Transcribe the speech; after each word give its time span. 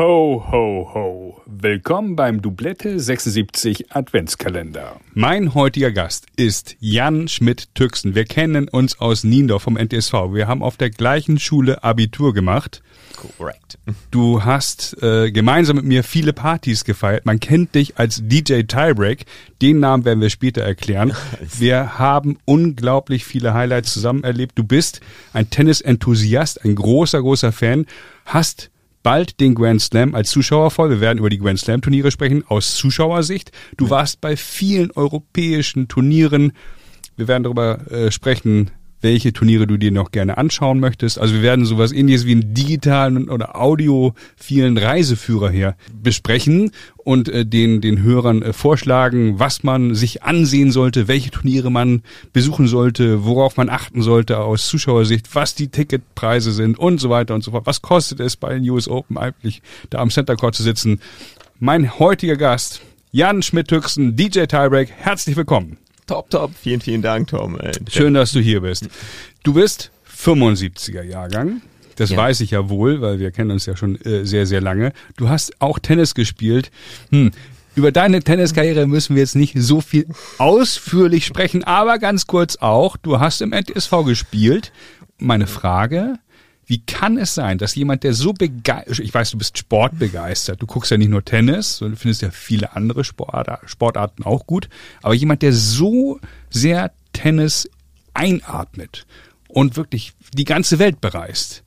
Ho, 0.00 0.42
ho, 0.50 0.90
ho. 0.94 1.42
Willkommen 1.44 2.16
beim 2.16 2.40
Doublette 2.40 2.98
76 2.98 3.94
Adventskalender. 3.94 4.98
Mein 5.12 5.52
heutiger 5.52 5.92
Gast 5.92 6.24
ist 6.36 6.74
Jan 6.80 7.28
Schmidt-Türksen. 7.28 8.14
Wir 8.14 8.24
kennen 8.24 8.66
uns 8.66 8.98
aus 8.98 9.24
Niendorf 9.24 9.64
vom 9.64 9.76
NTSV. 9.76 10.32
Wir 10.32 10.48
haben 10.48 10.62
auf 10.62 10.78
der 10.78 10.88
gleichen 10.88 11.38
Schule 11.38 11.84
Abitur 11.84 12.32
gemacht. 12.32 12.82
Correct. 13.14 13.78
Du 14.10 14.42
hast 14.42 14.96
äh, 15.02 15.30
gemeinsam 15.32 15.76
mit 15.76 15.84
mir 15.84 16.02
viele 16.02 16.32
Partys 16.32 16.84
gefeiert. 16.86 17.26
Man 17.26 17.38
kennt 17.38 17.74
dich 17.74 17.98
als 17.98 18.22
DJ 18.24 18.62
Tiebreak. 18.62 19.26
Den 19.60 19.80
Namen 19.80 20.06
werden 20.06 20.22
wir 20.22 20.30
später 20.30 20.62
erklären. 20.62 21.12
Wir 21.58 21.98
haben 21.98 22.38
unglaublich 22.46 23.26
viele 23.26 23.52
Highlights 23.52 23.92
zusammen 23.92 24.24
erlebt. 24.24 24.52
Du 24.54 24.64
bist 24.64 25.02
ein 25.34 25.50
Tennis-Enthusiast, 25.50 26.64
ein 26.64 26.74
großer, 26.74 27.20
großer 27.20 27.52
Fan, 27.52 27.84
hast 28.24 28.70
bald 29.02 29.40
den 29.40 29.54
Grand 29.54 29.80
Slam 29.80 30.14
als 30.14 30.30
Zuschauer 30.30 30.70
voll. 30.70 30.90
Wir 30.90 31.00
werden 31.00 31.18
über 31.18 31.30
die 31.30 31.38
Grand 31.38 31.58
Slam 31.58 31.82
Turniere 31.82 32.10
sprechen 32.10 32.44
aus 32.46 32.76
Zuschauersicht. 32.76 33.52
Du 33.76 33.90
warst 33.90 34.20
bei 34.20 34.36
vielen 34.36 34.90
europäischen 34.92 35.88
Turnieren. 35.88 36.52
Wir 37.16 37.28
werden 37.28 37.44
darüber 37.44 37.90
äh, 37.90 38.10
sprechen, 38.10 38.70
welche 39.00 39.32
Turniere 39.32 39.66
du 39.66 39.76
dir 39.76 39.90
noch 39.90 40.10
gerne 40.10 40.38
anschauen 40.38 40.80
möchtest. 40.80 41.18
Also 41.18 41.34
wir 41.34 41.42
werden 41.42 41.64
sowas 41.64 41.92
ähnliches 41.92 42.26
wie 42.26 42.32
einen 42.32 42.54
digitalen 42.54 43.28
oder 43.28 43.56
audiophilen 43.60 44.78
Reiseführer 44.78 45.50
hier 45.50 45.76
besprechen 46.02 46.72
und 46.96 47.28
äh, 47.28 47.46
den, 47.46 47.80
den 47.80 48.02
Hörern 48.02 48.42
äh, 48.42 48.52
vorschlagen, 48.52 49.38
was 49.38 49.62
man 49.62 49.94
sich 49.94 50.22
ansehen 50.22 50.70
sollte, 50.70 51.08
welche 51.08 51.30
Turniere 51.30 51.70
man 51.70 52.02
besuchen 52.32 52.68
sollte, 52.68 53.24
worauf 53.24 53.56
man 53.56 53.68
achten 53.68 54.02
sollte 54.02 54.38
aus 54.38 54.66
Zuschauersicht, 54.68 55.34
was 55.34 55.54
die 55.54 55.68
Ticketpreise 55.68 56.52
sind 56.52 56.78
und 56.78 56.98
so 56.98 57.10
weiter 57.10 57.34
und 57.34 57.42
so 57.42 57.50
fort. 57.50 57.66
Was 57.66 57.82
kostet 57.82 58.20
es 58.20 58.36
bei 58.36 58.54
den 58.54 58.68
US 58.70 58.88
Open 58.88 59.18
eigentlich 59.18 59.62
da 59.90 59.98
am 59.98 60.10
Center 60.10 60.36
Court 60.36 60.54
zu 60.54 60.62
sitzen? 60.62 61.00
Mein 61.58 61.98
heutiger 61.98 62.36
Gast, 62.36 62.80
Jan 63.12 63.42
Schmidt-Hüchsen, 63.42 64.16
DJ 64.16 64.44
Tiebreak, 64.44 64.90
herzlich 64.90 65.36
willkommen. 65.36 65.78
Top, 66.10 66.28
top. 66.28 66.50
Vielen, 66.60 66.80
vielen 66.80 67.02
Dank, 67.02 67.28
Tom. 67.28 67.56
Ey. 67.60 67.70
Schön, 67.88 68.14
dass 68.14 68.32
du 68.32 68.40
hier 68.40 68.62
bist. 68.62 68.88
Du 69.44 69.54
bist 69.54 69.92
75er 70.12 71.02
Jahrgang. 71.04 71.62
Das 71.94 72.10
Ja. 72.10 72.16
weiß 72.16 72.40
ich 72.40 72.50
ja 72.50 72.68
wohl, 72.68 73.00
weil 73.00 73.20
wir 73.20 73.30
kennen 73.30 73.52
uns 73.52 73.64
ja 73.66 73.76
schon 73.76 73.94
äh, 74.00 74.24
sehr, 74.26 74.44
sehr 74.44 74.60
lange. 74.60 74.92
Du 75.16 75.28
hast 75.28 75.52
auch 75.60 75.78
Tennis 75.78 76.16
gespielt. 76.16 76.72
Hm. 77.12 77.30
Über 77.76 77.92
deine 77.92 78.24
Tenniskarriere 78.24 78.88
müssen 78.88 79.14
wir 79.14 79.22
jetzt 79.22 79.36
nicht 79.36 79.54
so 79.56 79.80
viel 79.80 80.04
ausführlich 80.38 81.24
sprechen, 81.26 81.62
aber 81.62 82.00
ganz 82.00 82.26
kurz 82.26 82.56
auch. 82.56 82.96
Du 82.96 83.20
hast 83.20 83.40
im 83.40 83.52
NTSV 83.52 84.04
gespielt. 84.04 84.72
Meine 85.18 85.46
Frage, 85.46 86.14
wie 86.70 86.78
kann 86.86 87.18
es 87.18 87.34
sein, 87.34 87.58
dass 87.58 87.74
jemand, 87.74 88.04
der 88.04 88.14
so 88.14 88.32
begeistert, 88.32 89.00
ich 89.00 89.12
weiß, 89.12 89.32
du 89.32 89.38
bist 89.38 89.58
sportbegeistert, 89.58 90.62
du 90.62 90.66
guckst 90.66 90.92
ja 90.92 90.98
nicht 90.98 91.08
nur 91.10 91.24
Tennis, 91.24 91.78
sondern 91.78 91.96
du 91.96 92.00
findest 92.00 92.22
ja 92.22 92.30
viele 92.30 92.76
andere 92.76 93.02
Sportar- 93.02 93.58
Sportarten 93.66 94.22
auch 94.22 94.46
gut, 94.46 94.68
aber 95.02 95.14
jemand, 95.14 95.42
der 95.42 95.52
so 95.52 96.20
sehr 96.48 96.92
Tennis 97.12 97.68
einatmet 98.14 99.04
und 99.48 99.76
wirklich 99.76 100.12
die 100.32 100.44
ganze 100.44 100.78
Welt 100.78 101.00
bereist, 101.00 101.64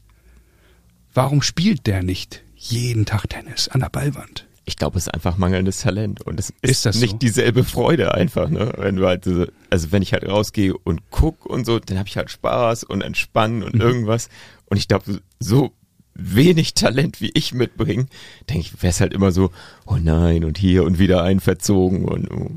warum 1.13 1.41
spielt 1.41 1.85
der 1.87 2.03
nicht 2.03 2.41
jeden 2.55 3.05
Tag 3.05 3.29
Tennis 3.29 3.67
an 3.67 3.81
der 3.81 3.89
Ballwand? 3.89 4.47
Ich 4.65 4.77
glaube, 4.77 4.97
es 4.97 5.07
ist 5.07 5.13
einfach 5.13 5.35
mangelndes 5.37 5.81
Talent 5.81 6.21
und 6.21 6.39
es 6.39 6.49
ist, 6.61 6.71
Ist 6.71 6.85
das 6.85 6.95
nicht 7.01 7.11
so? 7.11 7.17
dieselbe 7.17 7.65
Freude 7.65 8.13
einfach, 8.13 8.47
ne? 8.49 8.71
Wenn 8.77 8.95
du 8.95 9.05
halt 9.05 9.25
so, 9.25 9.45
also 9.69 9.91
wenn 9.91 10.01
ich 10.01 10.13
halt 10.13 10.25
rausgehe 10.25 10.73
und 10.77 11.01
guck 11.11 11.45
und 11.45 11.65
so, 11.65 11.79
dann 11.79 11.99
habe 11.99 12.07
ich 12.07 12.15
halt 12.15 12.31
Spaß 12.31 12.85
und 12.85 13.01
Entspannen 13.01 13.57
Mhm. 13.57 13.63
und 13.65 13.75
irgendwas 13.81 14.29
und 14.73 14.77
ich 14.77 14.87
glaube, 14.87 15.21
so 15.39 15.71
wenig 16.15 16.73
Talent 16.73 17.21
wie 17.21 17.29
ich 17.35 17.53
mitbringe, 17.53 18.07
denke 18.49 18.61
ich, 18.61 18.81
wäre 18.81 18.89
es 18.89 19.01
halt 19.01 19.13
immer 19.13 19.31
so, 19.31 19.51
oh 19.85 19.97
nein 20.01 20.43
und 20.43 20.57
hier 20.57 20.83
und 20.83 20.97
wieder 20.97 21.21
ein 21.21 21.39
verzogen 21.39 22.05
und 22.05 22.31
oh. 22.31 22.49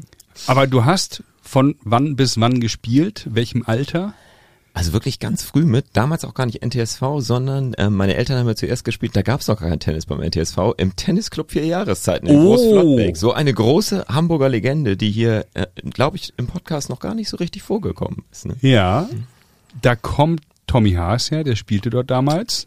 Aber 0.47 0.67
du 0.67 0.87
hast 0.87 1.22
von 1.42 1.77
wann 1.83 2.17
bis 2.17 2.41
wann 2.41 2.61
gespielt? 2.61 3.26
Welchem 3.31 3.65
Alter? 3.66 4.15
Also 4.72 4.94
wirklich 4.94 5.19
ganz 5.21 5.43
früh 5.43 5.66
mit, 5.66 5.88
damals 5.93 6.25
auch 6.25 6.32
gar 6.32 6.47
nicht 6.47 6.65
NTSV, 6.65 7.03
sondern 7.19 7.75
äh, 7.75 7.91
meine 7.91 8.15
Eltern 8.15 8.38
haben 8.38 8.49
ja 8.49 8.56
zuerst 8.56 8.87
gespielt, 8.87 9.15
da 9.15 9.21
gab 9.21 9.43
es 9.43 9.49
noch 9.49 9.60
gar 9.60 9.69
kein 9.69 9.81
Tennis 9.81 10.06
beim 10.06 10.22
NTSV, 10.22 10.56
im 10.78 10.97
Tennisclub 10.97 11.50
vier 11.50 11.66
Jahreszeiten 11.66 12.26
in 12.26 12.38
Oh. 12.38 12.44
Großflottbeck. 12.44 13.19
So 13.19 13.34
eine 13.34 13.53
große 13.53 14.06
Hamburger 14.09 14.49
Legende, 14.49 14.97
die 14.97 15.10
hier, 15.10 15.44
äh, 15.53 15.66
glaube 15.84 16.16
ich, 16.16 16.32
im 16.38 16.47
Podcast 16.47 16.88
noch 16.88 16.99
gar 16.99 17.15
nicht 17.15 17.28
so 17.28 17.37
richtig 17.37 17.62
vorgekommen 17.62 18.25
ist. 18.32 18.47
Ne? 18.47 18.56
Ja. 18.62 19.06
Da 19.82 19.97
kommt 19.97 20.41
Tommy 20.66 20.93
Haas 20.93 21.31
her, 21.31 21.44
der 21.44 21.56
spielte 21.56 21.91
dort 21.91 22.10
damals. 22.10 22.66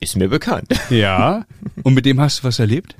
Ist 0.00 0.16
mir 0.16 0.28
bekannt. 0.28 0.68
Ja. 0.90 1.44
Und 1.82 1.94
mit 1.94 2.06
dem 2.06 2.20
hast 2.20 2.40
du 2.40 2.44
was 2.44 2.58
erlebt? 2.58 2.94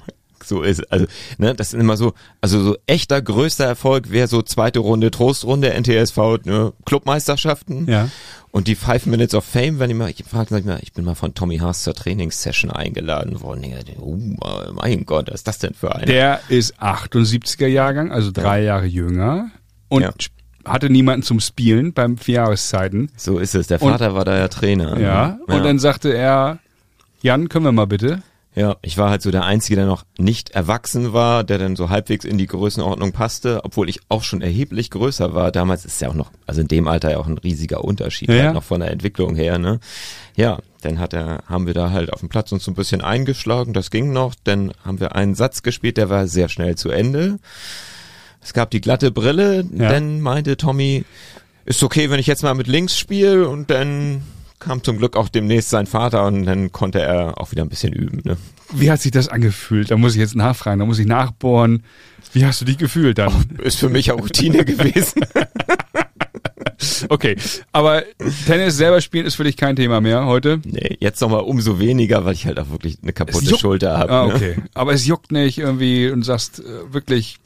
So 0.44 0.62
ist 0.62 0.80
es. 0.80 0.90
Also, 0.90 1.06
ne, 1.38 1.54
das 1.54 1.70
sind 1.70 1.80
immer 1.80 1.96
so, 1.96 2.14
also 2.40 2.62
so 2.62 2.76
echter 2.86 3.20
größter 3.20 3.64
Erfolg 3.66 4.10
wäre 4.10 4.26
so 4.26 4.42
zweite 4.42 4.78
Runde, 4.78 5.10
Trostrunde, 5.10 5.70
NTSV, 5.78 6.16
ne, 6.44 6.72
Clubmeisterschaften. 6.86 7.86
Ja. 7.88 8.08
Und 8.50 8.66
die 8.66 8.74
Five 8.74 9.06
Minutes 9.06 9.34
of 9.34 9.44
Fame, 9.44 9.78
wenn 9.78 9.90
ich 9.90 9.96
mal, 9.96 10.10
ich 10.10 10.24
frage, 10.24 10.48
sag 10.50 10.60
ich 10.60 10.64
mal, 10.66 10.80
ich 10.82 10.92
bin 10.92 11.04
mal 11.04 11.14
von 11.14 11.34
Tommy 11.34 11.58
Haas 11.58 11.82
zur 11.82 11.94
Trainingssession 11.94 12.70
eingeladen 12.70 13.40
worden. 13.42 13.64
Oh, 14.00 14.16
mein 14.72 15.04
Gott, 15.04 15.28
was 15.28 15.36
ist 15.36 15.46
das 15.48 15.58
denn 15.58 15.74
für 15.74 15.94
eine? 15.94 16.06
Der 16.06 16.40
ist 16.48 16.80
78er 16.82 17.66
Jahrgang, 17.68 18.10
also 18.10 18.30
drei 18.32 18.62
Jahre 18.62 18.86
jünger 18.86 19.50
und 19.88 20.02
Ja. 20.02 20.10
Hatte 20.64 20.90
niemanden 20.90 21.22
zum 21.22 21.40
Spielen 21.40 21.92
beim 21.92 22.16
Vierjahreszeiten. 22.18 23.10
so 23.16 23.38
ist 23.38 23.54
es. 23.54 23.66
Der 23.68 23.80
Und- 23.82 23.90
Vater 23.92 24.14
war 24.14 24.24
da 24.24 24.38
ja 24.38 24.48
Trainer. 24.48 24.94
ne? 24.96 25.02
Ja. 25.02 25.38
Und 25.46 25.54
ja. 25.56 25.62
dann 25.62 25.78
sagte 25.78 26.12
er, 26.14 26.58
Jan, 27.22 27.48
können 27.48 27.64
wir 27.64 27.72
mal 27.72 27.86
bitte? 27.86 28.22
ja, 28.56 28.76
ich 28.82 28.98
war 28.98 29.10
halt 29.10 29.22
so 29.22 29.30
der 29.30 29.44
Einzige, 29.44 29.76
der 29.76 29.86
noch 29.86 30.04
nicht 30.18 30.50
erwachsen 30.50 31.12
war, 31.12 31.44
der 31.44 31.56
dann 31.58 31.76
so 31.76 31.88
halbwegs 31.88 32.24
in 32.24 32.36
die 32.36 32.48
Größenordnung 32.48 33.12
passte, 33.12 33.64
obwohl 33.64 33.88
ich 33.88 34.00
auch 34.08 34.24
schon 34.24 34.42
erheblich 34.42 34.90
größer 34.90 35.34
war. 35.34 35.52
Damals 35.52 35.84
ist 35.84 36.00
ja 36.00 36.08
auch 36.08 36.14
noch, 36.14 36.32
also 36.48 36.60
in 36.60 36.66
dem 36.66 36.88
Alter 36.88 37.12
ja 37.12 37.18
auch 37.18 37.28
ein 37.28 37.38
riesiger 37.38 37.84
Unterschied, 37.84 38.28
Ja, 38.28 38.34
halt 38.34 38.44
ja. 38.46 38.52
noch 38.52 38.64
von 38.64 38.80
der 38.80 38.90
Entwicklung 38.90 39.36
her, 39.36 39.58
ne? 39.58 39.78
Ja, 40.34 40.58
dann 40.82 40.98
hat 40.98 41.14
er, 41.14 41.44
haben 41.46 41.66
wir 41.68 41.74
da 41.74 41.90
halt 41.92 42.12
auf 42.12 42.20
dem 42.20 42.28
Platz 42.28 42.50
uns 42.50 42.64
so 42.64 42.72
ein 42.72 42.74
bisschen 42.74 43.02
eingeschlagen, 43.02 43.72
das 43.72 43.88
ging 43.90 44.12
noch, 44.12 44.34
dann 44.42 44.72
haben 44.84 44.98
wir 44.98 45.14
einen 45.14 45.36
Satz 45.36 45.62
gespielt, 45.62 45.96
der 45.96 46.10
war 46.10 46.26
sehr 46.26 46.48
schnell 46.48 46.74
zu 46.74 46.90
Ende. 46.90 47.38
Es 48.42 48.52
gab 48.52 48.70
die 48.70 48.80
glatte 48.80 49.10
Brille, 49.10 49.64
Ja. 49.76 49.90
dann 49.90 50.20
meinte 50.20 50.56
Tommy, 50.56 51.04
ist 51.66 51.82
okay, 51.82 52.10
wenn 52.10 52.18
ich 52.20 52.26
jetzt 52.26 52.42
mal 52.42 52.54
mit 52.54 52.66
links 52.66 52.98
spiele 52.98 53.48
und 53.48 53.70
dann 53.70 54.22
kam 54.58 54.82
zum 54.82 54.98
Glück 54.98 55.16
auch 55.16 55.28
demnächst 55.28 55.70
sein 55.70 55.86
Vater 55.86 56.26
und 56.26 56.44
dann 56.44 56.70
konnte 56.72 57.00
er 57.00 57.38
auch 57.40 57.50
wieder 57.50 57.62
ein 57.62 57.68
bisschen 57.68 57.92
üben. 57.92 58.20
Ne? 58.24 58.36
Wie 58.72 58.90
hat 58.90 59.00
sich 59.00 59.10
das 59.12 59.28
angefühlt? 59.28 59.90
Da 59.90 59.96
muss 59.96 60.14
ich 60.14 60.20
jetzt 60.20 60.36
nachfragen, 60.36 60.78
da 60.80 60.84
muss 60.86 60.98
ich 60.98 61.06
nachbohren. 61.06 61.82
Wie 62.32 62.44
hast 62.44 62.60
du 62.60 62.64
dich 62.66 62.76
gefühlt 62.78 63.18
dann? 63.18 63.32
Ist 63.62 63.78
für 63.78 63.88
mich 63.88 64.12
auch 64.12 64.20
Routine 64.20 64.64
gewesen. 64.64 65.22
Okay, 67.08 67.36
aber 67.72 68.04
Tennis 68.46 68.76
selber 68.76 69.00
spielen 69.00 69.26
ist 69.26 69.34
für 69.34 69.44
dich 69.44 69.56
kein 69.56 69.76
Thema 69.76 70.00
mehr 70.00 70.24
heute. 70.26 70.60
Nee, 70.64 70.96
jetzt 71.00 71.20
nochmal 71.20 71.40
umso 71.40 71.78
weniger, 71.78 72.24
weil 72.24 72.32
ich 72.34 72.46
halt 72.46 72.58
auch 72.58 72.70
wirklich 72.70 72.98
eine 73.02 73.12
kaputte. 73.12 73.56
Schulter 73.58 73.98
habe. 73.98 74.12
Ah, 74.12 74.26
ne? 74.26 74.34
okay. 74.34 74.56
Aber 74.74 74.92
es 74.92 75.06
juckt 75.06 75.30
nicht 75.32 75.58
irgendwie 75.58 76.08
und 76.10 76.22
sagst 76.22 76.60
äh, 76.60 76.92
wirklich 76.92 77.36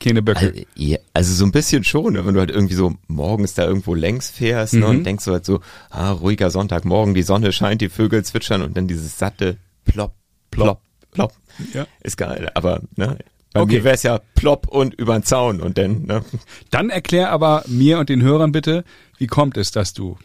keine 0.00 0.22
Böcke. 0.22 0.40
Also, 0.40 0.60
ja, 0.76 0.98
also 1.14 1.34
so 1.34 1.44
ein 1.44 1.52
bisschen 1.52 1.84
schon, 1.84 2.12
ne, 2.14 2.24
wenn 2.26 2.34
du 2.34 2.40
halt 2.40 2.50
irgendwie 2.50 2.74
so 2.74 2.94
morgens 3.08 3.54
da 3.54 3.64
irgendwo 3.66 3.94
längs 3.94 4.30
fährst 4.30 4.74
ne, 4.74 4.80
Mhm. 4.80 4.86
und 4.86 5.04
denkst 5.04 5.24
so 5.24 5.32
halt 5.32 5.44
so, 5.44 5.60
ah, 5.90 6.12
ruhiger 6.12 6.50
Sonntagmorgen, 6.50 7.14
die 7.14 7.22
Sonne 7.22 7.52
scheint, 7.52 7.80
die 7.80 7.88
Vögel 7.88 8.24
zwitschern 8.24 8.62
und 8.62 8.76
dann 8.76 8.86
dieses 8.88 9.18
satte 9.18 9.56
plopp, 9.84 10.14
plopp, 10.50 10.80
plopp. 11.12 11.32
Ja. 11.74 11.86
Ist 12.02 12.16
geil, 12.16 12.50
aber 12.54 12.82
ne, 12.96 13.18
bei 13.52 13.62
Okay. 13.62 13.76
mir 13.78 13.84
wär's 13.84 14.02
ja 14.04 14.20
plopp 14.34 14.68
und 14.68 14.94
übern 14.94 15.22
Zaun 15.24 15.60
und 15.60 15.78
dann, 15.78 16.04
ne, 16.04 16.22
Dann 16.70 16.90
erklär 16.90 17.30
aber 17.32 17.64
mir 17.66 17.98
und 17.98 18.08
den 18.08 18.22
Hörern 18.22 18.52
bitte, 18.52 18.84
wie 19.18 19.26
kommt 19.26 19.56
es, 19.56 19.70
dass 19.72 19.92
du 19.94 20.16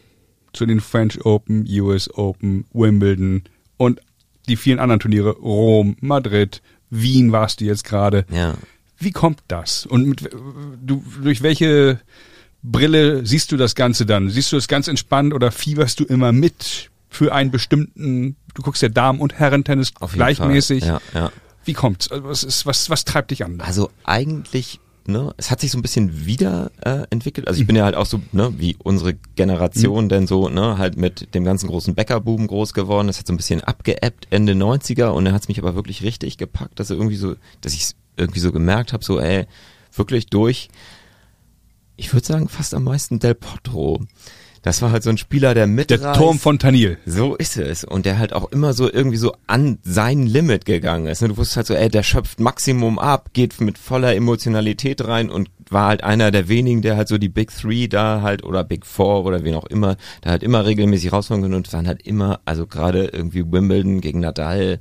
zu 0.52 0.66
den 0.66 0.80
French 0.80 1.24
Open, 1.24 1.66
US 1.80 2.08
Open, 2.14 2.64
Wimbledon 2.72 3.42
und 3.76 4.00
die 4.48 4.56
vielen 4.56 4.78
anderen 4.78 5.00
Turniere, 5.00 5.30
Rom, 5.30 5.96
Madrid, 6.00 6.62
Wien 6.90 7.32
warst 7.32 7.60
du 7.60 7.64
jetzt 7.64 7.82
gerade. 7.82 8.24
ja. 8.30 8.54
Wie 8.98 9.10
kommt 9.10 9.42
das? 9.48 9.86
Und 9.86 10.06
mit, 10.06 10.30
du, 10.84 11.04
durch 11.22 11.42
welche 11.42 12.00
Brille 12.62 13.26
siehst 13.26 13.52
du 13.52 13.56
das 13.56 13.74
Ganze 13.74 14.06
dann? 14.06 14.30
Siehst 14.30 14.52
du 14.52 14.56
das 14.56 14.68
ganz 14.68 14.88
entspannt 14.88 15.34
oder 15.34 15.52
fieberst 15.52 16.00
du 16.00 16.04
immer 16.04 16.32
mit 16.32 16.90
für 17.14 17.32
einen 17.32 17.50
bestimmten, 17.50 18.36
du 18.54 18.62
guckst 18.62 18.82
ja 18.82 18.88
Damen- 18.88 19.20
und 19.20 19.34
Herrentennis 19.34 19.92
gleichmäßig. 19.94 20.84
Ja, 20.84 21.00
ja. 21.14 21.30
Wie 21.64 21.72
kommt's? 21.72 22.10
Also 22.10 22.24
was, 22.24 22.44
ist, 22.44 22.66
was, 22.66 22.90
was 22.90 23.04
treibt 23.04 23.30
dich 23.30 23.44
an? 23.44 23.60
Also 23.60 23.90
eigentlich, 24.02 24.80
ne, 25.06 25.32
es 25.36 25.50
hat 25.50 25.60
sich 25.60 25.70
so 25.70 25.78
ein 25.78 25.82
bisschen 25.82 26.26
wieder 26.26 26.70
äh, 26.82 27.04
entwickelt. 27.10 27.48
Also 27.48 27.60
ich 27.60 27.66
bin 27.66 27.76
ja 27.76 27.84
halt 27.84 27.94
auch 27.94 28.06
so, 28.06 28.20
ne, 28.32 28.52
wie 28.58 28.76
unsere 28.82 29.14
Generation 29.36 30.08
denn 30.08 30.26
so, 30.26 30.48
ne, 30.48 30.76
halt 30.76 30.96
mit 30.96 31.34
dem 31.34 31.44
ganzen 31.44 31.68
großen 31.68 31.94
Bäckerbuben 31.94 32.46
groß 32.46 32.74
geworden. 32.74 33.06
Das 33.06 33.18
hat 33.18 33.26
so 33.26 33.32
ein 33.32 33.38
bisschen 33.38 33.62
abgeebbt 33.62 34.26
Ende 34.30 34.52
90er 34.52 35.08
und 35.08 35.24
dann 35.24 35.34
hat's 35.34 35.48
mich 35.48 35.58
aber 35.58 35.74
wirklich 35.74 36.02
richtig 36.02 36.36
gepackt, 36.36 36.80
dass 36.80 36.90
er 36.90 36.96
irgendwie 36.96 37.16
so, 37.16 37.36
dass 37.60 37.72
ich 37.74 37.94
irgendwie 38.16 38.40
so 38.40 38.52
gemerkt 38.52 38.92
habe, 38.92 39.04
so, 39.04 39.20
ey, 39.20 39.46
wirklich 39.92 40.26
durch, 40.26 40.68
ich 41.96 42.12
würde 42.12 42.26
sagen, 42.26 42.48
fast 42.48 42.74
am 42.74 42.84
meisten 42.84 43.18
Del 43.18 43.34
Potro. 43.34 44.00
Das 44.62 44.80
war 44.80 44.92
halt 44.92 45.02
so 45.02 45.10
ein 45.10 45.18
Spieler, 45.18 45.52
der 45.52 45.66
mitreißt. 45.66 46.02
Der 46.02 46.14
Turm 46.14 46.38
von 46.38 46.58
Tanil. 46.58 46.96
So 47.04 47.36
ist 47.36 47.58
es. 47.58 47.84
Und 47.84 48.06
der 48.06 48.18
halt 48.18 48.32
auch 48.32 48.50
immer 48.50 48.72
so 48.72 48.90
irgendwie 48.90 49.18
so 49.18 49.34
an 49.46 49.78
sein 49.82 50.26
Limit 50.26 50.64
gegangen 50.64 51.06
ist. 51.06 51.20
Ne? 51.20 51.28
Du 51.28 51.36
wusstest 51.36 51.56
halt 51.58 51.66
so, 51.66 51.74
ey, 51.74 51.90
der 51.90 52.02
schöpft 52.02 52.40
Maximum 52.40 52.98
ab, 52.98 53.28
geht 53.34 53.60
mit 53.60 53.76
voller 53.76 54.16
Emotionalität 54.16 55.06
rein 55.06 55.28
und 55.28 55.50
war 55.68 55.88
halt 55.88 56.02
einer 56.02 56.30
der 56.30 56.48
wenigen, 56.48 56.80
der 56.80 56.96
halt 56.96 57.08
so 57.08 57.18
die 57.18 57.28
Big 57.28 57.54
Three 57.54 57.88
da 57.88 58.22
halt 58.22 58.42
oder 58.42 58.64
Big 58.64 58.86
Four 58.86 59.26
oder 59.26 59.44
wen 59.44 59.54
auch 59.54 59.66
immer, 59.66 59.96
da 60.22 60.30
halt 60.30 60.42
immer 60.42 60.64
regelmäßig 60.64 61.12
rausfahren 61.12 61.42
können 61.42 61.54
und 61.54 61.70
waren 61.74 61.86
halt 61.86 62.00
immer, 62.06 62.40
also 62.46 62.66
gerade 62.66 63.04
irgendwie 63.04 63.44
Wimbledon 63.52 64.00
gegen 64.00 64.20
Nadal, 64.20 64.80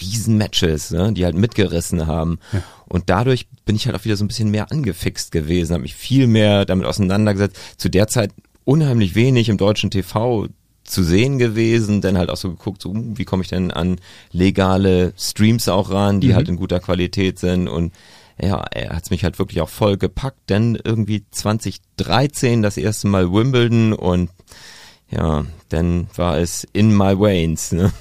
Riesenmatches, 0.00 0.90
ne, 0.90 1.12
die 1.12 1.24
halt 1.24 1.36
mitgerissen 1.36 2.06
haben. 2.06 2.38
Ja. 2.52 2.62
Und 2.88 3.08
dadurch 3.08 3.46
bin 3.64 3.76
ich 3.76 3.86
halt 3.86 3.96
auch 3.96 4.04
wieder 4.04 4.16
so 4.16 4.24
ein 4.24 4.28
bisschen 4.28 4.50
mehr 4.50 4.70
angefixt 4.70 5.32
gewesen, 5.32 5.72
habe 5.72 5.82
mich 5.82 5.94
viel 5.94 6.26
mehr 6.26 6.64
damit 6.64 6.86
auseinandergesetzt. 6.86 7.56
Zu 7.76 7.88
der 7.88 8.08
Zeit 8.08 8.32
unheimlich 8.64 9.14
wenig 9.14 9.48
im 9.48 9.56
deutschen 9.56 9.90
TV 9.90 10.48
zu 10.84 11.02
sehen 11.02 11.38
gewesen, 11.38 12.00
denn 12.00 12.18
halt 12.18 12.30
auch 12.30 12.36
so 12.36 12.50
geguckt, 12.50 12.82
so, 12.82 12.90
uh, 12.90 13.12
wie 13.16 13.24
komme 13.24 13.42
ich 13.42 13.48
denn 13.48 13.70
an 13.70 14.00
legale 14.32 15.12
Streams 15.16 15.68
auch 15.68 15.90
ran, 15.90 16.20
die 16.20 16.28
mhm. 16.28 16.34
halt 16.34 16.48
in 16.48 16.56
guter 16.56 16.80
Qualität 16.80 17.38
sind 17.38 17.68
und 17.68 17.92
ja, 18.40 18.64
er 18.72 18.96
hat's 18.96 19.10
mich 19.10 19.24
halt 19.24 19.38
wirklich 19.38 19.60
auch 19.60 19.68
voll 19.68 19.96
gepackt, 19.96 20.50
denn 20.50 20.78
irgendwie 20.82 21.24
2013 21.30 22.62
das 22.62 22.76
erste 22.76 23.06
Mal 23.06 23.32
Wimbledon 23.32 23.92
und 23.92 24.30
ja, 25.10 25.44
dann 25.68 26.08
war 26.16 26.38
es 26.38 26.66
in 26.72 26.96
my 26.96 27.18
veins. 27.18 27.72
Ne? 27.72 27.92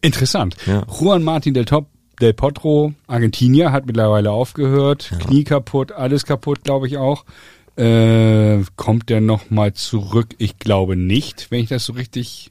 Interessant. 0.00 0.56
Ja. 0.66 0.84
Juan 0.88 1.22
Martin 1.22 1.54
del 1.54 1.64
Top 1.64 1.86
Del 2.20 2.34
Potro, 2.34 2.92
Argentinier, 3.06 3.72
hat 3.72 3.86
mittlerweile 3.86 4.30
aufgehört, 4.30 5.10
ja. 5.10 5.18
Knie 5.18 5.44
kaputt, 5.44 5.92
alles 5.92 6.26
kaputt, 6.26 6.64
glaube 6.64 6.86
ich 6.86 6.98
auch. 6.98 7.24
Äh, 7.76 8.62
kommt 8.76 9.08
der 9.08 9.22
nochmal 9.22 9.72
zurück? 9.72 10.34
Ich 10.36 10.58
glaube 10.58 10.96
nicht, 10.96 11.50
wenn 11.50 11.60
ich 11.60 11.70
das 11.70 11.86
so 11.86 11.94
richtig 11.94 12.50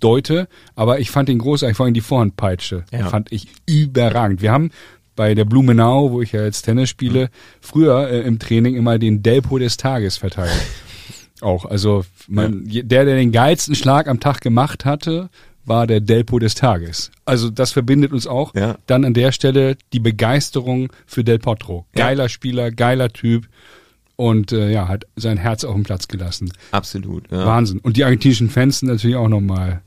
deute. 0.00 0.48
Aber 0.74 1.00
ich 1.00 1.10
fand 1.10 1.28
ihn 1.28 1.38
großartig, 1.38 1.76
vor 1.76 1.86
allem 1.86 1.94
die 1.94 2.02
Vorhandpeitsche. 2.02 2.84
Ja. 2.92 3.08
Fand 3.08 3.32
ich 3.32 3.48
überragend. 3.64 4.42
Wir 4.42 4.52
haben 4.52 4.70
bei 5.14 5.34
der 5.34 5.46
Blumenau, 5.46 6.12
wo 6.12 6.20
ich 6.20 6.32
ja 6.32 6.44
jetzt 6.44 6.62
Tennis 6.62 6.90
spiele, 6.90 7.24
mhm. 7.24 7.28
früher 7.60 8.10
äh, 8.10 8.20
im 8.20 8.38
Training 8.38 8.76
immer 8.76 8.98
den 8.98 9.22
Delpo 9.22 9.58
des 9.58 9.78
Tages 9.78 10.18
verteilt. 10.18 10.52
Auch, 11.40 11.64
also 11.64 12.04
man, 12.28 12.66
ja. 12.66 12.82
der, 12.82 13.04
der 13.04 13.16
den 13.16 13.32
geilsten 13.32 13.74
Schlag 13.74 14.08
am 14.08 14.20
Tag 14.20 14.40
gemacht 14.40 14.84
hatte, 14.84 15.28
war 15.66 15.86
der 15.86 16.00
Delpo 16.00 16.38
des 16.38 16.54
Tages. 16.54 17.10
Also 17.24 17.50
das 17.50 17.72
verbindet 17.72 18.12
uns 18.12 18.26
auch. 18.26 18.54
Ja. 18.54 18.76
Dann 18.86 19.04
an 19.04 19.14
der 19.14 19.32
Stelle 19.32 19.76
die 19.92 20.00
Begeisterung 20.00 20.92
für 21.06 21.24
Del 21.24 21.38
Potro. 21.38 21.86
Geiler 21.94 22.24
ja. 22.24 22.28
Spieler, 22.28 22.70
geiler 22.70 23.10
Typ 23.10 23.48
und 24.16 24.52
äh, 24.52 24.70
ja, 24.70 24.88
hat 24.88 25.04
sein 25.16 25.36
Herz 25.36 25.64
auf 25.64 25.74
den 25.74 25.84
Platz 25.84 26.08
gelassen. 26.08 26.52
Absolut. 26.70 27.30
Ja. 27.30 27.46
Wahnsinn. 27.46 27.80
Und 27.80 27.96
die 27.96 28.04
argentinischen 28.04 28.50
Fans 28.50 28.80
sind 28.80 28.88
natürlich 28.88 29.16
auch 29.16 29.28
nochmal 29.28 29.82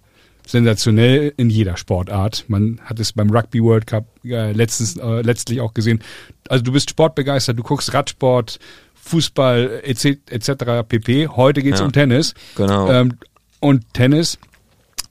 sensationell 0.45 1.33
in 1.37 1.49
jeder 1.49 1.77
Sportart. 1.77 2.45
Man 2.47 2.79
hat 2.83 2.99
es 2.99 3.13
beim 3.13 3.29
Rugby 3.29 3.61
World 3.61 3.87
Cup 3.87 4.05
äh, 4.23 4.51
letztens 4.51 4.97
äh, 4.97 5.21
letztlich 5.21 5.61
auch 5.61 5.73
gesehen. 5.73 6.01
Also 6.47 6.63
du 6.63 6.71
bist 6.71 6.89
sportbegeistert, 6.89 7.57
du 7.57 7.63
guckst 7.63 7.93
Radsport, 7.93 8.59
Fußball 8.95 9.81
etc. 9.83 10.49
Et 10.49 10.89
pp. 10.89 11.27
Heute 11.27 11.61
geht's 11.61 11.79
ja, 11.79 11.85
um 11.85 11.91
Tennis. 11.91 12.33
Genau. 12.55 12.89
Ähm, 12.89 13.17
und 13.59 13.93
Tennis 13.93 14.39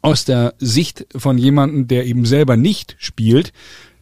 aus 0.03 0.25
der 0.25 0.55
Sicht 0.59 1.07
von 1.17 1.39
jemandem, 1.39 1.89
der 1.89 2.07
eben 2.07 2.25
selber 2.25 2.57
nicht 2.57 2.97
spielt, 2.99 3.53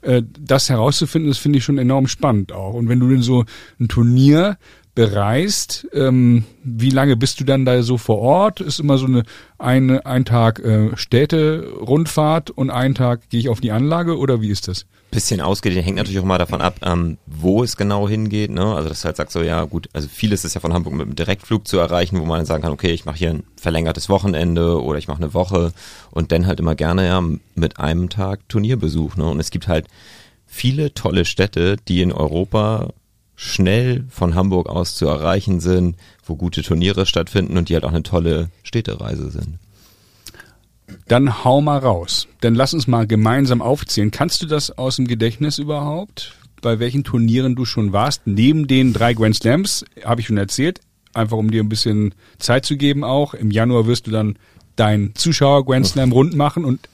äh, 0.03 0.23
das 0.39 0.69
herauszufinden, 0.69 1.31
das 1.31 1.39
finde 1.39 1.59
ich 1.59 1.65
schon 1.65 1.79
enorm 1.79 2.07
spannend 2.07 2.53
auch. 2.53 2.75
Und 2.75 2.89
wenn 2.89 3.01
du 3.01 3.09
denn 3.09 3.23
so 3.23 3.45
ein 3.81 3.89
Turnier 3.89 4.59
bereist, 4.97 5.87
ähm, 5.93 6.45
wie 6.65 6.91
lange 6.91 7.17
bist 7.17 7.39
du 7.39 7.45
dann 7.45 7.65
da 7.65 7.83
so 7.83 7.99
vor 7.99 8.19
Ort? 8.19 8.61
Ist 8.61 8.81
immer 8.81 8.97
so 8.97 9.07
eine, 9.07 9.23
eine 9.59 10.07
ein 10.07 10.25
Tag 10.25 10.59
äh, 10.59 10.97
Städte-Rundfahrt 10.97 12.51
und 12.51 12.71
ein 12.71 12.95
Tag 12.95 13.29
gehe 13.29 13.39
ich 13.39 13.51
auf 13.51 13.61
die 13.61 13.71
Anlage 13.71 14.19
oder 14.19 14.41
wie 14.41 14.49
ist 14.49 14.67
das? 14.67 14.87
bisschen 15.11 15.41
ausgedehnt, 15.41 15.87
hängt 15.87 15.97
natürlich 15.97 16.19
auch 16.19 16.25
mal 16.25 16.39
davon 16.39 16.61
ab, 16.61 16.81
ähm, 16.83 17.17
wo 17.27 17.63
es 17.63 17.77
genau 17.77 18.09
hingeht. 18.09 18.51
Ne? 18.51 18.75
Also 18.75 18.89
das 18.89 19.05
halt 19.05 19.17
sagt 19.17 19.33
so, 19.33 19.41
ja 19.41 19.65
gut, 19.65 19.89
also 19.93 20.09
vieles 20.09 20.45
ist 20.45 20.55
ja 20.55 20.61
von 20.61 20.75
Hamburg 20.75 20.95
mit 20.95 21.07
einem 21.07 21.15
Direktflug 21.15 21.67
zu 21.67 21.79
erreichen, 21.79 22.21
wo 22.21 22.25
man 22.25 22.41
dann 22.41 22.47
sagen 22.47 22.63
kann, 22.63 22.73
okay, 22.73 22.91
ich 22.91 23.05
mache 23.05 23.17
hier 23.17 23.31
ein 23.31 23.45
verlängertes 23.57 24.09
Wochenende 24.09 24.83
oder 24.83 24.99
ich 24.99 25.09
mache 25.09 25.23
eine 25.23 25.33
Woche 25.33 25.73
und 26.11 26.33
dann 26.33 26.47
halt 26.47 26.61
immer 26.61 26.75
gerne 26.75 27.07
ja 27.07 27.23
mit 27.55 27.79
einem 27.79 28.11
Tag 28.11 28.49
Turnierbesuch. 28.49 29.17
Ne? 29.17 29.27
Und 29.27 29.41
es 29.41 29.51
gibt 29.51 29.69
halt 29.69 29.87
viele 30.47 30.93
tolle 30.93 31.25
Städte, 31.25 31.77
die 31.89 32.03
in 32.03 32.13
Europa 32.13 32.91
schnell 33.37 34.05
von 34.09 34.35
Hamburg 34.35 34.69
aus 34.69 34.95
zu 34.95 35.07
erreichen 35.07 35.61
sind, 35.61 35.97
wo 36.25 36.37
gute 36.37 36.63
Turniere 36.63 37.07
stattfinden 37.07 37.57
und 37.57 37.69
die 37.69 37.75
halt 37.75 37.85
auch 37.85 37.91
eine 37.91 38.03
tolle 38.03 38.49
Städtereise 38.63 39.31
sind. 39.31 39.59
Dann 41.09 41.45
hau 41.45 41.61
mal 41.61 41.79
raus. 41.79 42.27
Dann 42.41 42.55
lass 42.55 42.75
uns 42.75 42.87
mal 42.87 43.07
gemeinsam 43.07 43.63
aufzählen. 43.63 44.11
Kannst 44.11 44.43
du 44.43 44.47
das 44.47 44.77
aus 44.77 44.97
dem 44.97 45.07
Gedächtnis 45.07 45.59
überhaupt? 45.59 46.35
Bei 46.63 46.79
welchen 46.79 47.05
Turnieren 47.05 47.55
du 47.55 47.65
schon 47.65 47.93
warst? 47.93 48.23
Neben 48.27 48.67
den 48.67 48.93
drei 48.93 49.15
Grand 49.15 49.37
Slams, 49.37 49.85
habe 50.05 50.21
ich 50.21 50.27
schon 50.27 50.39
erzählt, 50.39 50.81
einfach 51.13 51.37
um 51.37 51.51
dir 51.51 51.63
ein 51.63 51.69
bisschen 51.69 52.15
Zeit 52.39 52.65
zu 52.65 52.77
geben 52.77 53.05
auch. 53.05 53.35
Im 53.35 53.51
Januar 53.51 53.87
wirst 53.87 54.07
du 54.07 54.11
dann 54.11 54.39
dein 54.77 55.13
Zuschauer 55.15 55.65
Grand 55.67 55.87
Slam 55.87 56.13
rund 56.13 56.35
machen 56.35 56.65
und 56.65 56.89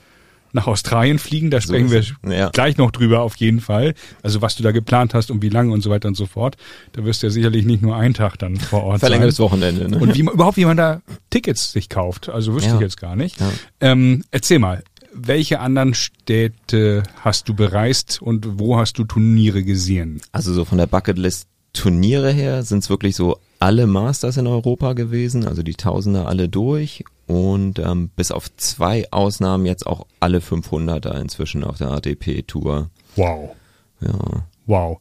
nach 0.53 0.67
Australien 0.67 1.19
fliegen. 1.19 1.51
Da 1.51 1.61
sprechen 1.61 1.89
so 1.89 1.95
wir 1.95 2.37
ja. 2.37 2.51
gleich 2.51 2.77
noch 2.77 2.91
drüber 2.91 3.21
auf 3.21 3.37
jeden 3.37 3.61
Fall. 3.61 3.95
Also 4.23 4.43
was 4.43 4.57
du 4.57 4.63
da 4.63 4.73
geplant 4.73 5.15
hast 5.15 5.31
und 5.31 5.43
wie 5.43 5.49
lange 5.49 5.73
und 5.73 5.83
so 5.83 5.91
weiter 5.91 6.09
und 6.09 6.17
so 6.17 6.27
fort. 6.27 6.57
Da 6.93 7.05
wirst 7.05 7.23
du 7.23 7.27
ja 7.27 7.31
sicherlich 7.31 7.65
nicht 7.65 7.83
nur 7.83 7.97
einen 7.97 8.15
Tag 8.15 8.39
dann 8.39 8.57
vor 8.57 8.85
Ort 8.85 9.01
Verlängertes 9.01 9.37
sein. 9.37 9.45
Wochenende. 9.45 9.89
Ne? 9.89 9.99
Und 9.99 10.15
wie 10.15 10.21
überhaupt 10.21 10.57
wie 10.57 10.65
man 10.65 10.77
da 10.77 11.03
Tickets 11.31 11.73
sich 11.73 11.89
kauft. 11.89 12.29
Also 12.29 12.55
wüsste 12.55 12.71
ja. 12.71 12.75
ich 12.77 12.81
jetzt 12.81 13.01
gar 13.01 13.17
nicht. 13.17 13.41
Ja. 13.41 13.51
Ähm, 13.81 14.25
erzähl 14.31 14.59
mal, 14.59 14.83
welche 15.15 15.61
anderen 15.61 15.95
Städte 15.95 17.03
hast 17.21 17.49
du 17.49 17.55
bereist 17.55 18.21
und 18.23 18.59
wo 18.59 18.79
hast 18.79 18.99
du 18.99 19.05
Turniere 19.05 19.63
gesehen? 19.63 20.21
Also 20.33 20.53
so 20.53 20.65
von 20.65 20.79
der 20.79 20.87
Bucketlist 20.87 21.49
Turniere 21.73 22.31
her 22.33 22.63
sind 22.65 22.81
es 22.81 22.91
wirklich 22.91 23.17
so 23.17 23.39
alle 23.63 23.87
Masters 23.87 24.39
in 24.39 24.49
Europa 24.49 24.93
gewesen, 24.93 25.47
also 25.47 25.63
die 25.63 25.75
Tausender 25.75 26.27
alle 26.27 26.49
durch 26.49 27.05
und 27.29 27.79
ähm, 27.79 28.11
bis 28.17 28.33
auf 28.33 28.55
zwei 28.57 29.07
Ausnahmen 29.13 29.67
jetzt 29.67 29.87
auch 29.87 30.09
alle 30.19 30.41
500er 30.41 31.21
inzwischen 31.21 31.63
auf 31.63 31.79
der 31.79 31.93
ATP 31.93 32.43
Tour. 32.49 32.91
Wow. 33.15 33.55
Ja. 34.01 34.19
Wow. 34.67 34.99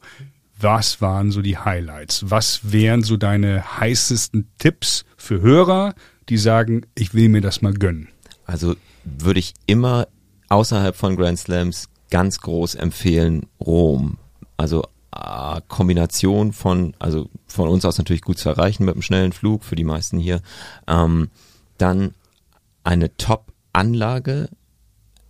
Was 0.60 1.00
waren 1.00 1.32
so 1.32 1.42
die 1.42 1.58
Highlights? 1.58 2.30
Was 2.30 2.70
wären 2.70 3.02
so 3.02 3.16
deine 3.16 3.80
heißesten 3.80 4.48
Tipps 4.58 5.04
für 5.16 5.40
Hörer, 5.40 5.96
die 6.28 6.38
sagen, 6.38 6.82
ich 6.94 7.14
will 7.14 7.30
mir 7.30 7.40
das 7.40 7.62
mal 7.62 7.74
gönnen? 7.74 8.10
Also 8.46 8.76
würde 9.02 9.40
ich 9.40 9.54
immer 9.66 10.06
außerhalb 10.50 10.94
von 10.94 11.16
Grand 11.16 11.40
Slams 11.40 11.88
ganz 12.10 12.38
groß 12.38 12.76
empfehlen 12.76 13.46
Rom. 13.58 14.18
Also 14.56 14.84
Kombination 15.68 16.52
von, 16.52 16.94
also 16.98 17.28
von 17.46 17.68
uns 17.68 17.84
aus 17.84 17.98
natürlich 17.98 18.22
gut 18.22 18.38
zu 18.38 18.48
erreichen 18.48 18.84
mit 18.84 18.94
einem 18.94 19.02
schnellen 19.02 19.32
Flug 19.32 19.64
für 19.64 19.76
die 19.76 19.84
meisten 19.84 20.18
hier. 20.18 20.40
Ähm, 20.86 21.30
dann 21.78 22.14
eine 22.82 23.16
Top-Anlage, 23.16 24.48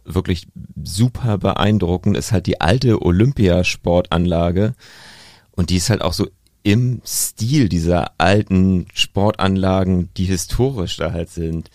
wirklich 0.05 0.47
super 0.83 1.39
beeindruckend, 1.39 2.17
ist 2.17 2.33
halt 2.33 2.47
die 2.47 2.61
alte 2.61 3.03
Olympiasportanlage 3.03 4.75
und 5.53 5.71
die 5.71 5.77
ist 5.77 5.91
halt 5.91 6.03
auch 6.03 6.13
so 6.13 6.29
im 6.63 7.03
Stil 7.05 7.69
dieser 7.69 8.13
alten 8.19 8.87
Sportanlagen, 8.95 10.11
die 10.17 10.27
historisch 10.27 10.97
da 10.97 11.13
halt 11.13 11.31
sind, 11.31 11.71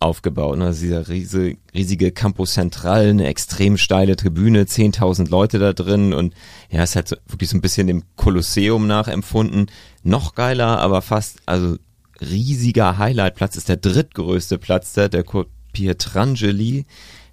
aufgebaut. 0.00 0.60
Also 0.60 0.82
dieser 0.82 1.08
riesige, 1.08 1.56
riesige 1.74 2.12
Campus 2.12 2.54
Central, 2.54 3.08
eine 3.08 3.26
extrem 3.26 3.76
steile 3.76 4.16
Tribüne, 4.16 4.64
10.000 4.64 5.30
Leute 5.30 5.58
da 5.58 5.72
drin 5.72 6.12
und 6.12 6.34
ja, 6.70 6.82
ist 6.82 6.96
halt 6.96 7.08
so, 7.08 7.16
wirklich 7.26 7.50
so 7.50 7.56
ein 7.56 7.62
bisschen 7.62 7.86
dem 7.86 8.02
Kolosseum 8.16 8.86
nachempfunden. 8.86 9.66
Noch 10.02 10.34
geiler, 10.34 10.78
aber 10.78 11.02
fast, 11.02 11.38
also 11.46 11.76
riesiger 12.20 12.98
Highlightplatz 12.98 13.56
ist 13.56 13.68
der 13.68 13.76
drittgrößte 13.76 14.58
Platz 14.58 14.92
da, 14.92 15.08
der 15.08 15.24
Pietrangeli, 15.72 16.86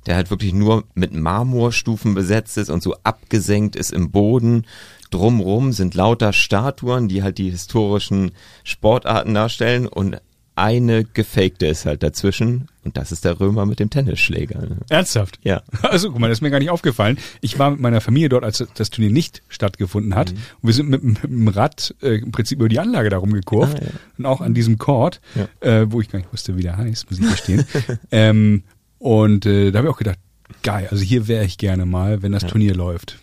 der 0.05 0.15
halt 0.15 0.29
wirklich 0.29 0.53
nur 0.53 0.85
mit 0.95 1.13
Marmorstufen 1.13 2.13
besetzt 2.13 2.57
ist 2.57 2.69
und 2.69 2.83
so 2.83 2.95
abgesenkt 3.03 3.75
ist 3.75 3.91
im 3.91 4.11
Boden. 4.11 4.65
Drumrum 5.11 5.71
sind 5.71 5.95
lauter 5.95 6.33
Statuen, 6.33 7.07
die 7.07 7.23
halt 7.23 7.37
die 7.37 7.51
historischen 7.51 8.31
Sportarten 8.63 9.33
darstellen 9.33 9.87
und 9.87 10.19
eine 10.55 11.03
gefakte 11.03 11.65
ist 11.65 11.85
halt 11.85 12.03
dazwischen 12.03 12.67
und 12.83 12.97
das 12.97 13.11
ist 13.11 13.25
der 13.25 13.39
Römer 13.39 13.65
mit 13.65 13.79
dem 13.79 13.89
Tennisschläger. 13.89 14.67
Ernsthaft? 14.89 15.39
Ja. 15.43 15.63
Also 15.81 16.11
guck 16.11 16.19
mal, 16.19 16.27
das 16.27 16.39
ist 16.39 16.41
mir 16.41 16.51
gar 16.51 16.59
nicht 16.59 16.69
aufgefallen. 16.69 17.17
Ich 17.41 17.59
war 17.59 17.71
mit 17.71 17.79
meiner 17.79 18.01
Familie 18.01 18.29
dort, 18.29 18.43
als 18.43 18.63
das 18.73 18.89
Turnier 18.89 19.11
nicht 19.11 19.41
stattgefunden 19.47 20.15
hat 20.15 20.31
mhm. 20.31 20.37
und 20.61 20.67
wir 20.67 20.73
sind 20.73 20.89
mit, 20.89 21.03
mit 21.03 21.23
dem 21.23 21.47
Rad 21.47 21.95
äh, 22.01 22.17
im 22.17 22.31
Prinzip 22.31 22.59
über 22.59 22.69
die 22.69 22.79
Anlage 22.79 23.09
darum 23.09 23.33
gekurvt 23.33 23.79
ah, 23.79 23.85
ja. 23.85 23.91
und 24.17 24.25
auch 24.25 24.41
an 24.41 24.53
diesem 24.53 24.77
Court, 24.77 25.21
ja. 25.35 25.47
äh, 25.67 25.91
wo 25.91 26.01
ich 26.01 26.09
gar 26.09 26.19
nicht 26.19 26.31
wusste, 26.31 26.57
wie 26.57 26.61
der 26.61 26.77
heißt, 26.77 27.09
muss 27.09 27.19
ich 27.19 27.25
verstehen. 27.25 27.65
ähm, 28.11 28.63
und 28.99 29.45
äh, 29.45 29.71
da 29.71 29.79
habe 29.79 29.87
ich 29.87 29.93
auch 29.93 29.97
gedacht, 29.97 30.19
geil, 30.61 30.87
also 30.89 31.03
hier 31.03 31.27
wäre 31.27 31.45
ich 31.45 31.57
gerne 31.57 31.85
mal, 31.85 32.21
wenn 32.21 32.31
das 32.31 32.43
ja. 32.43 32.49
Turnier 32.49 32.75
läuft. 32.75 33.19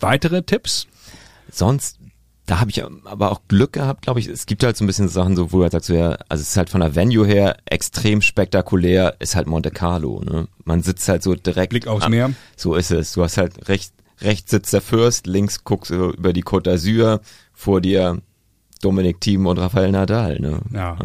Weitere 0.00 0.42
Tipps? 0.42 0.86
Sonst 1.50 1.98
da 2.46 2.60
habe 2.60 2.70
ich 2.70 2.84
aber 2.84 3.32
auch 3.32 3.40
Glück 3.48 3.72
gehabt, 3.72 4.02
glaube 4.02 4.20
ich. 4.20 4.28
Es 4.28 4.44
gibt 4.44 4.62
halt 4.62 4.76
so 4.76 4.84
ein 4.84 4.86
bisschen 4.86 5.08
Sachen, 5.08 5.34
so 5.34 5.50
wo 5.52 5.58
du 5.58 5.62
halt 5.62 5.72
sagst, 5.72 5.86
so, 5.86 5.94
ja, 5.94 6.18
also 6.28 6.42
es 6.42 6.50
ist 6.50 6.56
halt 6.56 6.68
von 6.68 6.80
der 6.80 6.94
Venue 6.94 7.26
her 7.26 7.56
extrem 7.64 8.20
spektakulär, 8.20 9.16
ist 9.18 9.34
halt 9.34 9.46
Monte 9.46 9.70
Carlo. 9.70 10.20
Ne? 10.22 10.48
Man 10.64 10.82
sitzt 10.82 11.08
halt 11.08 11.22
so 11.22 11.34
direkt. 11.34 11.70
Blick 11.70 11.86
aufs 11.86 12.08
Meer. 12.08 12.32
So 12.56 12.74
ist 12.74 12.90
es. 12.90 13.12
Du 13.12 13.22
hast 13.22 13.38
halt 13.38 13.68
rechts, 13.68 13.94
rechts 14.20 14.50
sitzt 14.50 14.74
der 14.74 14.82
Fürst, 14.82 15.26
links 15.26 15.64
guckst 15.64 15.90
du 15.90 16.10
über 16.10 16.34
die 16.34 16.44
Côte 16.44 16.70
d'Azur, 16.70 17.20
vor 17.54 17.80
dir 17.80 18.20
Dominik 18.82 19.20
Thiem 19.20 19.46
und 19.46 19.58
Rafael 19.58 19.90
Nadal. 19.90 20.38
Ne? 20.38 20.60
Ja. 20.72 20.98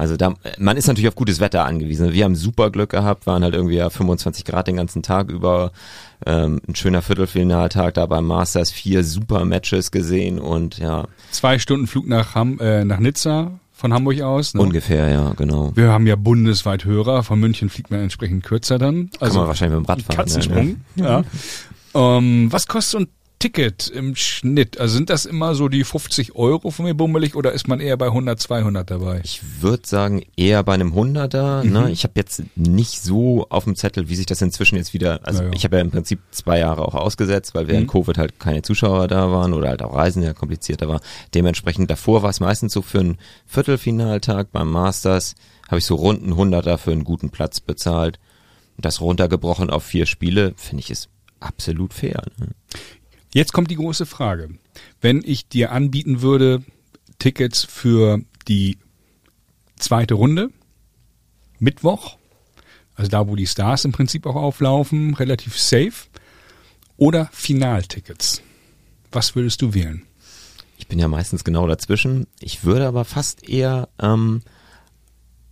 Also 0.00 0.16
da, 0.16 0.32
man 0.56 0.78
ist 0.78 0.86
natürlich 0.88 1.08
auf 1.08 1.14
gutes 1.14 1.40
Wetter 1.40 1.66
angewiesen. 1.66 2.14
Wir 2.14 2.24
haben 2.24 2.34
super 2.34 2.70
Glück 2.70 2.88
gehabt, 2.88 3.26
waren 3.26 3.42
halt 3.42 3.52
irgendwie 3.52 3.76
ja 3.76 3.90
25 3.90 4.46
Grad 4.46 4.66
den 4.66 4.76
ganzen 4.76 5.02
Tag 5.02 5.28
über. 5.28 5.72
Ähm, 6.24 6.62
ein 6.66 6.74
schöner 6.74 7.02
Viertelfinaltag 7.02 7.94
da 7.94 8.06
beim 8.06 8.26
Masters, 8.26 8.70
vier 8.70 9.04
super 9.04 9.44
Matches 9.44 9.90
gesehen 9.90 10.38
und 10.38 10.78
ja. 10.78 11.04
Zwei 11.32 11.58
Stunden 11.58 11.86
Flug 11.86 12.06
nach, 12.08 12.34
Ham 12.34 12.58
äh, 12.60 12.82
nach 12.86 12.98
Nizza 12.98 13.52
von 13.74 13.92
Hamburg 13.92 14.22
aus. 14.22 14.54
Ne? 14.54 14.62
Ungefähr, 14.62 15.10
ja, 15.10 15.34
genau. 15.34 15.72
Wir 15.74 15.88
haben 15.88 16.06
ja 16.06 16.16
bundesweit 16.16 16.86
Hörer. 16.86 17.22
Von 17.22 17.38
München 17.38 17.68
fliegt 17.68 17.90
man 17.90 18.00
entsprechend 18.00 18.42
kürzer 18.42 18.78
dann. 18.78 19.10
Also 19.20 19.34
Kann 19.34 19.42
man 19.42 19.48
wahrscheinlich 19.48 19.78
mit 19.80 19.86
dem 19.86 19.90
Rad 19.90 20.02
fahren. 20.02 20.16
Katzensprung, 20.16 20.76
ja. 20.96 21.20
Ne? 21.20 21.24
ja. 21.92 22.16
Um, 22.16 22.50
was 22.50 22.66
kostet 22.66 22.90
so 22.90 22.98
ein 22.98 23.08
Ticket 23.40 23.88
im 23.88 24.14
Schnitt? 24.16 24.78
Also 24.78 24.94
sind 24.94 25.08
das 25.08 25.24
immer 25.24 25.54
so 25.54 25.68
die 25.68 25.82
50 25.82 26.36
Euro 26.36 26.70
von 26.70 26.84
mir 26.84 26.94
bummelig 26.94 27.34
oder 27.34 27.52
ist 27.52 27.68
man 27.68 27.80
eher 27.80 27.96
bei 27.96 28.06
100, 28.06 28.38
200 28.38 28.88
dabei? 28.88 29.22
Ich 29.24 29.40
würde 29.60 29.86
sagen 29.86 30.22
eher 30.36 30.62
bei 30.62 30.74
einem 30.74 30.92
100er. 30.92 31.64
Mhm. 31.64 31.72
Ne? 31.72 31.90
Ich 31.90 32.04
habe 32.04 32.12
jetzt 32.16 32.42
nicht 32.54 33.02
so 33.02 33.46
auf 33.48 33.64
dem 33.64 33.76
Zettel, 33.76 34.10
wie 34.10 34.14
sich 34.14 34.26
das 34.26 34.42
inzwischen 34.42 34.76
jetzt 34.76 34.92
wieder, 34.92 35.20
also 35.26 35.40
naja. 35.40 35.54
ich 35.54 35.64
habe 35.64 35.76
ja 35.76 35.82
im 35.82 35.90
Prinzip 35.90 36.20
zwei 36.32 36.58
Jahre 36.58 36.86
auch 36.86 36.94
ausgesetzt, 36.94 37.54
weil 37.54 37.66
während 37.66 37.86
mhm. 37.86 37.90
Covid 37.90 38.18
halt 38.18 38.38
keine 38.38 38.60
Zuschauer 38.60 39.08
da 39.08 39.32
waren 39.32 39.54
oder 39.54 39.70
halt 39.70 39.82
auch 39.82 39.96
Reisen 39.96 40.22
ja 40.22 40.34
komplizierter 40.34 40.86
war. 40.86 41.00
Dementsprechend 41.34 41.90
davor 41.90 42.22
war 42.22 42.30
es 42.30 42.40
meistens 42.40 42.74
so 42.74 42.82
für 42.82 43.00
einen 43.00 43.18
Viertelfinaltag 43.46 44.52
beim 44.52 44.70
Masters, 44.70 45.34
habe 45.66 45.78
ich 45.78 45.86
so 45.86 45.94
rund 45.94 46.22
einen 46.22 46.34
100er 46.34 46.76
für 46.76 46.92
einen 46.92 47.04
guten 47.04 47.30
Platz 47.30 47.60
bezahlt. 47.60 48.18
Das 48.76 49.00
runtergebrochen 49.00 49.70
auf 49.70 49.82
vier 49.82 50.04
Spiele, 50.04 50.52
finde 50.56 50.82
ich 50.82 50.90
ist 50.90 51.08
absolut 51.40 51.94
fair. 51.94 52.22
Ne? 52.38 52.48
Jetzt 53.32 53.52
kommt 53.52 53.70
die 53.70 53.76
große 53.76 54.06
Frage. 54.06 54.50
Wenn 55.00 55.22
ich 55.24 55.48
dir 55.48 55.72
anbieten 55.72 56.20
würde, 56.20 56.64
Tickets 57.18 57.64
für 57.64 58.20
die 58.48 58.78
zweite 59.76 60.14
Runde, 60.14 60.50
Mittwoch, 61.58 62.16
also 62.96 63.10
da, 63.10 63.28
wo 63.28 63.36
die 63.36 63.46
Stars 63.46 63.84
im 63.84 63.92
Prinzip 63.92 64.26
auch 64.26 64.34
auflaufen, 64.34 65.14
relativ 65.14 65.58
safe, 65.58 66.08
oder 66.96 67.28
Finaltickets. 67.32 68.42
Was 69.12 69.34
würdest 69.34 69.62
du 69.62 69.74
wählen? 69.74 70.02
Ich 70.76 70.86
bin 70.86 70.98
ja 70.98 71.08
meistens 71.08 71.44
genau 71.44 71.66
dazwischen. 71.66 72.26
Ich 72.40 72.64
würde 72.64 72.86
aber 72.86 73.04
fast 73.04 73.48
eher 73.48 73.88
ähm, 74.00 74.42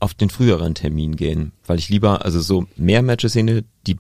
auf 0.01 0.15
den 0.15 0.31
früheren 0.31 0.75
Termin 0.75 1.17
gehen, 1.17 1.53
weil 1.67 1.79
ich 1.79 1.89
lieber 1.89 2.25
also 2.25 2.41
so 2.41 2.67
mehr 2.77 3.03
Matches 3.03 3.33
sehe, 3.33 3.65
die 3.87 3.97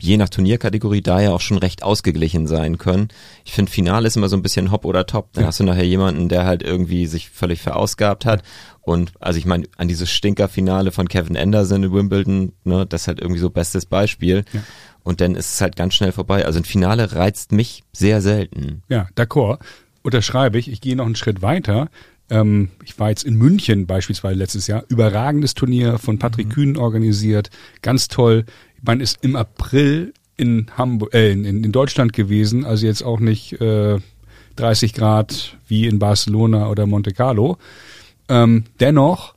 je 0.00 0.16
nach 0.16 0.28
Turnierkategorie 0.28 1.02
da 1.02 1.20
ja 1.20 1.30
auch 1.30 1.40
schon 1.40 1.58
recht 1.58 1.82
ausgeglichen 1.82 2.46
sein 2.46 2.78
können. 2.78 3.08
Ich 3.44 3.52
finde, 3.52 3.70
Finale 3.70 4.06
ist 4.06 4.16
immer 4.16 4.28
so 4.28 4.36
ein 4.36 4.42
bisschen 4.42 4.70
Hop 4.70 4.84
oder 4.84 5.06
Top. 5.06 5.32
Dann 5.32 5.42
ja. 5.42 5.48
hast 5.48 5.60
du 5.60 5.64
nachher 5.64 5.86
jemanden, 5.86 6.28
der 6.28 6.44
halt 6.44 6.62
irgendwie 6.62 7.06
sich 7.06 7.30
völlig 7.30 7.60
verausgabt 7.60 8.26
hat. 8.26 8.42
Und 8.80 9.12
also 9.20 9.38
ich 9.38 9.46
meine, 9.46 9.66
an 9.76 9.88
dieses 9.88 10.10
Stinkerfinale 10.10 10.90
von 10.90 11.08
Kevin 11.08 11.36
Anderson 11.36 11.84
in 11.84 11.92
Wimbledon, 11.92 12.52
ne, 12.64 12.86
das 12.86 13.02
ist 13.02 13.08
halt 13.08 13.20
irgendwie 13.20 13.40
so 13.40 13.50
bestes 13.50 13.86
Beispiel. 13.86 14.44
Ja. 14.52 14.60
Und 15.04 15.20
dann 15.20 15.34
ist 15.34 15.54
es 15.54 15.60
halt 15.60 15.76
ganz 15.76 15.94
schnell 15.94 16.12
vorbei. 16.12 16.44
Also 16.44 16.58
ein 16.58 16.64
Finale 16.64 17.12
reizt 17.12 17.52
mich 17.52 17.84
sehr 17.92 18.20
selten. 18.20 18.82
Ja, 18.88 19.08
d'accord. 19.16 19.58
Unterschreibe 20.02 20.58
ich. 20.58 20.70
Ich 20.70 20.80
gehe 20.80 20.96
noch 20.96 21.06
einen 21.06 21.16
Schritt 21.16 21.42
weiter. 21.42 21.88
Ähm, 22.30 22.70
ich 22.84 22.98
war 22.98 23.10
jetzt 23.10 23.24
in 23.24 23.34
München 23.34 23.86
beispielsweise 23.86 24.38
letztes 24.38 24.66
Jahr. 24.66 24.84
Überragendes 24.88 25.54
Turnier 25.54 25.98
von 25.98 26.18
Patrick 26.18 26.48
mhm. 26.48 26.52
Kühn 26.52 26.76
organisiert. 26.76 27.50
Ganz 27.82 28.08
toll 28.08 28.44
man 28.82 29.00
ist 29.00 29.18
im 29.22 29.36
April 29.36 30.12
in 30.36 30.66
Hamburg, 30.76 31.14
äh, 31.14 31.32
in, 31.32 31.44
in 31.44 31.72
Deutschland 31.72 32.12
gewesen, 32.12 32.64
also 32.64 32.86
jetzt 32.86 33.02
auch 33.02 33.20
nicht 33.20 33.60
äh, 33.60 33.98
30 34.56 34.92
Grad 34.92 35.56
wie 35.66 35.86
in 35.86 35.98
Barcelona 35.98 36.68
oder 36.68 36.86
Monte 36.86 37.12
Carlo. 37.12 37.58
Ähm, 38.28 38.64
dennoch 38.80 39.34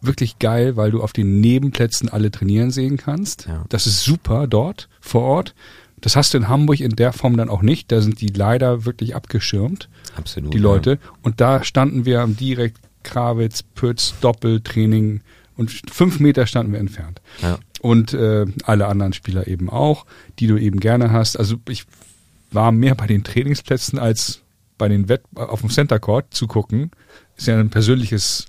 wirklich 0.00 0.38
geil, 0.38 0.76
weil 0.76 0.90
du 0.90 1.02
auf 1.02 1.12
den 1.12 1.40
Nebenplätzen 1.40 2.08
alle 2.08 2.30
trainieren 2.30 2.70
sehen 2.70 2.96
kannst. 2.96 3.46
Ja. 3.46 3.64
Das 3.68 3.86
ist 3.86 4.02
super 4.02 4.46
dort 4.48 4.88
vor 5.00 5.22
Ort. 5.22 5.54
Das 6.00 6.16
hast 6.16 6.34
du 6.34 6.38
in 6.38 6.48
Hamburg 6.48 6.80
in 6.80 6.96
der 6.96 7.12
Form 7.12 7.36
dann 7.36 7.48
auch 7.48 7.62
nicht. 7.62 7.92
Da 7.92 8.00
sind 8.00 8.20
die 8.20 8.28
leider 8.28 8.84
wirklich 8.84 9.14
abgeschirmt. 9.14 9.88
Absolut. 10.16 10.52
Die 10.52 10.58
Leute. 10.58 10.90
Ja. 10.92 11.10
Und 11.22 11.40
da 11.40 11.62
standen 11.62 12.04
wir 12.04 12.26
direkt 12.26 12.78
Krawitz, 13.04 13.62
Pütz, 13.62 14.14
Doppeltraining 14.20 15.20
und 15.56 15.70
fünf 15.90 16.18
Meter 16.18 16.46
standen 16.46 16.72
wir 16.72 16.80
entfernt. 16.80 17.20
Ja 17.40 17.58
und 17.82 18.14
äh, 18.14 18.46
alle 18.64 18.86
anderen 18.86 19.12
Spieler 19.12 19.48
eben 19.48 19.68
auch, 19.68 20.06
die 20.38 20.46
du 20.46 20.56
eben 20.56 20.78
gerne 20.78 21.10
hast. 21.10 21.36
Also 21.36 21.56
ich 21.68 21.84
war 22.52 22.70
mehr 22.70 22.94
bei 22.94 23.06
den 23.06 23.24
Trainingsplätzen 23.24 23.98
als 23.98 24.42
bei 24.78 24.88
den 24.88 25.08
Wett 25.08 25.22
auf 25.34 25.60
dem 25.60 25.70
Center 25.70 25.98
Court 25.98 26.32
zu 26.32 26.46
gucken. 26.46 26.92
Ist 27.36 27.48
ja 27.48 27.58
ein 27.58 27.70
persönliches 27.70 28.46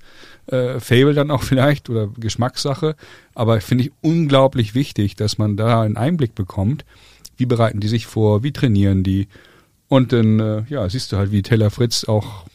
äh, 0.48 0.80
Fable 0.80 1.16
dann 1.16 1.32
auch 1.32 1.44
vielleicht 1.44 1.90
oder 1.90 2.08
Geschmackssache. 2.08 2.96
Aber 3.34 3.60
finde 3.60 3.86
ich 3.86 3.92
unglaublich 4.02 4.76
wichtig, 4.76 5.16
dass 5.16 5.40
man 5.40 5.58
da 5.58 5.82
einen 5.82 5.98
Einblick 5.98 6.36
bekommt. 6.36 6.86
Wie 7.36 7.48
bereiten 7.48 7.80
die 7.80 7.88
sich 7.88 8.06
vor? 8.06 8.44
Wie 8.44 8.54
trainieren 8.54 9.04
die? 9.04 9.28
Und 9.88 10.14
dann, 10.14 10.40
äh, 10.40 10.64
ja, 10.70 10.88
siehst 10.90 11.12
du 11.12 11.18
halt, 11.18 11.32
wie 11.32 11.42
Taylor 11.42 11.72
Fritz 11.72 12.04
auch 12.04 12.46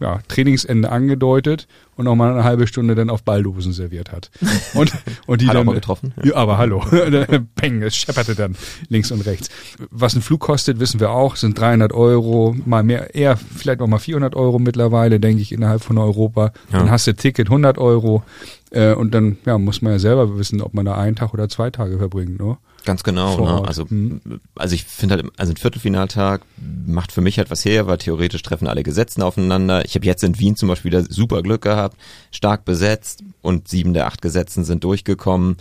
ja, 0.00 0.20
Trainingsende 0.28 0.90
angedeutet 0.90 1.66
und 1.96 2.04
noch 2.04 2.14
mal 2.14 2.32
eine 2.32 2.44
halbe 2.44 2.66
Stunde 2.66 2.94
dann 2.94 3.10
auf 3.10 3.24
Balldosen 3.24 3.72
serviert 3.72 4.12
hat. 4.12 4.30
Und, 4.74 4.92
und 5.26 5.40
die 5.40 5.48
hat 5.48 5.56
dann, 5.56 5.66
mal 5.66 5.74
getroffen. 5.74 6.12
Ja, 6.22 6.36
aber 6.36 6.58
hallo. 6.58 6.84
Peng, 7.56 7.82
es 7.82 7.96
schepperte 7.96 8.34
dann 8.34 8.54
links 8.88 9.10
und 9.10 9.22
rechts. 9.22 9.48
Was 9.90 10.14
ein 10.14 10.22
Flug 10.22 10.40
kostet, 10.40 10.78
wissen 10.78 11.00
wir 11.00 11.10
auch, 11.10 11.36
sind 11.36 11.58
300 11.58 11.92
Euro, 11.92 12.54
mal 12.64 12.82
mehr, 12.82 13.14
eher 13.14 13.36
vielleicht 13.36 13.80
noch 13.80 13.86
mal 13.86 13.98
400 13.98 14.36
Euro 14.36 14.58
mittlerweile, 14.58 15.18
denke 15.18 15.42
ich, 15.42 15.52
innerhalb 15.52 15.82
von 15.82 15.98
Europa. 15.98 16.52
Ja. 16.70 16.78
Dann 16.78 16.90
hast 16.90 17.06
du 17.06 17.14
Ticket 17.14 17.48
100 17.48 17.78
Euro 17.78 18.22
äh, 18.70 18.92
und 18.92 19.14
dann 19.14 19.38
ja, 19.46 19.58
muss 19.58 19.82
man 19.82 19.92
ja 19.94 19.98
selber 19.98 20.38
wissen, 20.38 20.60
ob 20.60 20.74
man 20.74 20.84
da 20.84 20.94
einen 20.94 21.16
Tag 21.16 21.32
oder 21.32 21.48
zwei 21.48 21.70
Tage 21.70 21.98
verbringt. 21.98 22.38
Ne? 22.38 22.58
Ganz 22.88 23.02
genau. 23.02 23.36
Ne? 23.44 23.68
Also, 23.68 23.84
mhm. 23.86 24.40
also 24.54 24.74
ich 24.74 24.84
finde 24.84 25.16
halt, 25.16 25.26
also 25.36 25.52
ein 25.52 25.58
Viertelfinaltag 25.58 26.40
macht 26.86 27.12
für 27.12 27.20
mich 27.20 27.36
halt 27.36 27.50
was 27.50 27.62
her, 27.62 27.86
weil 27.86 27.98
theoretisch 27.98 28.40
treffen 28.40 28.66
alle 28.66 28.82
Gesetzen 28.82 29.20
aufeinander. 29.20 29.84
Ich 29.84 29.94
habe 29.94 30.06
jetzt 30.06 30.24
in 30.24 30.38
Wien 30.38 30.56
zum 30.56 30.70
Beispiel 30.70 30.90
wieder 30.90 31.04
super 31.04 31.42
Glück 31.42 31.60
gehabt, 31.60 31.98
stark 32.32 32.64
besetzt 32.64 33.24
und 33.42 33.68
sieben 33.68 33.92
der 33.92 34.06
acht 34.06 34.22
Gesetzen 34.22 34.64
sind 34.64 34.84
durchgekommen. 34.84 35.58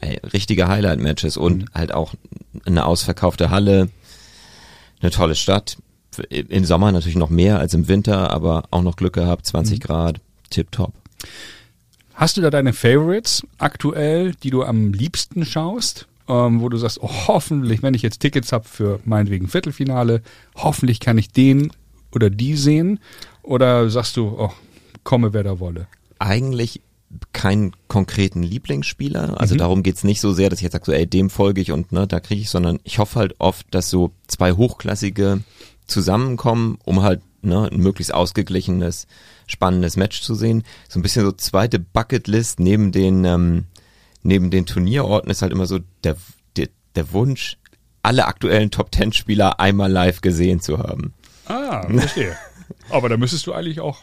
Ey, 0.00 0.20
richtige 0.34 0.68
Highlight-Matches 0.68 1.38
und 1.38 1.62
mhm. 1.62 1.66
halt 1.72 1.94
auch 1.94 2.12
eine 2.66 2.84
ausverkaufte 2.84 3.48
Halle, 3.48 3.88
eine 5.00 5.10
tolle 5.10 5.34
Stadt. 5.34 5.78
Im 6.28 6.66
Sommer 6.66 6.92
natürlich 6.92 7.16
noch 7.16 7.30
mehr 7.30 7.58
als 7.58 7.72
im 7.72 7.88
Winter, 7.88 8.30
aber 8.32 8.64
auch 8.70 8.82
noch 8.82 8.96
Glück 8.96 9.14
gehabt, 9.14 9.46
20 9.46 9.78
mhm. 9.78 9.82
Grad, 9.82 10.20
tipptopp. 10.50 10.92
Hast 12.12 12.36
du 12.36 12.42
da 12.42 12.50
deine 12.50 12.74
Favorites 12.74 13.46
aktuell, 13.56 14.34
die 14.42 14.50
du 14.50 14.62
am 14.62 14.92
liebsten 14.92 15.46
schaust? 15.46 16.06
Ähm, 16.28 16.60
wo 16.60 16.68
du 16.68 16.76
sagst, 16.76 17.00
oh, 17.02 17.10
hoffentlich, 17.28 17.82
wenn 17.82 17.94
ich 17.94 18.02
jetzt 18.02 18.20
Tickets 18.20 18.52
habe 18.52 18.64
für 18.64 19.00
meinetwegen 19.04 19.48
Viertelfinale, 19.48 20.22
hoffentlich 20.54 21.00
kann 21.00 21.18
ich 21.18 21.30
den 21.30 21.72
oder 22.12 22.30
die 22.30 22.56
sehen? 22.56 23.00
Oder 23.42 23.88
sagst 23.90 24.16
du, 24.16 24.36
oh, 24.38 24.52
komme 25.04 25.32
wer 25.32 25.44
da 25.44 25.60
wolle? 25.60 25.86
Eigentlich 26.18 26.80
keinen 27.32 27.72
konkreten 27.88 28.42
Lieblingsspieler. 28.42 29.40
Also 29.40 29.54
mhm. 29.54 29.58
darum 29.58 29.82
geht's 29.82 30.04
nicht 30.04 30.20
so 30.20 30.32
sehr, 30.32 30.50
dass 30.50 30.58
ich 30.58 30.64
jetzt 30.64 30.72
sage, 30.72 30.84
so, 30.86 30.92
ey, 30.92 31.06
dem 31.06 31.30
folge 31.30 31.60
ich 31.60 31.72
und 31.72 31.92
ne, 31.92 32.06
da 32.06 32.20
kriege 32.20 32.40
ich, 32.40 32.50
sondern 32.50 32.80
ich 32.84 32.98
hoffe 32.98 33.18
halt 33.18 33.34
oft, 33.38 33.66
dass 33.70 33.90
so 33.90 34.10
zwei 34.26 34.52
hochklassige 34.52 35.42
zusammenkommen, 35.86 36.78
um 36.84 37.02
halt 37.02 37.20
ne, 37.42 37.70
ein 37.70 37.78
möglichst 37.78 38.12
ausgeglichenes, 38.12 39.06
spannendes 39.46 39.96
Match 39.96 40.20
zu 40.22 40.34
sehen. 40.34 40.64
So 40.88 40.98
ein 40.98 41.02
bisschen 41.02 41.24
so 41.24 41.32
zweite 41.32 41.78
Bucketlist 41.78 42.60
neben 42.60 42.92
den 42.92 43.24
ähm, 43.24 43.64
neben 44.26 44.50
den 44.50 44.66
Turnierorten 44.66 45.30
ist 45.30 45.42
halt 45.42 45.52
immer 45.52 45.66
so 45.66 45.80
der, 46.04 46.16
der, 46.56 46.68
der 46.94 47.12
Wunsch, 47.12 47.56
alle 48.02 48.26
aktuellen 48.26 48.70
Top 48.70 48.90
Ten 48.90 49.12
Spieler 49.12 49.60
einmal 49.60 49.90
live 49.90 50.20
gesehen 50.20 50.60
zu 50.60 50.78
haben. 50.78 51.14
Ah, 51.46 51.86
verstehe. 51.88 52.36
Aber 52.90 53.08
da 53.08 53.16
müsstest 53.16 53.46
du 53.46 53.52
eigentlich 53.52 53.80
auch. 53.80 53.98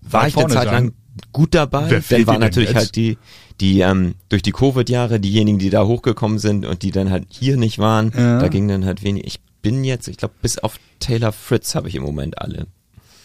War 0.00 0.26
ich 0.26 0.36
eine 0.36 0.48
Zeit 0.48 0.64
sein. 0.64 0.72
lang 0.72 0.92
gut 1.32 1.54
dabei. 1.54 2.02
Dann 2.08 2.26
war 2.26 2.38
natürlich 2.38 2.74
halt 2.74 2.96
die, 2.96 3.18
die 3.60 3.80
ähm, 3.80 4.14
durch 4.28 4.42
die 4.42 4.52
Covid-Jahre 4.52 5.20
diejenigen, 5.20 5.58
die 5.58 5.70
da 5.70 5.84
hochgekommen 5.84 6.38
sind 6.38 6.66
und 6.66 6.82
die 6.82 6.90
dann 6.90 7.10
halt 7.10 7.26
hier 7.28 7.56
nicht 7.56 7.78
waren. 7.78 8.12
Ja. 8.16 8.38
Da 8.38 8.48
ging 8.48 8.66
dann 8.68 8.84
halt 8.84 9.02
wenig. 9.02 9.26
Ich 9.26 9.40
bin 9.62 9.84
jetzt, 9.84 10.08
ich 10.08 10.16
glaube, 10.16 10.34
bis 10.40 10.58
auf 10.58 10.78
Taylor 10.98 11.32
Fritz 11.32 11.74
habe 11.74 11.88
ich 11.88 11.94
im 11.94 12.02
Moment 12.02 12.40
alle. 12.40 12.66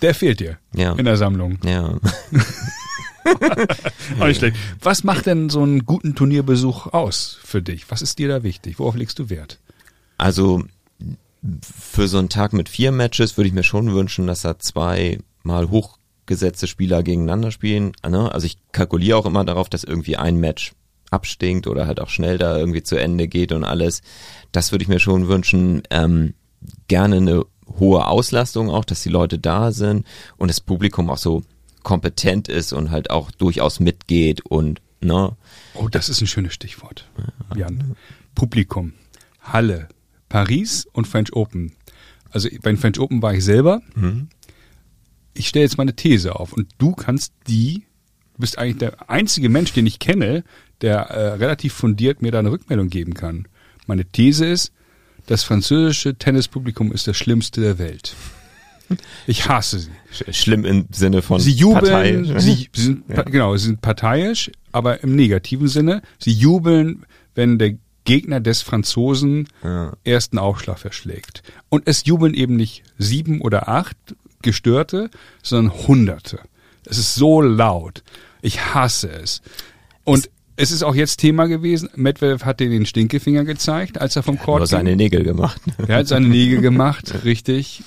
Der 0.01 0.13
fehlt 0.13 0.39
dir 0.39 0.57
ja. 0.75 0.93
in 0.93 1.05
der 1.05 1.17
Sammlung. 1.17 1.57
Ja. 1.65 1.97
Auch 4.19 4.27
nicht 4.27 4.37
schlecht. 4.37 4.57
Was 4.81 5.03
macht 5.03 5.25
denn 5.25 5.49
so 5.49 5.61
einen 5.61 5.85
guten 5.85 6.15
Turnierbesuch 6.15 6.87
aus 6.87 7.39
für 7.43 7.61
dich? 7.61 7.89
Was 7.89 8.01
ist 8.01 8.19
dir 8.19 8.27
da 8.27 8.43
wichtig? 8.43 8.79
Worauf 8.79 8.95
legst 8.95 9.19
du 9.19 9.29
Wert? 9.29 9.59
Also 10.17 10.63
für 11.61 12.07
so 12.07 12.17
einen 12.17 12.29
Tag 12.29 12.53
mit 12.53 12.69
vier 12.69 12.91
Matches 12.91 13.37
würde 13.37 13.47
ich 13.47 13.53
mir 13.53 13.63
schon 13.63 13.93
wünschen, 13.93 14.27
dass 14.27 14.41
da 14.41 14.57
zwei 14.59 15.19
mal 15.43 15.69
hochgesetzte 15.69 16.67
Spieler 16.67 17.03
gegeneinander 17.03 17.51
spielen. 17.51 17.91
Ne? 18.07 18.31
Also 18.31 18.47
ich 18.47 18.57
kalkuliere 18.71 19.17
auch 19.17 19.25
immer 19.25 19.45
darauf, 19.45 19.69
dass 19.69 19.83
irgendwie 19.83 20.17
ein 20.17 20.37
Match 20.37 20.73
abstinkt 21.11 21.67
oder 21.67 21.87
halt 21.87 21.99
auch 21.99 22.09
schnell 22.09 22.37
da 22.37 22.57
irgendwie 22.57 22.83
zu 22.83 22.95
Ende 22.95 23.27
geht 23.27 23.51
und 23.51 23.63
alles. 23.63 24.01
Das 24.51 24.71
würde 24.71 24.83
ich 24.83 24.89
mir 24.89 24.99
schon 24.99 25.27
wünschen. 25.27 25.83
Ähm, 25.91 26.33
gerne 26.87 27.17
eine 27.17 27.45
hohe 27.79 28.07
Auslastung 28.07 28.69
auch, 28.69 28.85
dass 28.85 29.03
die 29.03 29.09
Leute 29.09 29.39
da 29.39 29.71
sind 29.71 30.05
und 30.37 30.49
das 30.49 30.61
Publikum 30.61 31.09
auch 31.09 31.17
so 31.17 31.43
kompetent 31.85 32.49
ist 32.49 32.73
und 32.73 32.91
halt 32.91 33.11
auch 33.11 33.31
durchaus 33.31 33.79
mitgeht 33.79 34.41
und 34.41 34.81
ne. 34.99 35.37
Oh, 35.75 35.87
das 35.87 36.09
ist 36.09 36.19
ein 36.19 36.27
schönes 36.27 36.53
Stichwort, 36.53 37.07
Jan. 37.55 37.95
Publikum, 38.33 38.93
Halle, 39.39 39.87
Paris 40.27 40.85
und 40.91 41.07
French 41.07 41.31
Open. 41.31 41.71
Also 42.31 42.49
beim 42.61 42.77
French 42.77 42.99
Open 42.99 43.21
war 43.21 43.33
ich 43.33 43.45
selber. 43.45 43.81
Mhm. 43.95 44.27
Ich 45.33 45.47
stelle 45.47 45.63
jetzt 45.63 45.77
mal 45.77 45.83
eine 45.83 45.95
These 45.95 46.37
auf 46.37 46.51
und 46.51 46.67
du 46.79 46.93
kannst 46.93 47.33
die, 47.47 47.83
du 48.33 48.41
bist 48.41 48.57
eigentlich 48.57 48.77
der 48.77 49.09
einzige 49.09 49.47
Mensch, 49.47 49.71
den 49.71 49.85
ich 49.85 49.99
kenne, 49.99 50.43
der 50.81 51.01
äh, 51.11 51.27
relativ 51.35 51.73
fundiert 51.73 52.21
mir 52.21 52.31
da 52.31 52.39
eine 52.39 52.51
Rückmeldung 52.51 52.89
geben 52.89 53.13
kann. 53.13 53.47
Meine 53.85 54.05
These 54.05 54.45
ist, 54.45 54.73
das 55.27 55.43
französische 55.43 56.15
Tennispublikum 56.15 56.91
ist 56.91 57.07
das 57.07 57.15
Schlimmste 57.15 57.61
der 57.61 57.77
Welt. 57.77 58.15
Ich 59.27 59.47
hasse 59.47 59.79
sie. 59.79 60.33
Schlimm 60.33 60.65
im 60.65 60.85
Sinne 60.91 61.21
von 61.21 61.39
sie 61.39 61.51
jubeln, 61.51 62.39
sie 62.39 62.69
sind 62.73 63.03
ja. 63.09 63.23
genau, 63.23 63.55
sie 63.57 63.67
sind 63.67 63.81
parteiisch, 63.81 64.51
aber 64.71 65.03
im 65.03 65.15
negativen 65.15 65.67
Sinne. 65.67 66.01
Sie 66.19 66.31
jubeln, 66.31 67.05
wenn 67.33 67.57
der 67.57 67.75
Gegner 68.05 68.39
des 68.39 68.61
Franzosen 68.61 69.47
ja. 69.63 69.93
ersten 70.03 70.37
Aufschlag 70.37 70.79
verschlägt. 70.79 71.41
Und 71.69 71.83
es 71.87 72.05
jubeln 72.05 72.33
eben 72.33 72.55
nicht 72.55 72.83
sieben 72.97 73.41
oder 73.41 73.67
acht 73.67 73.97
Gestörte, 74.41 75.09
sondern 75.41 75.73
Hunderte. 75.87 76.39
Es 76.85 76.97
ist 76.97 77.15
so 77.15 77.41
laut. 77.41 78.03
Ich 78.41 78.73
hasse 78.73 79.09
es. 79.09 79.41
Und 80.03 80.29
es 80.55 80.71
ist 80.71 80.83
auch 80.83 80.95
jetzt 80.95 81.17
Thema 81.17 81.47
gewesen. 81.47 81.89
Medvedev 81.95 82.45
hat 82.45 82.59
dir 82.59 82.69
den 82.69 82.85
Stinkefinger 82.85 83.43
gezeigt, 83.43 83.99
als 83.99 84.15
er 84.15 84.23
vom 84.23 84.37
Court 84.39 84.59
Er 84.59 84.63
hat 84.63 84.69
seine 84.69 84.95
Nägel 84.95 85.23
gemacht. 85.23 85.59
Er 85.87 85.97
hat 85.97 86.07
seine 86.07 86.27
Nägel 86.27 86.61
gemacht, 86.61 87.13
richtig. 87.25 87.83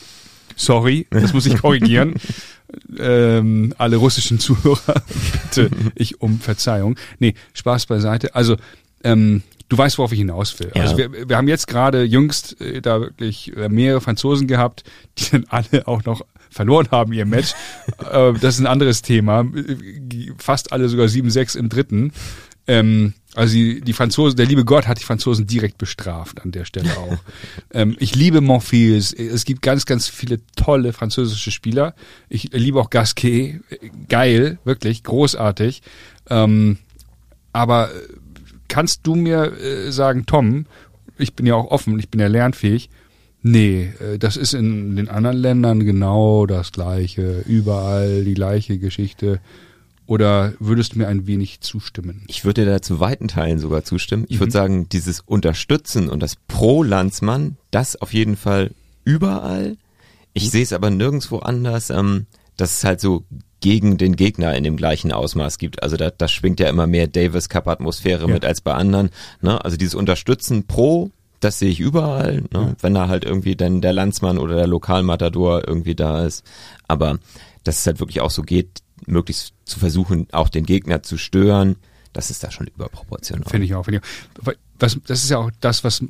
Sorry, 0.58 1.06
das 1.10 1.32
muss 1.32 1.46
ich 1.46 1.56
korrigieren. 1.56 2.14
ähm, 2.98 3.72
alle 3.78 3.96
russischen 3.96 4.38
Zuhörer, 4.38 5.02
bitte 5.32 5.70
ich 5.94 6.20
um 6.20 6.40
Verzeihung. 6.40 6.96
Nee, 7.18 7.34
Spaß 7.54 7.86
beiseite. 7.86 8.34
Also, 8.34 8.56
ähm, 9.04 9.42
du 9.68 9.78
weißt, 9.78 9.98
worauf 9.98 10.12
ich 10.12 10.18
hinaus 10.18 10.58
will. 10.58 10.72
Ja. 10.74 10.82
Also 10.82 10.98
wir, 10.98 11.28
wir 11.28 11.36
haben 11.36 11.48
jetzt 11.48 11.68
gerade 11.68 12.02
jüngst 12.02 12.60
äh, 12.60 12.82
da 12.82 13.00
wirklich 13.00 13.56
äh, 13.56 13.68
mehrere 13.68 14.00
Franzosen 14.00 14.46
gehabt, 14.48 14.84
die 15.16 15.30
dann 15.30 15.46
alle 15.48 15.86
auch 15.86 16.04
noch 16.04 16.22
verloren 16.50 16.88
haben 16.90 17.12
ihr 17.12 17.24
Match. 17.24 17.52
äh, 18.12 18.32
das 18.34 18.54
ist 18.54 18.60
ein 18.60 18.66
anderes 18.66 19.02
Thema. 19.02 19.46
Fast 20.38 20.72
alle 20.72 20.88
sogar 20.88 21.06
7-6 21.06 21.56
im 21.56 21.68
dritten. 21.68 22.12
Ähm, 22.66 23.14
also 23.38 23.54
die, 23.54 23.80
die 23.80 23.92
Franzosen, 23.92 24.36
der 24.36 24.46
liebe 24.46 24.64
Gott 24.64 24.88
hat 24.88 24.98
die 24.98 25.04
Franzosen 25.04 25.46
direkt 25.46 25.78
bestraft 25.78 26.42
an 26.42 26.50
der 26.50 26.64
Stelle 26.64 26.90
auch. 26.98 27.18
ähm, 27.72 27.96
ich 28.00 28.16
liebe 28.16 28.40
Monfils. 28.40 29.12
Es 29.12 29.44
gibt 29.44 29.62
ganz, 29.62 29.86
ganz 29.86 30.08
viele 30.08 30.40
tolle 30.56 30.92
französische 30.92 31.52
Spieler. 31.52 31.94
Ich 32.28 32.50
liebe 32.52 32.80
auch 32.80 32.90
Gasquet. 32.90 33.60
Geil, 34.08 34.58
wirklich, 34.64 35.04
großartig. 35.04 35.82
Ähm, 36.28 36.78
aber 37.52 37.90
kannst 38.66 39.06
du 39.06 39.14
mir 39.14 39.52
äh, 39.56 39.92
sagen, 39.92 40.26
Tom, 40.26 40.66
ich 41.16 41.34
bin 41.34 41.46
ja 41.46 41.54
auch 41.54 41.70
offen, 41.70 41.96
ich 42.00 42.08
bin 42.08 42.20
ja 42.20 42.26
lernfähig. 42.26 42.90
Nee, 43.42 43.92
äh, 44.00 44.18
das 44.18 44.36
ist 44.36 44.52
in 44.52 44.96
den 44.96 45.08
anderen 45.08 45.36
Ländern 45.36 45.84
genau 45.84 46.46
das 46.46 46.72
gleiche, 46.72 47.44
überall 47.46 48.24
die 48.24 48.34
gleiche 48.34 48.78
Geschichte. 48.78 49.40
Oder 50.08 50.54
würdest 50.58 50.94
du 50.94 50.98
mir 50.98 51.06
ein 51.06 51.26
wenig 51.26 51.60
zustimmen? 51.60 52.24
Ich 52.28 52.46
würde 52.46 52.64
da 52.64 52.80
zu 52.80 52.98
weiten 52.98 53.28
Teilen 53.28 53.58
sogar 53.58 53.84
zustimmen. 53.84 54.24
Ich 54.28 54.36
mhm. 54.36 54.40
würde 54.40 54.52
sagen, 54.52 54.88
dieses 54.88 55.20
Unterstützen 55.20 56.08
und 56.08 56.20
das 56.20 56.36
Pro-Landsmann, 56.48 57.58
das 57.70 57.94
auf 58.00 58.14
jeden 58.14 58.36
Fall 58.36 58.70
überall. 59.04 59.76
Ich 60.32 60.46
mhm. 60.46 60.48
sehe 60.48 60.62
es 60.62 60.72
aber 60.72 60.88
nirgendwo 60.88 61.40
anders, 61.40 61.90
ähm, 61.90 62.24
dass 62.56 62.78
es 62.78 62.84
halt 62.84 63.02
so 63.02 63.24
gegen 63.60 63.98
den 63.98 64.16
Gegner 64.16 64.56
in 64.56 64.64
dem 64.64 64.78
gleichen 64.78 65.12
Ausmaß 65.12 65.58
gibt. 65.58 65.82
Also 65.82 65.98
da, 65.98 66.08
da 66.08 66.26
schwingt 66.26 66.58
ja 66.58 66.70
immer 66.70 66.86
mehr 66.86 67.06
Davis 67.06 67.50
Cup 67.50 67.68
Atmosphäre 67.68 68.28
ja. 68.28 68.32
mit 68.32 68.46
als 68.46 68.62
bei 68.62 68.72
anderen. 68.72 69.10
Ne? 69.42 69.62
Also 69.62 69.76
dieses 69.76 69.94
Unterstützen 69.94 70.66
pro, 70.66 71.10
das 71.40 71.58
sehe 71.58 71.68
ich 71.68 71.80
überall, 71.80 72.44
ne? 72.50 72.50
Ja. 72.52 72.74
wenn 72.80 72.94
da 72.94 73.08
halt 73.08 73.26
irgendwie 73.26 73.56
dann 73.56 73.82
der 73.82 73.92
Landsmann 73.92 74.38
oder 74.38 74.56
der 74.56 74.66
Lokalmatador 74.68 75.68
irgendwie 75.68 75.94
da 75.94 76.24
ist. 76.24 76.44
Aber 76.88 77.18
dass 77.62 77.80
es 77.80 77.86
halt 77.86 78.00
wirklich 78.00 78.22
auch 78.22 78.30
so 78.30 78.40
geht, 78.40 78.80
möglichst 79.06 79.54
zu 79.64 79.78
versuchen, 79.78 80.26
auch 80.32 80.48
den 80.48 80.64
Gegner 80.64 81.02
zu 81.02 81.16
stören, 81.18 81.76
das 82.12 82.30
ist 82.30 82.42
da 82.42 82.50
schon 82.50 82.66
überproportional. 82.66 83.48
Finde 83.48 83.66
ich 83.66 83.74
auch. 83.74 83.84
Finde 83.84 84.00
ich 84.00 84.48
auch. 84.48 84.52
Was, 84.78 84.98
das 85.06 85.24
ist 85.24 85.30
ja 85.30 85.38
auch 85.38 85.50
das, 85.60 85.84
was 85.84 86.02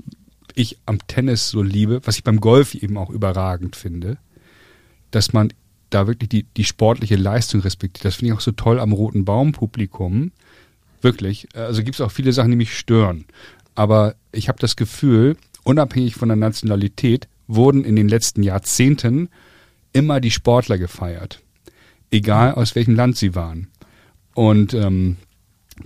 ich 0.55 0.79
am 0.87 0.99
Tennis 1.07 1.49
so 1.49 1.63
liebe, 1.63 2.01
was 2.05 2.17
ich 2.17 2.25
beim 2.25 2.41
Golf 2.41 2.75
eben 2.75 2.97
auch 2.97 3.11
überragend 3.11 3.77
finde, 3.77 4.19
dass 5.11 5.33
man 5.33 5.53
da 5.91 6.07
wirklich 6.07 6.29
die, 6.29 6.43
die 6.45 6.65
sportliche 6.65 7.17
Leistung 7.17 7.61
respektiert. 7.61 8.05
Das 8.05 8.17
finde 8.17 8.33
ich 8.33 8.39
auch 8.39 8.43
so 8.43 8.53
toll 8.53 8.79
am 8.81 8.93
Roten 8.93 9.25
Baum-Publikum. 9.25 10.33
Wirklich. 11.01 11.49
Also 11.55 11.83
gibt 11.83 11.95
es 11.95 12.01
auch 12.01 12.11
viele 12.11 12.33
Sachen, 12.33 12.51
die 12.51 12.57
mich 12.57 12.77
stören. 12.77 13.25
Aber 13.75 14.17
ich 14.33 14.49
habe 14.49 14.59
das 14.59 14.77
Gefühl, 14.77 15.37
unabhängig 15.63 16.17
von 16.17 16.29
der 16.29 16.37
Nationalität, 16.37 17.29
wurden 17.47 17.85
in 17.85 17.97
den 17.97 18.09
letzten 18.09 18.43
Jahrzehnten 18.43 19.29
immer 19.93 20.21
die 20.21 20.31
Sportler 20.31 20.77
gefeiert 20.77 21.43
egal 22.11 22.53
aus 22.53 22.75
welchem 22.75 22.95
Land 22.95 23.17
sie 23.17 23.35
waren. 23.35 23.69
Und 24.35 24.75
ähm, 24.75 25.17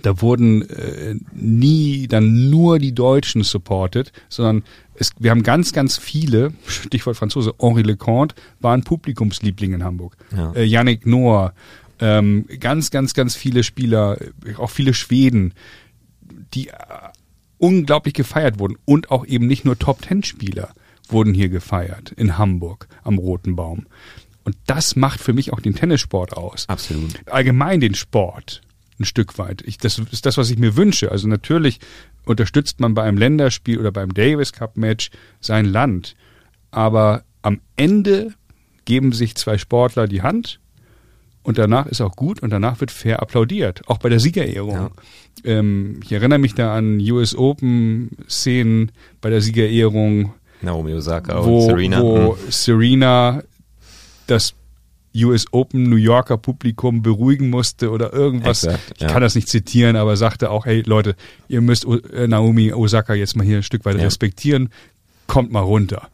da 0.01 0.21
wurden 0.21 0.67
äh, 0.69 1.15
nie 1.33 2.07
dann 2.07 2.49
nur 2.49 2.79
die 2.79 2.93
Deutschen 2.93 3.43
supported, 3.43 4.11
sondern 4.29 4.63
es, 4.95 5.11
wir 5.19 5.31
haben 5.31 5.43
ganz, 5.43 5.73
ganz 5.73 5.97
viele, 5.97 6.53
Stichwort 6.67 7.17
Franzose, 7.17 7.53
Henri 7.59 7.83
Leconte 7.83 8.35
war 8.59 8.73
ein 8.73 8.83
Publikumsliebling 8.83 9.73
in 9.73 9.83
Hamburg. 9.83 10.17
Ja. 10.35 10.53
Äh, 10.53 10.63
Yannick 10.63 11.05
Noah, 11.05 11.53
ähm, 11.99 12.45
ganz, 12.59 12.91
ganz, 12.91 13.13
ganz 13.13 13.35
viele 13.35 13.63
Spieler, 13.63 14.17
auch 14.57 14.69
viele 14.69 14.93
Schweden, 14.93 15.53
die 16.53 16.69
äh, 16.69 16.73
unglaublich 17.57 18.13
gefeiert 18.13 18.59
wurden 18.59 18.77
und 18.85 19.11
auch 19.11 19.25
eben 19.25 19.47
nicht 19.47 19.63
nur 19.63 19.77
Top-Ten-Spieler 19.77 20.73
wurden 21.07 21.33
hier 21.33 21.49
gefeiert 21.49 22.11
in 22.11 22.37
Hamburg 22.37 22.87
am 23.03 23.17
Roten 23.17 23.55
Baum. 23.55 23.85
Und 24.43 24.57
das 24.65 24.95
macht 24.95 25.21
für 25.21 25.33
mich 25.33 25.53
auch 25.53 25.59
den 25.59 25.75
Tennissport 25.75 26.35
aus. 26.35 26.67
Absolut. 26.67 27.11
Allgemein 27.27 27.79
den 27.79 27.95
Sport 27.95 28.61
ein 28.99 29.05
Stück 29.05 29.37
weit. 29.37 29.63
Ich, 29.65 29.77
das 29.77 29.99
ist 30.11 30.25
das, 30.25 30.37
was 30.37 30.49
ich 30.49 30.57
mir 30.57 30.75
wünsche. 30.75 31.11
Also 31.11 31.27
natürlich 31.27 31.79
unterstützt 32.25 32.79
man 32.79 32.93
bei 32.93 33.03
einem 33.03 33.17
Länderspiel 33.17 33.79
oder 33.79 33.91
beim 33.91 34.13
Davis 34.13 34.53
Cup 34.53 34.77
Match 34.77 35.09
sein 35.39 35.65
Land. 35.65 36.15
Aber 36.71 37.23
am 37.41 37.59
Ende 37.75 38.33
geben 38.85 39.11
sich 39.11 39.35
zwei 39.35 39.57
Sportler 39.57 40.07
die 40.07 40.21
Hand 40.21 40.59
und 41.43 41.57
danach 41.57 41.87
ist 41.87 42.01
auch 42.01 42.15
gut 42.15 42.41
und 42.41 42.49
danach 42.49 42.79
wird 42.79 42.91
fair 42.91 43.21
applaudiert. 43.21 43.81
Auch 43.87 43.97
bei 43.97 44.09
der 44.09 44.19
Siegerehrung. 44.19 44.75
Ja. 44.75 44.91
Ähm, 45.43 45.99
ich 46.03 46.11
erinnere 46.11 46.39
mich 46.39 46.55
da 46.55 46.75
an 46.75 46.99
US 46.99 47.35
Open 47.35 48.11
Szenen 48.29 48.91
bei 49.21 49.29
der 49.29 49.41
Siegerehrung. 49.41 50.33
Naomi 50.61 50.93
Osaka 50.93 51.45
wo, 51.45 51.59
und 51.59 51.69
Serena. 51.69 52.01
Wo 52.01 52.37
hm. 52.37 52.51
Serena 52.51 53.43
das 54.27 54.53
US 55.15 55.45
Open 55.51 55.83
New 55.83 55.95
Yorker 55.95 56.37
Publikum 56.37 57.01
beruhigen 57.01 57.49
musste 57.49 57.91
oder 57.91 58.13
irgendwas. 58.13 58.63
Exakt, 58.63 58.99
ja. 58.99 59.07
Ich 59.07 59.13
kann 59.13 59.21
das 59.21 59.35
nicht 59.35 59.47
zitieren, 59.47 59.95
aber 59.95 60.17
sagte 60.17 60.49
auch, 60.49 60.65
hey 60.65 60.81
Leute, 60.85 61.15
ihr 61.47 61.61
müsst 61.61 61.85
äh, 61.85 62.27
Naomi 62.27 62.73
Osaka 62.73 63.13
jetzt 63.13 63.35
mal 63.35 63.45
hier 63.45 63.57
ein 63.57 63.63
Stück 63.63 63.85
weit 63.85 63.97
ja. 63.97 64.03
respektieren. 64.03 64.69
Kommt 65.27 65.51
mal 65.51 65.61
runter. 65.61 66.09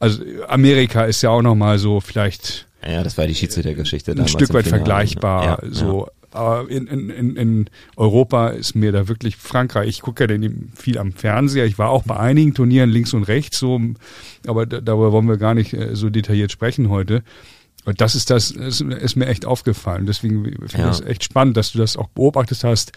Also 0.00 0.22
Amerika 0.48 1.04
ist 1.04 1.22
ja 1.22 1.30
auch 1.30 1.42
noch 1.42 1.54
mal 1.54 1.78
so 1.78 2.00
vielleicht 2.00 2.66
ja, 2.84 3.04
das 3.04 3.16
war 3.16 3.26
die 3.26 3.34
Schiedsrichtergeschichte 3.34 4.12
ein 4.12 4.26
Stück 4.26 4.52
weit 4.54 4.66
vergleichbar. 4.66 5.44
Ja, 5.44 5.58
so 5.70 6.08
aber 6.32 6.68
in, 6.70 6.86
in, 6.86 7.36
in 7.36 7.70
Europa 7.96 8.48
ist 8.48 8.74
mir 8.74 8.92
da 8.92 9.08
wirklich 9.08 9.36
Frankreich. 9.36 9.88
Ich 9.88 10.02
gucke 10.02 10.24
ja 10.24 10.26
denn 10.26 10.70
viel 10.74 10.98
am 10.98 11.12
Fernseher. 11.12 11.66
Ich 11.66 11.78
war 11.78 11.90
auch 11.90 12.04
bei 12.04 12.16
einigen 12.16 12.54
Turnieren 12.54 12.90
links 12.90 13.12
und 13.14 13.24
rechts 13.24 13.58
so, 13.58 13.80
aber 14.46 14.66
darüber 14.66 15.12
wollen 15.12 15.28
wir 15.28 15.36
gar 15.36 15.54
nicht 15.54 15.72
äh, 15.72 15.94
so 15.94 16.10
detailliert 16.10 16.52
sprechen 16.52 16.88
heute. 16.88 17.22
Und 17.84 18.00
das 18.00 18.14
ist 18.14 18.30
das, 18.30 18.50
ist, 18.52 18.80
ist 18.80 19.16
mir 19.16 19.26
echt 19.26 19.44
aufgefallen. 19.44 20.06
Deswegen 20.06 20.44
finde 20.44 20.66
ich 20.66 20.74
es 20.74 21.00
echt 21.00 21.24
spannend, 21.24 21.56
dass 21.56 21.72
du 21.72 21.78
das 21.78 21.96
auch 21.96 22.08
beobachtet 22.08 22.62
hast. 22.62 22.92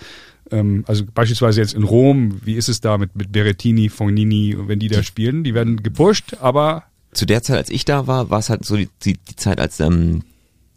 Ähm, 0.52 0.84
also 0.88 1.04
beispielsweise 1.12 1.62
jetzt 1.62 1.74
in 1.74 1.84
Rom, 1.84 2.40
wie 2.44 2.54
ist 2.54 2.70
es 2.70 2.82
da 2.82 2.98
mit, 2.98 3.16
mit 3.16 3.32
Berettini, 3.32 3.90
Fognini, 3.90 4.56
wenn 4.58 4.80
die 4.80 4.90
da 4.90 5.02
spielen? 5.02 5.44
Die 5.44 5.56
werden 5.56 5.82
gepusht, 5.82 6.38
aber 6.40 6.84
zu 7.14 7.26
der 7.26 7.42
Zeit, 7.42 7.58
als 7.58 7.70
ich 7.70 7.86
da 7.86 8.08
war, 8.08 8.30
war 8.30 8.40
es 8.40 8.50
halt 8.50 8.66
so 8.66 8.76
die, 8.76 8.90
die, 9.04 9.14
die 9.14 9.36
Zeit, 9.36 9.60
als 9.60 9.80
ähm, 9.80 10.24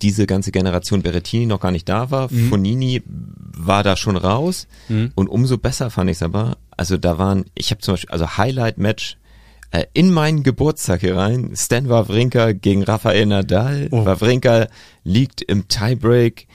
diese 0.03 0.27
ganze 0.27 0.53
Generation 0.53 1.03
Berettini 1.03 1.47
noch 1.47 1.61
gar 1.61 1.71
nicht 1.71 1.89
da 1.89 2.11
war. 2.11 2.33
Mhm. 2.33 2.49
Fonini 2.49 3.03
war 3.07 3.83
da 3.83 3.97
schon 3.97 4.17
raus 4.17 4.67
mhm. 4.89 5.13
und 5.15 5.29
umso 5.29 5.59
besser 5.59 5.91
fand 5.91 6.11
ich 6.11 6.19
es 6.19 6.23
aber. 6.23 6.57
Also 6.77 6.97
da 6.97 7.19
waren, 7.19 7.47
ich 7.55 7.71
habe 7.71 7.81
zum 7.81 7.95
Beispiel, 7.95 8.11
also 8.11 8.37
Highlight-Match 8.37 9.19
äh, 9.71 9.85
in 9.93 10.13
meinen 10.13 10.43
Geburtstag 10.43 11.01
hier 11.01 11.17
rein. 11.17 11.53
Stan 11.55 11.89
Wawrinka 11.89 12.53
gegen 12.53 12.83
Rafael 12.85 13.27
Nadal. 13.27 13.89
Oh. 13.91 14.05
Wawrinka 14.05 14.69
liegt 15.05 15.43
im 15.43 15.69
Tiebreak 15.69 16.47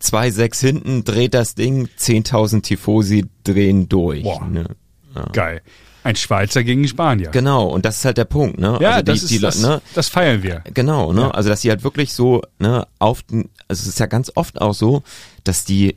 2-6 0.00 0.60
hinten, 0.60 1.04
dreht 1.04 1.34
das 1.34 1.54
Ding, 1.54 1.88
10.000 1.98 2.62
Tifosi 2.62 3.26
drehen 3.42 3.88
durch. 3.88 4.24
Ne? 4.48 4.66
Ja. 5.14 5.24
Geil. 5.32 5.62
Ein 6.04 6.16
Schweizer 6.16 6.62
gegen 6.62 6.86
Spanier. 6.86 7.30
Genau, 7.30 7.66
und 7.66 7.84
das 7.84 7.96
ist 7.96 8.04
halt 8.04 8.18
der 8.18 8.26
Punkt, 8.26 8.58
ne? 8.60 8.78
Ja, 8.80 8.90
also 8.92 9.02
die, 9.02 9.04
das, 9.12 9.22
ist, 9.22 9.30
die, 9.30 9.38
das, 9.40 9.60
ne? 9.60 9.80
das 9.94 10.08
feiern 10.08 10.42
wir. 10.42 10.62
Genau, 10.74 11.12
ne? 11.12 11.22
Ja. 11.22 11.30
Also 11.30 11.48
dass 11.48 11.62
die 11.62 11.70
halt 11.70 11.82
wirklich 11.82 12.12
so, 12.12 12.42
ne, 12.58 12.86
auf 12.98 13.22
den, 13.22 13.48
also 13.68 13.80
es 13.82 13.86
ist 13.88 13.98
ja 13.98 14.06
ganz 14.06 14.30
oft 14.34 14.60
auch 14.60 14.74
so, 14.74 15.02
dass 15.44 15.64
die, 15.64 15.96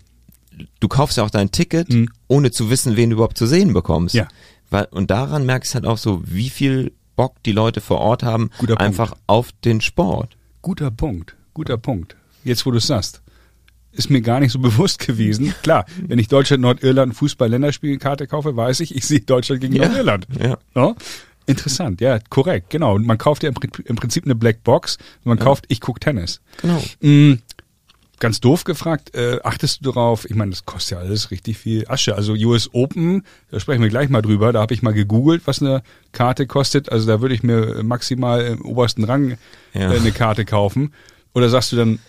du 0.79 0.87
kaufst 0.87 1.17
ja 1.17 1.23
auch 1.23 1.29
dein 1.29 1.51
Ticket, 1.51 1.89
Mhm. 1.89 2.09
ohne 2.27 2.51
zu 2.51 2.69
wissen, 2.69 2.95
wen 2.95 3.09
du 3.09 3.15
überhaupt 3.17 3.37
zu 3.37 3.45
sehen 3.45 3.73
bekommst. 3.73 4.15
Ja. 4.15 4.27
Weil, 4.69 4.85
und 4.91 5.11
daran 5.11 5.45
merkst 5.45 5.73
du 5.73 5.75
halt 5.75 5.85
auch 5.85 5.97
so, 5.97 6.21
wie 6.25 6.49
viel 6.49 6.93
Bock 7.17 7.35
die 7.45 7.51
Leute 7.51 7.81
vor 7.81 7.99
Ort 7.99 8.23
haben, 8.23 8.49
einfach 8.77 9.13
auf 9.27 9.49
den 9.65 9.81
Sport. 9.81 10.37
Guter 10.61 10.89
Punkt, 10.91 11.35
guter 11.53 11.77
Punkt. 11.77 12.15
Jetzt, 12.43 12.65
wo 12.65 12.71
du 12.71 12.77
es 12.77 12.87
sagst. 12.87 13.21
Ist 13.97 14.09
mir 14.09 14.21
gar 14.21 14.39
nicht 14.39 14.51
so 14.51 14.59
bewusst 14.69 14.99
gewesen. 14.99 15.53
Klar, 15.63 15.85
wenn 16.07 16.19
ich 16.19 16.27
Deutschland, 16.29 16.61
Nordirland 16.61 17.15
Fußball-Länderspielkarte 17.15 18.27
kaufe, 18.27 18.55
weiß 18.55 18.79
ich, 18.81 18.95
ich 18.95 19.05
sehe 19.05 19.19
Deutschland 19.21 19.59
gegen 19.61 19.75
Ja, 19.75 19.87
Nordirland. 19.87 20.27
ja. 20.39 20.57
Ja? 20.75 20.95
Interessant, 21.47 22.01
ja, 22.01 22.19
korrekt, 22.29 22.69
genau. 22.69 22.93
Und 22.95 23.05
man 23.07 23.17
kauft 23.17 23.41
ja 23.43 23.49
im, 23.49 23.55
Pri- 23.55 23.85
im 23.85 23.95
Prinzip 23.95 24.25
eine 24.25 24.35
Black 24.35 24.63
Box. 24.63 24.97
Man 25.23 25.39
kauft, 25.39 25.65
ich 25.69 25.79
guck 25.79 26.01
Tennis. 26.01 26.41
Genau. 26.61 26.83
Mm, 26.99 27.39
ganz 28.19 28.41
doof 28.41 28.65
gefragt, 28.65 29.15
äh, 29.15 29.39
achtest 29.43 29.79
du 29.85 29.91
darauf, 29.91 30.25
ich 30.29 30.35
meine, 30.35 30.51
das 30.51 30.65
kostet 30.65 30.97
ja 30.97 31.03
alles 31.05 31.31
richtig 31.31 31.57
viel 31.57 31.85
Asche. 31.87 32.15
Also 32.15 32.33
US 32.33 32.69
Open, 32.73 33.23
da 33.49 33.59
sprechen 33.61 33.81
wir 33.81 33.89
gleich 33.89 34.09
mal 34.09 34.21
drüber, 34.21 34.51
da 34.51 34.59
habe 34.59 34.73
ich 34.73 34.81
mal 34.81 34.93
gegoogelt, 34.93 35.43
was 35.45 35.61
eine 35.61 35.83
Karte 36.11 36.47
kostet. 36.47 36.91
Also 36.91 37.07
da 37.07 37.21
würde 37.21 37.33
ich 37.35 37.43
mir 37.43 37.81
maximal 37.81 38.41
im 38.45 38.61
obersten 38.65 39.05
Rang 39.05 39.37
Ja. 39.73 39.93
äh, 39.93 39.97
eine 39.99 40.11
Karte 40.11 40.43
kaufen. 40.43 40.93
Oder 41.33 41.47
sagst 41.49 41.71
du 41.71 41.75
dann, 41.77 41.99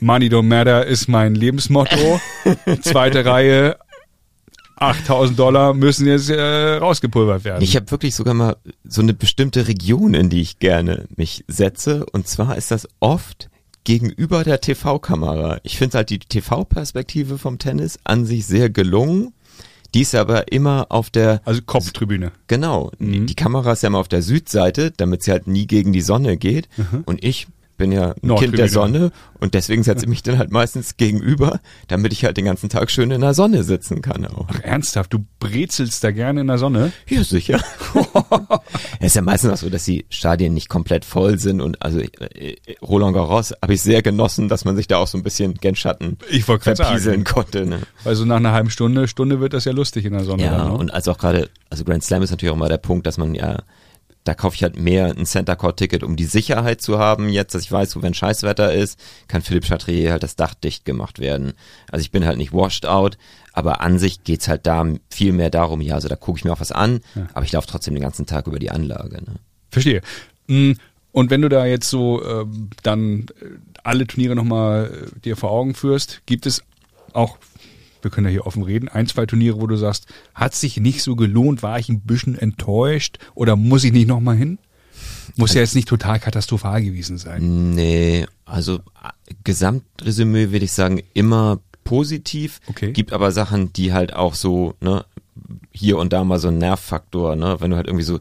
Money 0.00 0.26
don't 0.28 0.42
matter 0.44 0.86
ist 0.86 1.08
mein 1.08 1.34
Lebensmotto. 1.34 2.20
Zweite 2.82 3.24
Reihe, 3.24 3.76
8000 4.76 5.38
Dollar 5.38 5.74
müssen 5.74 6.06
jetzt 6.06 6.30
äh, 6.30 6.76
rausgepulvert 6.76 7.44
werden. 7.44 7.62
Ich 7.62 7.76
habe 7.76 7.90
wirklich 7.90 8.14
sogar 8.14 8.32
mal 8.34 8.56
so 8.84 9.02
eine 9.02 9.12
bestimmte 9.12 9.68
Region, 9.68 10.14
in 10.14 10.30
die 10.30 10.40
ich 10.40 10.58
gerne 10.58 11.06
mich 11.16 11.44
setze. 11.48 12.06
Und 12.12 12.26
zwar 12.28 12.56
ist 12.56 12.70
das 12.70 12.88
oft 12.98 13.50
gegenüber 13.84 14.42
der 14.44 14.60
TV-Kamera. 14.60 15.58
Ich 15.64 15.76
finde 15.76 15.98
halt 15.98 16.10
die 16.10 16.18
TV-Perspektive 16.18 17.36
vom 17.38 17.58
Tennis 17.58 17.98
an 18.04 18.24
sich 18.24 18.46
sehr 18.46 18.70
gelungen. 18.70 19.34
Die 19.92 20.02
ist 20.02 20.14
aber 20.14 20.52
immer 20.52 20.86
auf 20.90 21.10
der, 21.10 21.42
also 21.44 21.60
Kopftribüne. 21.62 22.30
genau, 22.46 22.92
Mhm. 22.98 23.26
die 23.26 23.34
Kamera 23.34 23.72
ist 23.72 23.82
ja 23.82 23.88
immer 23.88 23.98
auf 23.98 24.06
der 24.08 24.22
Südseite, 24.22 24.92
damit 24.96 25.24
sie 25.24 25.32
halt 25.32 25.46
nie 25.48 25.66
gegen 25.66 25.92
die 25.92 26.00
Sonne 26.00 26.36
geht. 26.36 26.68
Und 27.06 27.24
ich 27.24 27.48
bin 27.80 27.92
ja 27.92 28.14
ein 28.22 28.36
Kind 28.36 28.58
der 28.58 28.68
Sonne 28.68 29.10
und 29.40 29.54
deswegen 29.54 29.82
setze 29.82 30.04
ich 30.04 30.08
mich 30.08 30.22
dann 30.22 30.36
halt 30.36 30.50
meistens 30.50 30.98
gegenüber, 30.98 31.60
damit 31.88 32.12
ich 32.12 32.26
halt 32.26 32.36
den 32.36 32.44
ganzen 32.44 32.68
Tag 32.68 32.90
schön 32.90 33.10
in 33.10 33.22
der 33.22 33.32
Sonne 33.32 33.64
sitzen 33.64 34.02
kann 34.02 34.26
auch. 34.26 34.46
Ach, 34.50 34.60
ernsthaft, 34.62 35.14
du 35.14 35.24
brezelst 35.38 36.04
da 36.04 36.10
gerne 36.10 36.42
in 36.42 36.46
der 36.46 36.58
Sonne? 36.58 36.92
Ja, 37.08 37.24
sicher. 37.24 37.58
Es 39.00 39.06
ist 39.08 39.16
ja 39.16 39.22
meistens 39.22 39.52
auch 39.52 39.56
so, 39.56 39.70
dass 39.70 39.84
die 39.84 40.04
Stadien 40.10 40.52
nicht 40.52 40.68
komplett 40.68 41.06
voll 41.06 41.38
sind 41.38 41.62
und 41.62 41.80
also 41.82 42.00
äh, 42.00 42.56
Roland 42.82 43.14
Garros 43.14 43.54
habe 43.62 43.72
ich 43.72 43.80
sehr 43.80 44.02
genossen, 44.02 44.48
dass 44.48 44.66
man 44.66 44.76
sich 44.76 44.86
da 44.88 44.98
auch 44.98 45.06
so 45.06 45.16
ein 45.16 45.22
bisschen 45.22 45.54
gen 45.54 45.74
Schatten 45.74 46.18
Ich 46.30 46.44
verpieseln 46.44 47.00
sagen. 47.00 47.24
konnte. 47.24 47.64
Ne? 47.64 47.80
Weil 48.04 48.14
so 48.14 48.26
nach 48.26 48.36
einer 48.36 48.52
halben 48.52 48.68
Stunde, 48.68 49.08
Stunde 49.08 49.40
wird 49.40 49.54
das 49.54 49.64
ja 49.64 49.72
lustig 49.72 50.04
in 50.04 50.12
der 50.12 50.24
Sonne. 50.24 50.44
Ja, 50.44 50.58
dann, 50.58 50.68
ne? 50.68 50.74
und 50.74 50.92
als 50.92 51.08
auch 51.08 51.16
gerade, 51.16 51.48
also 51.70 51.84
Grand 51.84 52.04
Slam 52.04 52.22
ist 52.22 52.30
natürlich 52.30 52.52
auch 52.52 52.58
mal 52.58 52.68
der 52.68 52.76
Punkt, 52.76 53.06
dass 53.06 53.16
man 53.16 53.34
ja, 53.34 53.62
da 54.24 54.34
kaufe 54.34 54.54
ich 54.54 54.62
halt 54.62 54.78
mehr 54.78 55.06
ein 55.06 55.24
Center 55.26 55.56
Court 55.56 55.78
Ticket, 55.78 56.02
um 56.02 56.14
die 56.16 56.24
Sicherheit 56.24 56.82
zu 56.82 56.98
haben. 56.98 57.28
Jetzt, 57.30 57.54
dass 57.54 57.62
ich 57.62 57.72
weiß, 57.72 57.90
so 57.90 58.02
wenn 58.02 58.14
Scheißwetter 58.14 58.72
ist, 58.72 58.98
kann 59.28 59.42
Philipp 59.42 59.64
Chatrier 59.66 60.12
halt 60.12 60.22
das 60.22 60.36
Dach 60.36 60.54
dicht 60.54 60.84
gemacht 60.84 61.18
werden. 61.18 61.54
Also 61.90 62.02
ich 62.02 62.10
bin 62.10 62.24
halt 62.26 62.36
nicht 62.36 62.52
washed 62.52 62.84
out, 62.86 63.16
aber 63.52 63.80
an 63.80 63.98
sich 63.98 64.22
geht's 64.22 64.46
halt 64.46 64.66
da 64.66 64.86
viel 65.10 65.32
mehr 65.32 65.50
darum, 65.50 65.80
ja, 65.80 65.94
also 65.94 66.08
da 66.08 66.16
gucke 66.16 66.38
ich 66.38 66.44
mir 66.44 66.52
auch 66.52 66.60
was 66.60 66.70
an, 66.72 67.00
aber 67.34 67.44
ich 67.44 67.52
laufe 67.52 67.66
trotzdem 67.66 67.94
den 67.94 68.02
ganzen 68.02 68.26
Tag 68.26 68.46
über 68.46 68.58
die 68.58 68.70
Anlage. 68.70 69.16
Ne? 69.16 69.36
Verstehe. 69.70 70.02
Mm, 70.46 70.72
Und 71.12 71.30
wenn 71.30 71.42
du 71.42 71.48
da 71.48 71.66
jetzt 71.66 71.88
so 71.88 72.22
ähm, 72.24 72.70
dann 72.82 73.26
äh, 73.40 73.46
alle 73.82 74.06
Turniere 74.06 74.36
nochmal 74.36 75.08
äh, 75.16 75.20
dir 75.20 75.36
vor 75.36 75.50
Augen 75.50 75.74
führst, 75.74 76.20
gibt 76.26 76.46
es 76.46 76.62
auch, 77.14 77.38
wir 78.02 78.10
können 78.10 78.26
ja 78.26 78.30
hier 78.32 78.46
offen 78.46 78.62
reden, 78.62 78.88
ein, 78.88 79.06
zwei 79.06 79.26
Turniere, 79.26 79.60
wo 79.60 79.66
du 79.66 79.76
sagst, 79.76 80.06
hat 80.34 80.54
sich 80.54 80.76
nicht 80.78 81.02
so 81.02 81.16
gelohnt, 81.16 81.62
war 81.62 81.78
ich 81.78 81.88
ein 81.88 82.00
bisschen 82.00 82.36
enttäuscht 82.38 83.18
oder 83.34 83.56
muss 83.56 83.84
ich 83.84 83.92
nicht 83.92 84.08
nochmal 84.08 84.36
hin? 84.36 84.58
Muss 85.36 85.54
ja 85.54 85.60
jetzt 85.60 85.74
nicht 85.76 85.88
total 85.88 86.18
katastrophal 86.18 86.82
gewesen 86.82 87.16
sein. 87.18 87.70
Nee, 87.74 88.26
also 88.44 88.76
äh, 88.76 89.34
Gesamtresümee 89.44 90.50
würde 90.50 90.64
ich 90.64 90.72
sagen, 90.72 91.02
immer 91.14 91.60
positiv. 91.84 92.60
Okay. 92.66 92.92
Gibt 92.92 93.12
aber 93.12 93.30
Sachen, 93.32 93.72
die 93.72 93.92
halt 93.92 94.12
auch 94.14 94.34
so, 94.34 94.74
ne, 94.80 95.04
hier 95.70 95.98
und 95.98 96.12
da 96.12 96.24
mal 96.24 96.38
so 96.38 96.48
ein 96.48 96.58
Nervfaktor, 96.58 97.36
ne, 97.36 97.56
wenn 97.60 97.70
du 97.70 97.76
halt 97.76 97.86
irgendwie 97.86 98.04
so, 98.04 98.18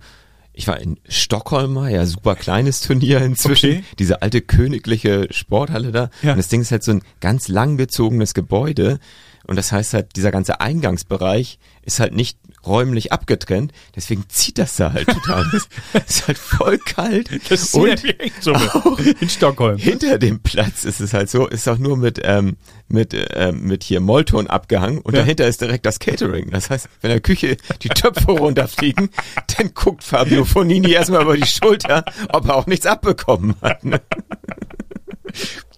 ich 0.54 0.68
war 0.68 0.80
in 0.80 0.98
Stockholm 1.08 1.74
mal, 1.74 1.92
ja, 1.92 2.06
super 2.06 2.36
kleines 2.36 2.82
Turnier 2.82 3.22
inzwischen, 3.26 3.70
Okay. 3.70 3.84
diese 3.98 4.22
alte 4.22 4.42
königliche 4.42 5.28
Sporthalle 5.32 5.92
da. 5.92 6.10
Ja. 6.22 6.32
Und 6.32 6.38
das 6.38 6.48
Ding 6.50 6.62
ist 6.62 6.72
halt 6.72 6.84
so 6.84 6.92
ein 6.92 7.02
ganz 7.22 7.48
langgezogenes 7.48 8.34
Gebäude. 8.34 9.00
Und 9.48 9.56
das 9.56 9.72
heißt 9.72 9.94
halt, 9.94 10.16
dieser 10.16 10.32
ganze 10.32 10.62
Eingangsbereich 10.62 11.60
ist 11.82 12.00
halt 12.00 12.14
nicht 12.14 12.38
räumlich 12.68 13.14
abgetrennt, 13.14 13.72
deswegen 13.96 14.26
zieht 14.28 14.58
das 14.58 14.76
da 14.76 14.92
halt 14.94 15.08
total. 15.08 15.46
Das 15.94 16.04
ist 16.10 16.28
halt 16.28 16.38
voll 16.38 16.78
kalt. 16.78 17.30
Das 17.50 17.62
ist 17.64 17.74
und 17.74 18.04
Hechtssumme 18.04 18.76
auch 18.76 19.00
in 19.00 19.30
Stockholm. 19.30 19.78
hinter 19.78 20.20
dem 20.20 20.42
Platz 20.42 20.84
ist 20.84 21.00
es 21.00 21.14
halt 21.14 21.30
so, 21.30 21.48
ist 21.48 21.68
auch 21.70 21.78
nur 21.78 21.96
mit 21.98 22.20
ähm, 22.24 22.58
mit 22.90 23.16
ähm, 23.34 23.62
mit 23.64 23.84
hier 23.84 24.02
Mollton 24.02 24.48
abgehangen 24.48 25.00
und 25.00 25.14
Ja. 25.16 25.22
dahinter 25.22 25.48
ist 25.48 25.62
direkt 25.62 25.86
das 25.86 26.00
Catering. 26.00 26.52
Das 26.52 26.70
heißt, 26.70 26.90
wenn 27.02 27.12
in 27.12 27.16
der 27.16 27.22
Küche 27.22 27.56
die 27.82 27.90
Töpfe 27.90 28.32
runterfliegen, 28.32 29.10
dann 29.58 29.74
guckt 29.74 30.04
Fabio 30.04 30.44
Fonini 30.44 30.92
erstmal 30.92 31.22
über 31.24 31.38
die 31.38 31.48
Schulter, 31.48 32.04
ob 32.34 32.46
er 32.50 32.56
auch 32.56 32.68
nichts 32.68 32.86
abbekommen 32.86 33.56
hat. 33.62 33.84
Ne? 33.86 34.02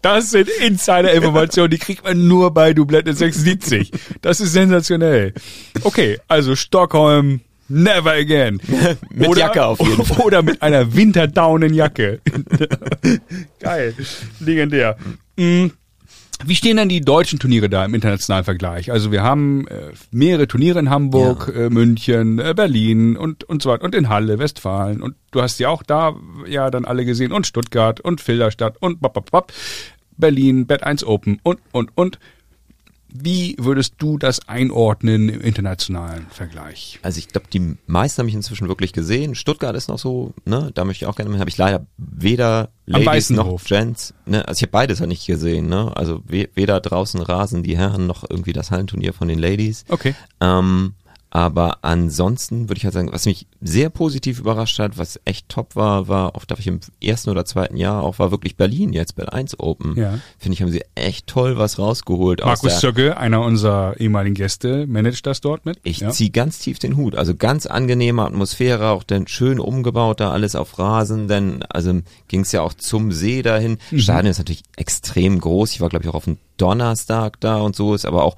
Das 0.01 0.31
sind 0.31 0.49
Insider-Informationen, 0.49 1.69
die 1.69 1.77
kriegt 1.77 2.03
man 2.03 2.27
nur 2.27 2.51
bei 2.53 2.73
Dublette 2.73 3.13
76. 3.13 3.91
Das 4.21 4.39
ist 4.39 4.53
sensationell. 4.53 5.33
Okay, 5.83 6.17
also 6.27 6.55
Stockholm, 6.55 7.41
never 7.67 8.11
again. 8.11 8.59
Mit 9.13 9.37
Jacke 9.37 9.63
auf 9.63 9.79
jeden 9.79 10.03
Fall. 10.03 10.25
Oder 10.25 10.41
mit 10.41 10.61
einer 10.61 10.93
Winterdaunenjacke. 10.93 12.19
Geil, 13.59 13.95
legendär. 14.39 14.97
Mm, 15.37 15.67
Wie 16.45 16.55
stehen 16.55 16.77
denn 16.77 16.89
die 16.89 17.01
deutschen 17.01 17.39
Turniere 17.39 17.69
da 17.69 17.85
im 17.85 17.93
internationalen 17.93 18.45
Vergleich? 18.45 18.91
Also 18.91 19.11
wir 19.11 19.23
haben 19.23 19.67
äh, 19.67 19.91
mehrere 20.11 20.47
Turniere 20.47 20.79
in 20.79 20.89
Hamburg, 20.89 21.51
äh, 21.55 21.69
München, 21.69 22.39
äh, 22.39 22.53
Berlin 22.55 23.17
und, 23.17 23.43
und 23.43 23.61
so 23.61 23.69
weiter 23.69 23.83
und 23.83 23.95
in 23.95 24.09
Halle, 24.09 24.39
Westfalen 24.39 25.01
und 25.01 25.15
du 25.31 25.41
hast 25.41 25.59
ja 25.59 25.69
auch 25.69 25.83
da 25.83 26.15
ja 26.47 26.69
dann 26.69 26.85
alle 26.85 27.05
gesehen 27.05 27.31
und 27.31 27.47
Stuttgart 27.47 27.99
und 27.99 28.21
Filderstadt 28.21 28.77
und 28.79 29.01
bap, 29.01 29.13
bap, 29.13 29.31
bap, 29.31 29.53
Berlin, 30.17 30.67
Bad 30.67 30.83
1 30.83 31.03
Open 31.03 31.39
und, 31.43 31.59
und, 31.71 31.91
und. 31.95 32.19
Wie 33.13 33.55
würdest 33.59 33.95
du 33.97 34.17
das 34.17 34.47
einordnen 34.47 35.29
im 35.29 35.41
internationalen 35.41 36.27
Vergleich? 36.29 36.99
Also 37.01 37.19
ich 37.19 37.27
glaube, 37.27 37.47
die 37.51 37.75
meisten 37.87 38.19
haben 38.19 38.25
mich 38.25 38.35
inzwischen 38.35 38.67
wirklich 38.67 38.93
gesehen. 38.93 39.35
Stuttgart 39.35 39.75
ist 39.75 39.89
noch 39.89 39.99
so, 39.99 40.33
ne, 40.45 40.71
da 40.73 40.85
möchte 40.85 41.05
ich 41.05 41.09
auch 41.09 41.15
gerne, 41.15 41.37
habe 41.39 41.49
ich 41.49 41.57
leider 41.57 41.85
weder 41.97 42.69
Am 42.91 43.03
Ladies 43.03 43.29
noch. 43.29 43.63
Gents, 43.63 44.13
ne, 44.25 44.47
also 44.47 44.59
ich 44.59 44.63
habe 44.63 44.71
beides 44.71 44.99
ja 44.99 45.05
nicht 45.05 45.25
gesehen, 45.25 45.67
ne, 45.67 45.95
also 45.95 46.23
we 46.25 46.49
weder 46.55 46.79
draußen 46.79 47.21
rasen 47.21 47.63
die 47.63 47.77
Herren 47.77 48.07
noch 48.07 48.23
irgendwie 48.29 48.53
das 48.53 48.71
Hallenturnier 48.71 49.13
von 49.13 49.27
den 49.27 49.39
Ladies. 49.39 49.85
Okay. 49.89 50.15
Ähm, 50.39 50.93
aber 51.31 51.79
ansonsten 51.81 52.67
würde 52.67 52.77
ich 52.77 52.83
halt 52.83 52.93
sagen, 52.93 53.11
was 53.11 53.25
mich 53.25 53.47
sehr 53.61 53.89
positiv 53.89 54.39
überrascht 54.39 54.77
hat, 54.79 54.97
was 54.97 55.17
echt 55.23 55.47
top 55.47 55.77
war, 55.77 56.09
war, 56.09 56.35
auch 56.35 56.43
darf 56.43 56.59
ich 56.59 56.67
im 56.67 56.81
ersten 57.01 57.29
oder 57.29 57.45
zweiten 57.45 57.77
Jahr 57.77 58.03
auch, 58.03 58.19
war 58.19 58.31
wirklich 58.31 58.57
Berlin 58.57 58.91
jetzt 58.91 59.15
bei 59.15 59.27
1 59.27 59.57
Open. 59.59 59.95
Ja. 59.95 60.19
Finde 60.37 60.55
ich, 60.55 60.61
haben 60.61 60.71
sie 60.71 60.83
echt 60.93 61.27
toll 61.27 61.57
was 61.57 61.79
rausgeholt. 61.79 62.41
aus 62.41 62.63
Markus 62.63 62.81
Zöcke, 62.81 63.15
einer 63.15 63.41
unserer 63.41 63.97
ehemaligen 63.97 64.35
Gäste, 64.35 64.85
managt 64.87 65.25
das 65.25 65.39
dort 65.39 65.65
mit. 65.65 65.79
ich 65.83 65.99
ja. 65.99 66.09
zieh 66.09 66.31
ganz 66.31 66.59
tief 66.59 66.79
den 66.79 66.97
Hut. 66.97 67.15
Also 67.15 67.33
ganz 67.33 67.65
angenehme 67.65 68.23
Atmosphäre, 68.23 68.89
auch 68.89 69.03
dann 69.03 69.25
schön 69.27 69.59
umgebaut, 69.59 70.19
da 70.19 70.31
alles 70.31 70.55
auf 70.55 70.77
Rasen, 70.79 71.29
denn 71.29 71.63
also 71.63 72.01
ging 72.27 72.41
es 72.41 72.51
ja 72.51 72.61
auch 72.61 72.73
zum 72.73 73.13
See 73.13 73.41
dahin. 73.41 73.77
Mhm. 73.89 73.99
Stadion 73.99 74.31
ist 74.31 74.37
natürlich 74.39 74.63
extrem 74.75 75.39
groß. 75.39 75.71
Ich 75.71 75.79
war, 75.79 75.87
glaube 75.87 76.03
ich, 76.03 76.09
auch 76.09 76.15
auf 76.15 76.25
dem 76.25 76.39
Donnerstag 76.61 77.39
da 77.39 77.57
und 77.57 77.75
so, 77.75 77.95
ist 77.95 78.05
aber 78.05 78.23
auch 78.23 78.35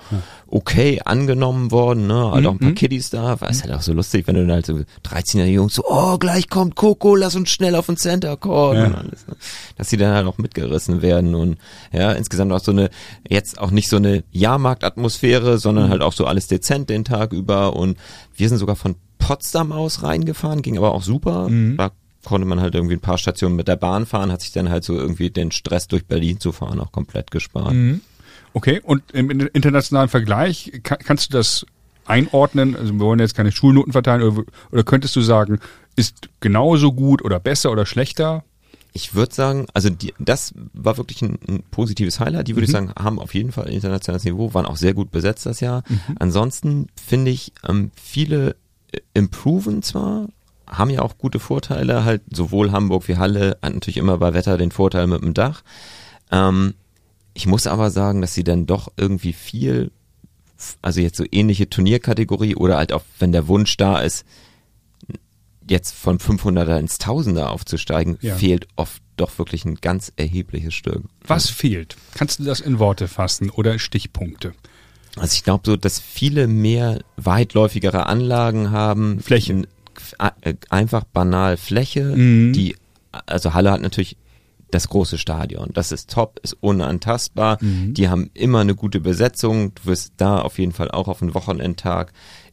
okay 0.48 1.02
angenommen 1.04 1.72
worden, 1.72 2.08
ne? 2.08 2.32
Halt 2.32 2.46
auch 2.46 2.52
ein 2.52 2.60
paar 2.60 2.70
Mhm. 2.70 2.76
Kiddies 2.76 3.10
da. 3.10 3.42
War 3.42 3.50
es 3.50 3.64
halt 3.64 3.74
auch 3.74 3.82
so 3.82 3.92
lustig, 3.94 4.28
wenn 4.28 4.36
du 4.36 4.42
dann 4.42 4.52
halt 4.54 4.66
so 4.66 4.80
13-jährige 5.04 5.56
Jungs 5.56 5.74
so, 5.76 5.84
oh, 5.88 6.18
gleich 6.18 6.50
kommt 6.50 6.76
Coco, 6.76 7.16
lass 7.16 7.36
uns 7.36 7.50
schnell 7.50 7.76
auf 7.76 7.88
den 7.88 7.98
Center 7.98 8.38
Court 8.38 8.78
Ja. 8.78 8.86
und 8.86 8.96
alles, 8.96 9.28
ne? 9.28 9.36
Dass 9.78 9.90
die 9.90 9.98
dann 9.98 10.14
halt 10.14 10.26
auch 10.28 10.38
mitgerissen 10.38 11.02
werden 11.02 11.36
und 11.36 11.58
ja, 11.92 12.12
insgesamt 12.14 12.52
auch 12.54 12.60
so 12.60 12.72
eine, 12.72 12.90
jetzt 13.28 13.60
auch 13.60 13.72
nicht 13.72 13.90
so 13.90 13.98
eine 13.98 14.24
Jahrmarktatmosphäre, 14.32 15.58
sondern 15.58 15.90
halt 15.90 16.02
auch 16.02 16.14
so 16.14 16.26
alles 16.26 16.48
dezent 16.48 16.90
den 16.90 17.04
Tag 17.04 17.34
über 17.34 17.76
und 17.76 17.98
wir 18.36 18.50
sind 18.50 18.58
sogar 18.58 18.76
von 18.76 18.96
Potsdam 19.18 19.72
aus 19.72 20.04
reingefahren, 20.04 20.62
ging 20.62 20.78
aber 20.78 20.94
auch 20.94 21.04
super. 21.04 21.48
Mhm. 21.50 21.78
Da 21.78 21.92
konnte 22.26 22.48
man 22.48 22.62
halt 22.62 22.74
irgendwie 22.76 22.96
ein 22.96 23.02
paar 23.02 23.18
Stationen 23.18 23.56
mit 23.56 23.68
der 23.68 23.76
Bahn 23.76 24.06
fahren, 24.06 24.32
hat 24.32 24.42
sich 24.42 24.52
dann 24.54 24.70
halt 24.70 24.84
so 24.84 24.94
irgendwie 24.96 25.30
den 25.30 25.52
Stress 25.52 25.88
durch 25.88 26.06
Berlin 26.06 26.40
zu 26.40 26.52
fahren 26.54 26.80
auch 26.80 26.92
komplett 26.92 27.32
gespart. 27.32 27.74
Mhm. 27.74 28.02
Okay, 28.54 28.82
und 28.84 29.12
im 29.12 29.30
internationalen 29.30 30.10
Vergleich, 30.10 30.72
kann, 30.84 31.00
kannst 31.00 31.30
du 31.34 31.38
das 31.38 31.66
einordnen? 32.06 32.76
Also 32.76 32.94
wir 32.94 33.00
wollen 33.00 33.20
jetzt 33.20 33.36
keine 33.36 33.52
Schulnoten 33.52 33.92
verteilen, 33.94 34.22
oder, 34.22 34.44
oder 34.72 34.84
könntest 34.84 35.16
du 35.16 35.22
sagen, 35.22 35.60
ist 35.96 36.30
genauso 36.40 36.94
gut 36.94 37.24
oder 37.24 37.40
besser 37.40 37.72
oder 37.72 37.86
schlechter? 37.86 38.44
Ich 38.96 39.16
würde 39.16 39.34
sagen, 39.34 39.66
also 39.74 39.90
die, 39.90 40.14
das 40.20 40.54
war 40.74 40.98
wirklich 40.98 41.22
ein, 41.24 41.40
ein 41.48 41.64
positives 41.72 42.20
Highlight. 42.20 42.48
Die 42.48 42.56
würde 42.56 42.62
Mhm. 42.62 42.66
ich 42.66 42.72
sagen, 42.72 42.92
haben 43.00 43.20
auf 43.20 43.34
jeden 43.34 43.52
Fall 43.52 43.70
internationales 43.70 44.24
Niveau, 44.24 44.54
waren 44.54 44.68
auch 44.68 44.78
sehr 44.78 44.94
gut 44.94 45.10
besetzt 45.12 45.48
das 45.48 45.60
Jahr. 45.62 45.84
Mhm. 45.90 46.00
Ansonsten 46.20 46.88
finde 47.04 47.32
ich, 47.32 47.54
ähm, 47.68 47.90
viele 48.00 48.56
äh, 48.92 49.00
improven 49.16 49.82
zwar, 49.82 50.28
haben 50.68 50.92
ja 50.92 51.02
auch 51.02 51.18
gute 51.18 51.40
Vorteile, 51.40 52.06
halt 52.06 52.22
sowohl 52.32 52.72
Hamburg 52.72 53.08
wie 53.08 53.18
Halle 53.18 53.58
hat 53.64 53.74
natürlich 53.74 53.98
immer 53.98 54.18
bei 54.20 54.34
Wetter 54.36 54.58
den 54.60 54.72
Vorteil 54.72 55.08
mit 55.08 55.22
dem 55.24 55.34
Dach. 55.34 55.64
Ähm, 56.32 56.76
ich 57.34 57.46
muss 57.48 57.68
aber 57.68 57.90
sagen, 57.92 58.22
dass 58.22 58.34
sie 58.34 58.44
dann 58.44 58.66
doch 58.66 58.92
irgendwie 58.98 59.34
viel, 59.34 59.92
also 60.82 61.02
jetzt 61.02 61.18
so 61.18 61.26
ähnliche 61.32 61.70
Turnierkategorie 61.70 62.56
oder 62.56 62.78
halt 62.78 62.94
auch, 62.94 63.04
wenn 63.20 63.32
der 63.32 63.48
Wunsch 63.48 63.76
da 63.78 64.00
ist, 64.00 64.26
jetzt 65.68 65.94
von 65.96 66.20
500er 66.20 66.78
ins 66.78 66.98
Tausender 66.98 67.50
aufzusteigen, 67.52 68.18
Ja. 68.22 68.36
fehlt 68.36 68.68
oft 68.76 69.02
doch 69.16 69.38
wirklich 69.38 69.64
ein 69.66 69.76
ganz 69.76 70.12
erhebliches 70.18 70.74
Stück. 70.74 71.04
Was 71.26 71.50
fehlt? 71.50 71.96
Kannst 72.16 72.40
du 72.40 72.44
das 72.44 72.60
in 72.60 72.80
Worte 72.80 73.08
fassen 73.08 73.50
oder 73.50 73.80
Stichpunkte? 73.80 74.54
Also 75.16 75.34
ich 75.36 75.44
glaube 75.44 75.62
so, 75.66 75.76
dass 75.78 76.00
viele 76.00 76.48
mehr 76.48 77.00
weitläufigere 77.18 78.08
Anlagen 78.08 78.72
haben. 78.72 79.20
Fläche. 79.20 79.54
N- 79.54 79.68
äh, 80.42 80.56
Einfach 80.70 81.04
banal 81.04 81.56
Fläche. 81.58 82.04
Mhm. 82.16 82.54
Die, 82.54 82.76
also 83.12 83.54
Halle 83.54 83.72
hat 83.72 83.82
natürlich 83.82 84.18
das 84.74 84.90
große 84.90 85.18
Stadion. 85.18 85.70
Das 85.74 85.92
ist 85.92 86.10
top, 86.10 86.40
ist 86.44 86.58
unantastbar. 86.62 87.58
Mhm. 87.62 87.94
Die 87.94 88.10
haben 88.10 88.30
immer 88.34 88.60
eine 88.60 88.76
gute 88.76 89.00
Besetzung. 89.00 89.74
Du 89.76 89.86
wirst 89.86 90.14
da 90.18 90.40
auf 90.42 90.60
jeden 90.60 90.72
Fall 90.72 90.92
auch 90.92 91.08
auf 91.08 91.22
einen 91.22 91.34
Wochenendtag 91.34 92.12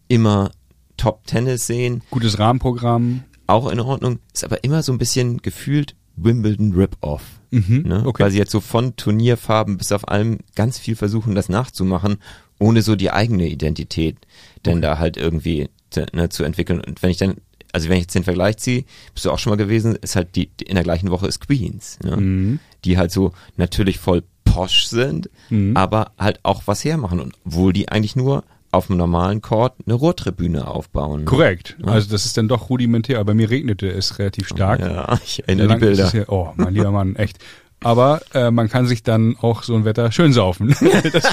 immer 0.09 0.51
Top 0.97 1.27
Tennis 1.27 1.67
sehen. 1.67 2.03
Gutes 2.11 2.39
Rahmenprogramm. 2.39 3.25
Auch 3.47 3.71
in 3.71 3.81
Ordnung. 3.81 4.19
Ist 4.35 4.45
aber 4.45 4.63
immer 4.65 4.83
so 4.83 4.93
ein 4.93 4.99
bisschen 4.99 5.39
gefühlt 5.39 5.97
Wimbledon 6.17 6.73
Rip-Off. 6.73 7.23
Mhm, 7.51 7.83
Ne? 7.87 8.03
okay. 8.07 8.23
Weil 8.25 8.31
sie 8.31 8.39
jetzt 8.39 8.53
so 8.53 8.61
von 8.61 8.95
Turnierfarben 8.97 9.77
bis 9.79 9.93
auf 9.93 10.07
allem 10.09 10.39
ganz 10.55 10.79
viel 10.79 10.95
versuchen, 10.95 11.35
das 11.35 11.49
nachzumachen, 11.49 12.19
ohne 12.59 12.83
so 12.83 12.95
die 12.97 13.11
eigene 13.11 13.49
Identität 13.49 14.19
denn 14.67 14.83
da 14.83 14.99
halt 14.99 15.17
irgendwie 15.17 15.71
ne, 16.13 16.29
zu 16.29 16.45
entwickeln. 16.45 16.81
Und 16.81 17.03
wenn 17.03 17.11
ich 17.11 17.17
dann, 17.17 17.37
also 17.73 17.89
wenn 17.89 17.97
ich 17.97 18.03
jetzt 18.03 18.15
den 18.15 18.25
Vergleich 18.25 18.57
ziehe, 18.59 18.85
bist 19.15 19.25
du 19.27 19.31
auch 19.31 19.39
schon 19.39 19.51
mal 19.51 19.57
gewesen, 19.57 19.97
ist 19.97 20.17
halt 20.17 20.35
die, 20.37 20.51
in 20.65 20.75
der 20.75 20.85
gleichen 20.85 21.11
Woche 21.11 21.27
ist 21.27 21.41
Queens, 21.47 21.99
ne? 22.03 22.17
Mhm. 22.17 22.59
die 22.85 22.99
halt 22.99 23.11
so 23.13 23.33
natürlich 23.57 23.99
voll 23.99 24.23
posch 24.45 24.85
sind, 24.87 25.31
Mhm. 25.51 25.77
aber 25.77 26.13
halt 26.19 26.41
auch 26.43 26.63
was 26.67 26.85
hermachen. 26.85 27.21
Und 27.21 27.35
obwohl 27.47 27.73
die 27.73 27.89
eigentlich 27.89 28.17
nur 28.17 28.43
auf 28.73 28.87
dem 28.87 28.97
normalen 28.97 29.41
Court 29.43 29.75
eine 29.85 29.95
Rohrtribüne 29.95 30.67
aufbauen. 30.69 31.25
Korrekt. 31.25 31.77
Also 31.85 32.09
das 32.11 32.25
ist 32.25 32.37
dann 32.37 32.47
doch 32.49 32.71
rudimentär. 32.71 33.23
Bei 33.25 33.35
mir 33.35 33.51
regnete 33.51 33.89
es 33.89 34.19
relativ 34.19 34.49
stark. 34.49 34.81
Ja, 34.81 35.19
ich 35.25 35.43
erinnere 35.47 35.67
Lang 35.69 35.79
die 35.81 35.87
Bilder. 35.87 36.11
Ja, 36.15 36.25
oh, 36.29 36.53
mein 36.57 36.75
lieber 36.75 36.91
Mann, 36.93 37.17
echt. 37.17 37.39
Aber 37.83 38.21
äh, 38.35 38.51
man 38.51 38.69
kann 38.69 38.87
sich 38.87 39.03
dann 39.03 39.37
auch 39.41 39.63
so 39.63 39.75
ein 39.75 39.85
Wetter 39.85 40.13
schön 40.13 40.33
saufen. 40.33 40.69
das, 41.13 41.25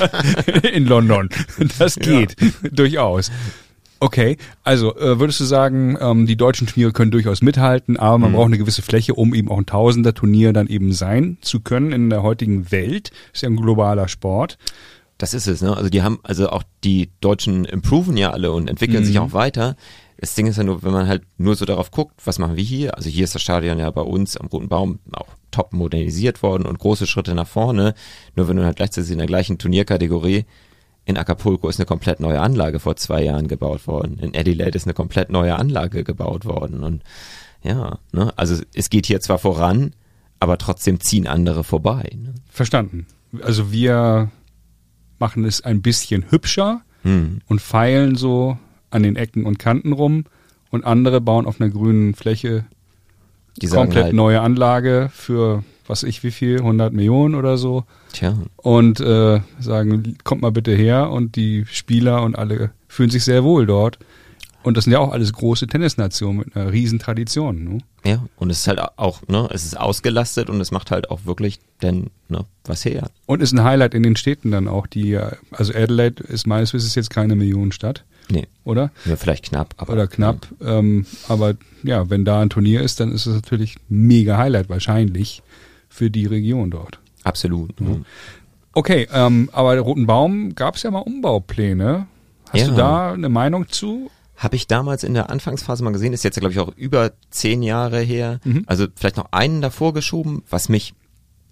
in 0.71 0.85
London. 0.87 1.29
Das 1.77 1.95
geht 1.95 2.35
durchaus. 2.71 3.31
Okay, 3.99 4.37
also 4.63 4.95
äh, 4.95 5.19
würdest 5.19 5.39
du 5.39 5.45
sagen, 5.45 5.97
ähm, 5.99 6.27
die 6.27 6.35
deutschen 6.35 6.67
Turniere 6.67 6.91
können 6.91 7.09
durchaus 7.11 7.41
mithalten, 7.41 7.97
aber 7.97 8.17
Mhm. 8.17 8.21
man 8.23 8.31
braucht 8.33 8.45
eine 8.47 8.57
gewisse 8.59 8.81
Fläche, 8.83 9.15
um 9.15 9.33
eben 9.33 9.49
auch 9.49 9.57
ein 9.57 9.65
Tausender-Turnier 9.65 10.53
dann 10.53 10.67
eben 10.67 10.93
sein 10.93 11.37
zu 11.41 11.61
können 11.61 11.91
in 11.91 12.09
der 12.09 12.21
heutigen 12.23 12.71
Welt. 12.71 13.11
Ist 13.33 13.41
ja 13.43 13.49
ein 13.49 13.55
globaler 13.55 14.07
Sport. 14.07 14.57
Das 15.17 15.33
ist 15.33 15.47
es, 15.47 15.61
ne? 15.63 15.75
Also 15.75 15.89
die 15.89 16.03
haben, 16.03 16.19
also 16.21 16.49
auch 16.49 16.61
die 16.83 17.09
Deutschen 17.21 17.65
improven 17.65 18.17
ja 18.17 18.29
alle 18.31 18.51
und 18.51 18.69
entwickeln 18.69 19.03
sich 19.03 19.17
auch 19.17 19.33
weiter. 19.33 19.75
Das 20.19 20.35
Ding 20.35 20.45
ist 20.45 20.57
ja 20.57 20.63
nur, 20.63 20.83
wenn 20.83 20.91
man 20.93 21.07
halt 21.07 21.23
nur 21.37 21.55
so 21.55 21.65
darauf 21.65 21.89
guckt, 21.89 22.13
was 22.25 22.37
machen 22.37 22.55
wir 22.55 22.63
hier? 22.63 22.95
Also 22.95 23.09
hier 23.09 23.23
ist 23.23 23.33
das 23.33 23.41
Stadion 23.41 23.79
ja 23.79 23.89
bei 23.89 24.01
uns 24.01 24.37
am 24.37 24.45
Roten 24.47 24.67
Baum 24.67 24.99
auch 25.13 25.27
top 25.49 25.73
modernisiert 25.73 26.43
worden 26.43 26.67
und 26.67 26.77
große 26.77 27.07
Schritte 27.07 27.33
nach 27.33 27.47
vorne. 27.47 27.95
Nur 28.35 28.47
wenn 28.47 28.57
du 28.57 28.63
halt 28.65 28.75
gleichzeitig 28.77 29.09
in 29.11 29.17
der 29.17 29.27
gleichen 29.27 29.57
Turnierkategorie 29.57 30.45
in 31.07 31.17
Acapulco 31.17 31.69
ist 31.69 31.79
eine 31.79 31.85
komplett 31.85 32.19
neue 32.19 32.41
Anlage 32.41 32.81
vor 32.81 32.97
zwei 32.97 33.23
Jahren 33.23 33.47
gebaut 33.47 33.87
worden. 33.87 34.19
In 34.19 34.35
Adelaide 34.35 34.75
ist 34.75 34.85
eine 34.85 34.93
komplett 34.93 35.29
neue 35.29 35.55
Anlage 35.55 36.03
gebaut 36.03 36.43
worden. 36.43 36.83
Und 36.83 37.01
ja, 37.63 37.99
ne? 38.11 38.33
Also 38.35 38.61
es 38.73 38.89
geht 38.89 39.05
hier 39.05 39.21
zwar 39.21 39.39
voran, 39.39 39.93
aber 40.41 40.57
trotzdem 40.57 40.99
ziehen 40.99 41.25
andere 41.25 41.63
vorbei. 41.63 42.11
Ne? 42.13 42.35
Verstanden. 42.49 43.07
Also 43.41 43.71
wir 43.71 44.29
machen 45.17 45.45
es 45.45 45.61
ein 45.61 45.81
bisschen 45.81 46.29
hübscher 46.29 46.81
Hm. 47.03 47.39
und 47.47 47.61
feilen 47.61 48.15
so 48.15 48.57
an 48.89 49.03
den 49.03 49.15
Ecken 49.15 49.45
und 49.45 49.59
Kanten 49.59 49.93
rum 49.93 50.25
und 50.71 50.83
andere 50.83 51.21
bauen 51.21 51.45
auf 51.45 51.61
einer 51.61 51.69
grünen 51.69 52.15
Fläche 52.15 52.65
Die 53.61 53.67
komplett 53.67 54.05
halt, 54.05 54.13
neue 54.13 54.41
Anlage 54.41 55.09
für 55.13 55.63
was 55.87 56.03
ich 56.03 56.23
wie 56.23 56.31
viel 56.31 56.57
100 56.57 56.91
Millionen 56.91 57.35
oder 57.35 57.57
so 57.57 57.85
tja, 58.17 58.37
und 58.57 58.99
äh, 58.99 59.41
sagen 59.59 60.17
kommt 60.23 60.41
mal 60.41 60.51
bitte 60.51 60.73
her 60.75 61.09
und 61.11 61.35
die 61.35 61.65
Spieler 61.71 62.23
und 62.23 62.35
alle 62.37 62.71
fühlen 62.87 63.09
sich 63.09 63.23
sehr 63.23 63.43
wohl 63.43 63.65
dort 63.65 63.99
und 64.63 64.75
das 64.75 64.83
sind 64.83 64.91
ja 64.93 64.99
auch 64.99 65.13
alles 65.13 65.31
große 65.31 65.67
Tennisnationen 65.67 66.39
mit 66.39 66.55
einer 66.55 66.73
riesen 66.73 66.99
Tradition. 66.99 67.63
Ne? 67.63 67.77
Ja, 68.03 68.25
und 68.35 68.49
es 68.49 68.59
ist 68.59 68.67
halt 68.67 68.79
auch, 68.97 69.21
ne, 69.27 69.47
es 69.53 69.63
ist 69.63 69.79
ausgelastet 69.79 70.49
und 70.49 70.59
es 70.59 70.71
macht 70.71 70.91
halt 70.91 71.09
auch 71.09 71.25
wirklich 71.25 71.59
denn, 71.81 72.09
ne, 72.27 72.43
was 72.65 72.83
her. 72.83 73.09
Und 73.27 73.41
ist 73.41 73.53
ein 73.53 73.63
Highlight 73.63 73.93
in 73.93 74.03
den 74.03 74.17
Städten 74.17 74.51
dann 74.51 74.67
auch, 74.67 74.85
die, 74.87 75.17
also 75.51 75.73
Adelaide 75.73 76.21
ist 76.23 76.47
meines 76.47 76.73
Wissens 76.73 76.95
jetzt 76.95 77.09
keine 77.09 77.35
Millionenstadt, 77.35 78.03
Nee, 78.29 78.47
oder? 78.65 78.91
ja, 79.05 79.15
vielleicht 79.15 79.45
knapp, 79.45 79.73
aber. 79.77 79.93
Oder 79.93 80.07
knapp. 80.07 80.47
Ähm, 80.61 81.05
aber 81.29 81.55
ja, 81.83 82.09
wenn 82.09 82.25
da 82.25 82.41
ein 82.41 82.49
Turnier 82.49 82.81
ist, 82.81 82.99
dann 82.99 83.13
ist 83.13 83.25
es 83.25 83.33
natürlich 83.33 83.77
mega 83.87 84.37
Highlight 84.37 84.67
wahrscheinlich 84.67 85.43
für 85.87 86.09
die 86.09 86.25
Region 86.25 86.71
dort. 86.71 86.99
Absolut. 87.27 87.79
ne. 87.81 88.03
Okay, 88.73 89.07
ähm, 89.11 89.49
aber 89.53 89.73
der 89.73 89.81
Roten 89.83 90.05
Baum 90.05 90.53
gab 90.55 90.75
es 90.75 90.83
ja 90.83 90.91
mal 90.91 90.99
Umbaupläne. 90.99 92.05
Hast 92.51 92.61
Ja. 92.61 92.67
du 92.67 92.75
da 92.75 93.11
eine 93.13 93.29
Meinung 93.29 93.67
zu? 93.69 94.09
Habe 94.35 94.55
ich 94.55 94.67
damals 94.67 95.03
in 95.03 95.15
der 95.15 95.31
Anfangsphase 95.31 95.83
mal 95.83 95.91
gesehen, 95.93 96.13
ist 96.13 96.23
jetzt 96.23 96.39
glaube 96.39 96.53
ich, 96.53 96.59
auch 96.59 96.71
über 96.75 97.11
zehn 97.31 97.63
Jahre 97.63 97.99
her. 98.01 98.39
Mhm. 98.43 98.63
Also 98.67 98.85
vielleicht 98.95 99.17
noch 99.17 99.31
einen 99.31 99.61
davor 99.61 99.93
geschoben. 99.93 100.43
Was 100.49 100.69
mich 100.69 100.93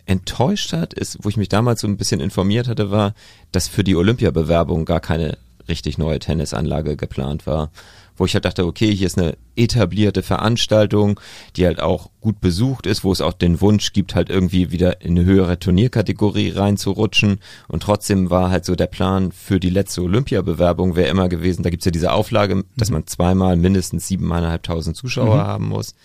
enttäuscht 0.05 0.71
hat, 0.73 0.93
ist, 0.93 1.17
wo 1.23 1.29
ich 1.29 1.37
mich 1.37 1.49
damals 1.49 1.81
so 1.81 1.87
ein 1.87 1.97
bisschen 1.97 2.19
informiert 2.21 2.67
hatte, 2.67 2.91
war, 2.91 3.13
dass 3.51 3.67
für 3.67 3.83
die 3.83 3.95
Olympiabewerbung 3.95 4.85
gar 4.85 4.99
keine 4.99 5.37
richtig 5.67 5.97
neue 5.97 6.19
Tennisanlage 6.19 6.95
geplant 6.95 7.47
war. 7.47 7.71
Wo 8.17 8.25
ich 8.25 8.33
halt 8.33 8.45
dachte, 8.45 8.65
okay, 8.65 8.93
hier 8.93 9.07
ist 9.07 9.17
eine 9.17 9.37
etablierte 9.55 10.23
Veranstaltung, 10.23 11.19
die 11.55 11.65
halt 11.65 11.81
auch 11.81 12.09
gut 12.21 12.39
besucht 12.39 12.85
ist, 12.85 13.03
wo 13.03 13.11
es 13.11 13.21
auch 13.21 13.33
den 13.33 13.61
Wunsch 13.61 13.93
gibt, 13.93 14.15
halt 14.15 14.29
irgendwie 14.29 14.71
wieder 14.71 15.01
in 15.01 15.17
eine 15.17 15.25
höhere 15.25 15.59
Turnierkategorie 15.59 16.51
reinzurutschen. 16.51 17.39
Und 17.67 17.83
trotzdem 17.83 18.29
war 18.29 18.49
halt 18.49 18.65
so 18.65 18.75
der 18.75 18.87
Plan 18.87 19.31
für 19.31 19.59
die 19.59 19.69
letzte 19.69 20.01
Olympiabewerbung 20.01 20.95
wäre 20.95 21.09
immer 21.09 21.29
gewesen, 21.29 21.63
da 21.63 21.69
gibt's 21.69 21.85
ja 21.85 21.91
diese 21.91 22.13
Auflage, 22.13 22.63
dass 22.77 22.89
man 22.89 23.05
zweimal 23.05 23.57
mindestens 23.57 24.07
siebeneinhalbtausend 24.07 24.95
Zuschauer 24.95 25.37
haben 25.37 25.67
muss. 25.67 25.95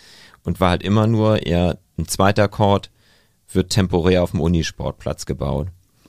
Und 0.42 0.59
war 0.59 0.70
halt 0.70 0.83
immer 0.83 1.07
nur 1.07 1.46
eher 1.46 1.79
ein 1.99 2.09
zweiter 2.09 2.49
Court 2.49 2.90
wird 3.53 3.70
temporär 3.70 4.23
auf 4.23 4.31
dem 4.31 4.40
Unisportplatz 4.40 5.27
gebaut. 5.27 5.68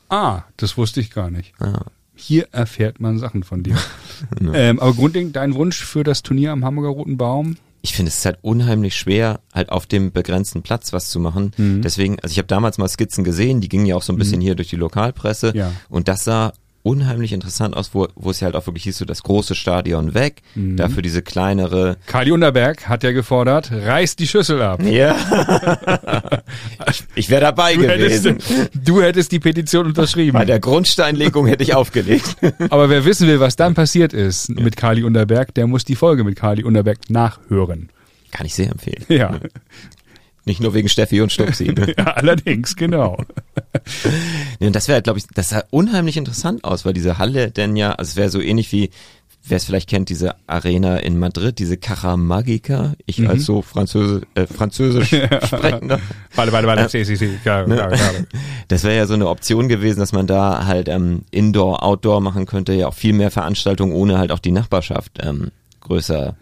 Ah, 0.09 0.43
das 0.57 0.77
wusste 0.77 0.99
ich 0.99 1.11
gar 1.11 1.31
nicht. 1.31 1.53
Ja. 1.59 1.85
Hier 2.21 2.47
erfährt 2.51 2.99
man 2.99 3.17
Sachen 3.17 3.43
von 3.43 3.63
dir. 3.63 3.75
ähm, 4.53 4.79
aber 4.79 4.93
grundlegend 4.93 5.35
dein 5.35 5.55
Wunsch 5.55 5.83
für 5.83 6.03
das 6.03 6.21
Turnier 6.21 6.51
am 6.51 6.63
Hamburger 6.63 6.89
Roten 6.89 7.17
Baum? 7.17 7.57
ich 7.83 7.95
finde 7.95 8.09
es 8.09 8.19
ist 8.19 8.25
halt 8.25 8.37
unheimlich 8.43 8.95
schwer, 8.95 9.39
halt 9.55 9.69
auf 9.71 9.87
dem 9.87 10.11
begrenzten 10.11 10.61
Platz 10.61 10.93
was 10.93 11.09
zu 11.09 11.19
machen. 11.19 11.51
Mhm. 11.57 11.81
Deswegen, 11.81 12.19
also 12.19 12.31
ich 12.31 12.37
habe 12.37 12.47
damals 12.47 12.77
mal 12.77 12.87
Skizzen 12.87 13.23
gesehen, 13.23 13.59
die 13.59 13.69
gingen 13.69 13.87
ja 13.87 13.95
auch 13.95 14.03
so 14.03 14.13
ein 14.13 14.17
bisschen 14.19 14.39
hier 14.39 14.53
durch 14.53 14.69
die 14.69 14.75
Lokalpresse 14.75 15.51
Ja. 15.55 15.71
und 15.89 16.07
das 16.07 16.23
sah 16.23 16.53
unheimlich 16.83 17.31
interessant 17.33 17.75
aus, 17.75 17.91
wo, 17.93 18.07
wo 18.15 18.31
es 18.31 18.39
ja 18.39 18.45
halt 18.45 18.55
auch 18.55 18.65
wirklich 18.67 18.83
hieß, 18.85 18.97
so 18.97 19.05
das 19.05 19.23
große 19.23 19.55
Stadion 19.55 20.13
weg, 20.13 20.41
Mhm. 20.55 20.77
dafür 20.77 21.01
diese 21.01 21.21
kleinere 21.21 21.97
Kali 22.07 22.31
Unterberg 22.31 22.87
hat 22.89 23.03
ja 23.03 23.11
gefordert, 23.11 23.71
reiß 23.71 24.15
die 24.15 24.27
Schüssel 24.27 24.61
ab. 24.61 24.81
Ja. 24.83 25.15
ich, 26.89 27.03
ich 27.15 27.29
wäre 27.29 27.41
dabei 27.41 27.75
Du 27.75 27.83
hättest, 27.87 28.23
gewesen. 28.23 28.69
du 28.83 29.01
hättest 29.01 29.31
die 29.31 29.39
Petition 29.39 29.85
unterschrieben. 29.87 30.33
Bei 30.33 30.45
der 30.45 30.59
Grundsteinlegung 30.59 31.47
hätte 31.47 31.63
ich 31.63 31.75
aufgelegt. 31.75 32.35
Aber 32.69 32.89
wer 32.89 33.05
wissen 33.05 33.27
will, 33.27 33.39
was 33.39 33.55
dann 33.55 33.73
passiert 33.73 34.13
ist 34.13 34.49
mit 34.49 34.75
Kali 34.77 35.03
Unterberg, 35.03 35.53
der 35.53 35.67
muss 35.67 35.85
die 35.85 35.95
Folge 35.95 36.23
mit 36.23 36.35
Kali 36.35 36.63
Unterberg 36.63 37.09
nachhören. 37.09 37.89
Kann 38.31 38.45
ich 38.45 38.55
sehr 38.55 38.71
empfehlen. 38.71 39.03
Ja, 39.09 39.39
Nicht 40.45 40.59
nur 40.59 40.73
wegen 40.73 40.89
Steffi 40.89 41.21
und 41.21 41.31
Stupsi. 41.31 41.65
Ne? 41.65 41.93
ja 41.97 42.05
allerdings, 42.05 42.75
genau. 42.75 43.17
Nee, 44.59 44.67
und 44.67 44.75
das 44.75 44.87
wäre, 44.87 45.01
glaube 45.01 45.19
ich, 45.19 45.25
das 45.33 45.49
sah 45.49 45.63
unheimlich 45.71 46.17
interessant 46.17 46.63
aus, 46.63 46.85
weil 46.85 46.93
diese 46.93 47.17
Halle 47.17 47.51
denn 47.51 47.75
ja, 47.75 47.93
also 47.93 48.09
es 48.09 48.15
wäre 48.15 48.29
so 48.29 48.41
ähnlich 48.41 48.71
wie, 48.71 48.89
wer 49.47 49.57
es 49.57 49.65
vielleicht 49.65 49.89
kennt, 49.89 50.09
diese 50.09 50.35
Arena 50.47 50.97
in 50.97 51.17
Madrid, 51.17 51.57
diese 51.57 51.77
Caja 51.77 52.15
Magica. 52.17 52.93
Ich 53.05 53.19
Mhm. 53.19 53.27
als 53.27 53.45
so 53.45 53.61
Französisch, 53.61 54.23
äh, 54.35 54.45
Französisch 54.45 55.07
sprechender. 55.45 55.99
Warte, 56.35 56.51
warte, 56.51 56.67
warte, 56.67 56.83
Äh, 56.83 56.89
si, 56.89 57.03
si, 57.05 57.15
si, 57.15 57.37
klar, 57.41 57.65
ne? 57.67 57.75
klar, 57.75 57.89
klar. 57.91 58.11
Das 58.67 58.83
wäre 58.83 58.95
ja 58.97 59.05
so 59.07 59.13
eine 59.15 59.27
Option 59.29 59.67
gewesen, 59.67 59.99
dass 59.99 60.11
man 60.11 60.27
da 60.27 60.65
halt 60.65 60.89
ähm, 60.89 61.23
Indoor, 61.31 61.83
Outdoor 61.83 62.21
machen 62.21 62.45
könnte, 62.45 62.73
ja 62.73 62.87
auch 62.87 62.93
viel 62.93 63.13
mehr 63.13 63.31
Veranstaltungen, 63.31 63.93
ohne 63.93 64.17
halt 64.19 64.31
auch 64.31 64.39
die 64.39 64.51
Nachbarschaft 64.51 65.13
ähm, 65.23 65.51
größer 65.81 66.35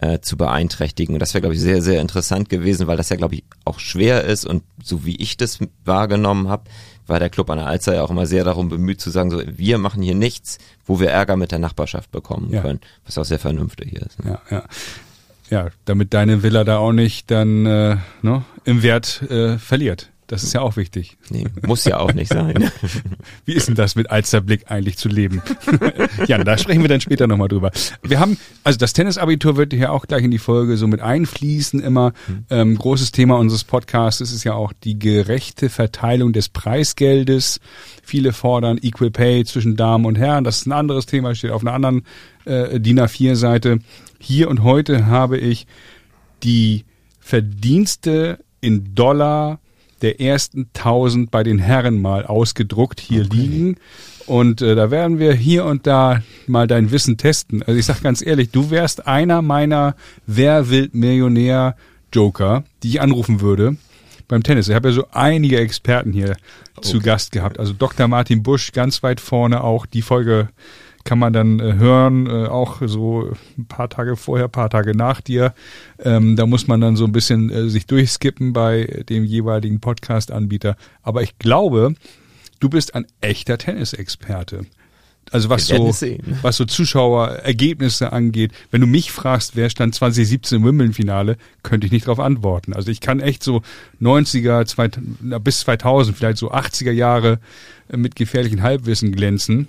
äh, 0.00 0.20
zu 0.20 0.36
beeinträchtigen. 0.36 1.14
Und 1.14 1.20
das 1.20 1.34
wäre, 1.34 1.42
glaube 1.42 1.54
ich, 1.54 1.60
sehr, 1.60 1.82
sehr 1.82 2.00
interessant 2.00 2.48
gewesen, 2.48 2.86
weil 2.86 2.96
das 2.96 3.08
ja, 3.08 3.16
glaube 3.16 3.36
ich, 3.36 3.44
auch 3.64 3.78
schwer 3.80 4.24
ist 4.24 4.46
und 4.46 4.62
so 4.82 5.04
wie 5.04 5.16
ich 5.16 5.36
das 5.36 5.58
wahrgenommen 5.84 6.48
habe, 6.48 6.64
war 7.06 7.18
der 7.18 7.30
Club 7.30 7.48
an 7.50 7.58
der 7.58 7.66
Alster 7.66 7.94
ja 7.94 8.02
auch 8.02 8.10
immer 8.10 8.26
sehr 8.26 8.44
darum 8.44 8.68
bemüht 8.68 9.00
zu 9.00 9.10
sagen, 9.10 9.30
so 9.30 9.40
wir 9.46 9.78
machen 9.78 10.02
hier 10.02 10.14
nichts, 10.14 10.58
wo 10.84 11.00
wir 11.00 11.10
Ärger 11.10 11.36
mit 11.36 11.52
der 11.52 11.58
Nachbarschaft 11.58 12.10
bekommen 12.10 12.52
Ja. 12.52 12.60
können, 12.62 12.80
was 13.06 13.16
auch 13.18 13.24
sehr 13.24 13.38
vernünftig 13.38 13.94
ist. 13.94 14.22
Ne? 14.24 14.38
Ja, 14.50 14.56
ja. 14.58 14.64
Ja, 15.50 15.68
damit 15.86 16.12
deine 16.12 16.42
Villa 16.42 16.62
da 16.62 16.76
auch 16.76 16.92
nicht 16.92 17.30
dann 17.30 17.64
äh, 17.64 17.96
ne, 18.20 18.44
im 18.64 18.82
Wert 18.82 19.22
äh, 19.30 19.56
verliert. 19.56 20.10
Das 20.28 20.42
ist 20.42 20.52
ja 20.52 20.60
auch 20.60 20.76
wichtig. 20.76 21.16
Nee, 21.30 21.46
muss 21.66 21.86
ja 21.86 21.98
auch 21.98 22.12
nicht 22.12 22.30
sein. 22.30 22.70
Wie 23.46 23.54
ist 23.54 23.66
denn 23.66 23.74
das 23.74 23.96
mit 23.96 24.10
Alsterblick 24.10 24.70
eigentlich 24.70 24.98
zu 24.98 25.08
leben? 25.08 25.40
ja, 26.26 26.36
da 26.44 26.58
sprechen 26.58 26.82
wir 26.82 26.88
dann 26.88 27.00
später 27.00 27.26
nochmal 27.26 27.48
drüber. 27.48 27.70
Wir 28.02 28.20
haben, 28.20 28.36
also 28.62 28.78
das 28.78 28.92
Tennisabitur 28.92 29.56
wird 29.56 29.72
hier 29.72 29.90
auch 29.90 30.06
gleich 30.06 30.22
in 30.22 30.30
die 30.30 30.38
Folge 30.38 30.76
so 30.76 30.86
mit 30.86 31.00
einfließen 31.00 31.80
immer. 31.80 32.12
Ähm, 32.50 32.76
großes 32.76 33.10
Thema 33.10 33.38
unseres 33.38 33.64
Podcasts 33.64 34.20
ist 34.20 34.44
ja 34.44 34.52
auch 34.52 34.74
die 34.84 34.98
gerechte 34.98 35.70
Verteilung 35.70 36.34
des 36.34 36.50
Preisgeldes. 36.50 37.58
Viele 38.02 38.34
fordern 38.34 38.78
Equal 38.82 39.10
Pay 39.10 39.46
zwischen 39.46 39.76
Damen 39.76 40.04
und 40.04 40.18
Herren. 40.18 40.44
Das 40.44 40.58
ist 40.58 40.66
ein 40.66 40.72
anderes 40.72 41.06
Thema, 41.06 41.34
steht 41.34 41.52
auf 41.52 41.62
einer 41.62 41.72
anderen 41.72 42.04
äh, 42.44 42.78
DIN 42.78 43.00
A4-Seite. 43.00 43.78
Hier 44.18 44.50
und 44.50 44.62
heute 44.62 45.06
habe 45.06 45.38
ich 45.38 45.66
die 46.42 46.84
Verdienste 47.18 48.44
in 48.60 48.94
Dollar 48.94 49.58
der 50.02 50.20
ersten 50.20 50.68
1000 50.74 51.30
bei 51.30 51.42
den 51.42 51.58
Herren 51.58 52.00
mal 52.00 52.26
ausgedruckt 52.26 53.00
hier 53.00 53.24
liegen. 53.24 53.76
Und 54.26 54.60
äh, 54.60 54.74
da 54.74 54.90
werden 54.90 55.18
wir 55.18 55.32
hier 55.32 55.64
und 55.64 55.86
da 55.86 56.22
mal 56.46 56.66
dein 56.66 56.90
Wissen 56.90 57.16
testen. 57.16 57.62
Also 57.62 57.78
ich 57.78 57.86
sag 57.86 58.02
ganz 58.02 58.24
ehrlich, 58.24 58.50
du 58.50 58.70
wärst 58.70 59.06
einer 59.06 59.42
meiner 59.42 59.96
Wer 60.26 60.68
will 60.68 60.90
Millionär 60.92 61.76
Joker, 62.12 62.64
die 62.82 62.88
ich 62.88 63.00
anrufen 63.00 63.40
würde 63.40 63.76
beim 64.28 64.42
Tennis. 64.42 64.68
Ich 64.68 64.74
habe 64.74 64.88
ja 64.88 64.94
so 64.94 65.06
einige 65.12 65.58
Experten 65.58 66.12
hier 66.12 66.36
zu 66.82 67.00
Gast 67.00 67.32
gehabt. 67.32 67.58
Also 67.58 67.72
Dr. 67.72 68.06
Martin 68.06 68.42
Busch 68.42 68.72
ganz 68.72 69.02
weit 69.02 69.20
vorne 69.20 69.64
auch. 69.64 69.86
Die 69.86 70.02
Folge 70.02 70.48
kann 71.08 71.18
man 71.18 71.32
dann 71.32 71.58
äh, 71.58 71.72
hören, 71.72 72.26
äh, 72.26 72.48
auch 72.48 72.82
so 72.84 73.32
ein 73.56 73.64
paar 73.64 73.88
Tage 73.88 74.14
vorher, 74.14 74.46
paar 74.46 74.68
Tage 74.68 74.94
nach 74.94 75.22
dir. 75.22 75.54
Ähm, 76.04 76.36
da 76.36 76.44
muss 76.44 76.66
man 76.66 76.82
dann 76.82 76.96
so 76.96 77.06
ein 77.06 77.12
bisschen 77.12 77.48
äh, 77.48 77.70
sich 77.70 77.86
durchskippen 77.86 78.52
bei 78.52 79.04
dem 79.08 79.24
jeweiligen 79.24 79.80
Podcast-Anbieter. 79.80 80.76
Aber 81.02 81.22
ich 81.22 81.38
glaube, 81.38 81.94
du 82.60 82.68
bist 82.68 82.94
ein 82.94 83.06
echter 83.22 83.56
Tennisexperte. 83.56 84.66
Also 85.30 85.48
was 85.48 85.66
so, 85.66 85.92
sehen. 85.92 86.22
was 86.42 86.58
so 86.58 86.66
Zuschauerergebnisse 86.66 88.12
angeht. 88.12 88.52
Wenn 88.70 88.82
du 88.82 88.86
mich 88.86 89.10
fragst, 89.10 89.56
wer 89.56 89.70
stand 89.70 89.94
2017 89.94 90.58
im 90.58 90.64
Wimbledon-Finale, 90.66 91.38
könnte 91.62 91.86
ich 91.86 91.92
nicht 91.92 92.06
darauf 92.06 92.20
antworten. 92.20 92.74
Also 92.74 92.90
ich 92.90 93.00
kann 93.00 93.20
echt 93.20 93.42
so 93.42 93.62
90er, 94.02 94.66
2000, 94.66 95.22
na, 95.22 95.38
bis 95.38 95.60
2000, 95.60 96.14
vielleicht 96.14 96.36
so 96.36 96.52
80er 96.52 96.92
Jahre 96.92 97.38
mit 97.90 98.14
gefährlichen 98.14 98.62
Halbwissen 98.62 99.12
glänzen. 99.12 99.68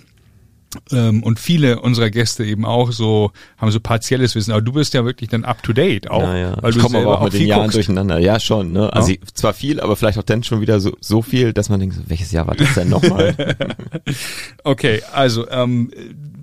Ähm, 0.92 1.22
und 1.24 1.40
viele 1.40 1.80
unserer 1.80 2.10
Gäste 2.10 2.44
eben 2.44 2.64
auch 2.64 2.92
so, 2.92 3.32
haben 3.58 3.72
so 3.72 3.80
partielles 3.80 4.34
Wissen. 4.36 4.52
Aber 4.52 4.60
du 4.62 4.72
bist 4.72 4.94
ja 4.94 5.04
wirklich 5.04 5.28
dann 5.28 5.44
up 5.44 5.62
to 5.64 5.72
date 5.72 6.08
auch. 6.10 6.22
Ja, 6.22 6.36
ja. 6.36 6.56
Weil 6.62 6.70
ich 6.70 6.76
du 6.76 6.82
komme 6.82 6.98
aber 7.00 7.18
auch 7.18 7.24
mit 7.24 7.32
den 7.32 7.46
Jahren 7.46 7.62
guckst. 7.62 7.76
durcheinander. 7.76 8.18
Ja, 8.18 8.38
schon. 8.38 8.70
Ne? 8.72 8.92
Also 8.92 9.10
Ja. 9.10 9.18
ich- 9.20 9.34
zwar 9.34 9.52
viel, 9.52 9.80
aber 9.80 9.96
vielleicht 9.96 10.18
auch 10.18 10.22
dann 10.22 10.44
schon 10.44 10.60
wieder 10.60 10.78
so, 10.78 10.96
so 11.00 11.22
viel, 11.22 11.52
dass 11.52 11.68
man 11.70 11.80
denkt, 11.80 11.96
so, 11.96 12.02
welches 12.06 12.30
Jahr 12.30 12.46
war 12.46 12.54
das 12.54 12.72
denn 12.74 12.88
nochmal? 12.88 13.34
Okay, 14.64 15.02
also 15.12 15.48
ähm, 15.50 15.90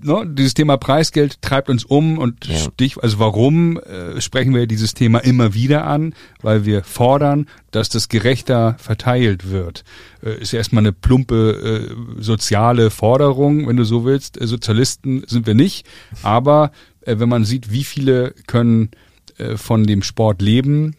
ne, 0.02 0.24
dieses 0.28 0.54
Thema 0.54 0.78
Preisgeld 0.78 1.42
treibt 1.42 1.70
uns 1.70 1.84
um 1.86 2.18
und 2.18 2.46
Ja. 2.48 2.56
Stich, 2.58 2.98
also 3.02 3.20
warum 3.20 3.78
äh, 3.80 4.20
sprechen 4.22 4.54
wir 4.56 4.68
dieses 4.68 4.94
Thema 4.94 5.20
immer 5.20 5.54
wieder 5.54 5.86
an? 5.86 6.14
Weil 6.42 6.66
wir 6.66 6.84
fordern, 6.84 7.48
dass 7.72 7.90
das 7.90 8.10
gerechter 8.10 8.76
verteilt 8.80 9.50
wird. 9.50 9.84
Äh, 10.24 10.40
ist 10.42 10.54
ja 10.54 10.58
erstmal 10.58 10.82
eine 10.82 10.94
plumpe 10.94 11.96
äh, 12.18 12.22
soziale 12.22 12.90
Forderung, 12.90 13.68
wenn 13.68 13.78
du 13.78 13.84
so 13.84 14.06
willst. 14.06 14.40
Äh, 14.40 14.48
Sozialisten 14.48 15.24
sind 15.28 15.48
wir 15.48 15.56
nicht, 15.56 15.86
aber 16.24 16.72
äh, 17.02 17.20
wenn 17.20 17.30
man 17.30 17.46
sieht, 17.46 17.72
wie 17.72 17.84
viele 17.84 18.34
können 18.48 18.92
äh, 19.38 19.58
von 19.58 19.86
dem 19.86 20.04
Sport 20.04 20.42
leben, 20.42 20.96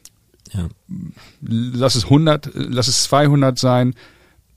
ja. 0.52 0.68
lass 1.40 1.94
es 1.94 2.04
100, 2.04 2.46
äh, 2.46 2.50
lass 2.54 2.88
es 2.88 3.04
200 3.04 3.58
sein. 3.58 3.94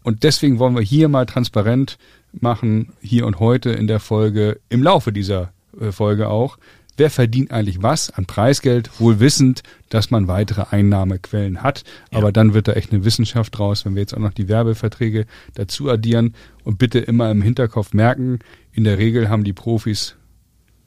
Und 0.04 0.24
deswegen 0.24 0.58
wollen 0.58 0.76
wir 0.76 0.82
hier 0.82 1.10
mal 1.10 1.26
transparent 1.26 1.98
machen, 2.34 2.94
hier 3.02 3.28
und 3.28 3.40
heute 3.40 3.72
in 3.72 3.88
der 3.88 4.00
Folge, 4.00 4.60
im 4.70 4.82
Laufe 4.82 5.12
dieser 5.14 5.52
Folge 5.92 6.28
auch, 6.28 6.58
wer 6.98 7.10
verdient 7.10 7.52
eigentlich 7.52 7.82
was 7.82 8.10
an 8.12 8.26
Preisgeld, 8.26 8.90
wohl 9.00 9.20
wissend, 9.20 9.64
dass 9.90 10.12
man 10.12 10.28
weitere 10.28 10.66
Einnahmequellen 10.70 11.64
hat. 11.64 11.84
Aber 12.12 12.32
dann 12.32 12.54
wird 12.54 12.68
da 12.68 12.74
echt 12.74 12.92
eine 12.92 13.04
Wissenschaft 13.06 13.58
draus, 13.58 13.86
wenn 13.86 13.96
wir 13.96 14.02
jetzt 14.02 14.14
auch 14.14 14.20
noch 14.20 14.34
die 14.34 14.48
Werbeverträge 14.48 15.26
dazu 15.56 15.90
addieren. 15.90 16.36
Und 16.64 16.78
bitte 16.78 17.00
immer 17.00 17.32
im 17.32 17.42
Hinterkopf 17.42 17.94
merken, 17.94 18.40
in 18.72 18.84
der 18.84 18.98
Regel 18.98 19.30
haben 19.30 19.44
die 19.44 19.54
Profis 19.54 20.16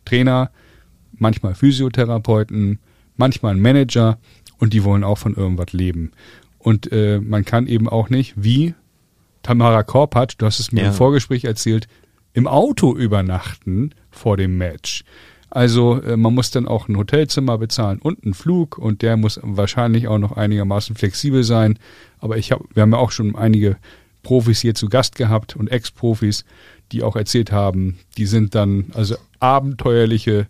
Trainer, 0.05 0.51
manchmal 1.13 1.55
Physiotherapeuten, 1.55 2.79
manchmal 3.17 3.53
einen 3.53 3.63
Manager 3.63 4.19
und 4.59 4.73
die 4.73 4.85
wollen 4.85 5.05
auch 5.05 5.19
von 5.19 5.35
irgendwas 5.35 5.73
leben. 5.73 6.13
Und 6.59 6.91
äh, 6.93 7.21
man 7.21 7.45
kann 7.45 7.67
eben 7.67 7.89
auch 7.89 8.09
nicht, 8.11 8.35
wie 8.37 8.75
Tamara 9.43 9.83
Korpatsch, 9.83 10.35
du 10.39 10.47
hast 10.47 10.61
es 10.61 10.73
mir 10.73 10.83
Ja. 10.83 10.89
im 10.89 10.95
Vorgespräch 10.95 11.45
erzählt, 11.45 11.89
im 12.33 12.47
Auto 12.47 12.95
übernachten 12.97 13.91
vor 14.11 14.37
dem 14.37 14.57
Match. 14.59 15.05
Also 15.55 16.03
äh, 16.03 16.17
man 16.17 16.35
muss 16.35 16.51
dann 16.51 16.67
auch 16.67 16.89
ein 16.89 16.97
Hotelzimmer 16.99 17.59
bezahlen 17.59 18.01
und 18.01 18.25
einen 18.25 18.35
Flug 18.35 18.77
und 18.77 19.03
der 19.03 19.17
muss 19.17 19.39
wahrscheinlich 19.41 20.09
auch 20.09 20.19
noch 20.19 20.33
einigermaßen 20.33 20.97
flexibel 20.97 21.45
sein. 21.45 21.79
Aber 22.19 22.37
ich 22.37 22.51
habe, 22.51 22.65
wir 22.75 22.83
haben 22.83 22.93
ja 22.93 22.99
auch 22.99 23.13
schon 23.13 23.37
einige 23.37 23.77
Profis 24.25 24.61
hier 24.61 24.75
zu 24.75 24.89
Gast 24.89 25.15
gehabt 25.15 25.55
und 25.55 25.71
Ex-Profis, 25.71 26.45
die 26.91 27.05
auch 27.05 27.15
erzählt 27.15 27.53
haben, 27.53 27.99
die 28.17 28.27
sind 28.27 28.57
dann 28.57 28.87
also 28.95 29.15
abenteuerliche 29.39 30.49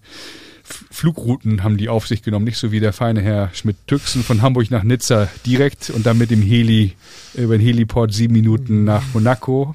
Flugrouten 0.64 1.62
haben 1.62 1.76
die 1.76 1.90
auf 1.90 2.06
sich 2.06 2.22
genommen, 2.22 2.46
nicht 2.46 2.56
so 2.56 2.72
wie 2.72 2.80
der 2.80 2.94
feine 2.94 3.20
Herr 3.20 3.50
Schmidt-Tüxen 3.52 4.22
von 4.22 4.40
Hamburg 4.40 4.70
nach 4.70 4.82
Nizza 4.82 5.28
direkt 5.44 5.90
und 5.90 6.06
dann 6.06 6.16
mit 6.16 6.30
dem 6.30 6.40
Heli 6.40 6.94
über 7.34 7.58
den 7.58 7.66
Heliport 7.66 8.14
sieben 8.14 8.32
Minuten 8.32 8.84
nach 8.84 9.02
Monaco. 9.12 9.74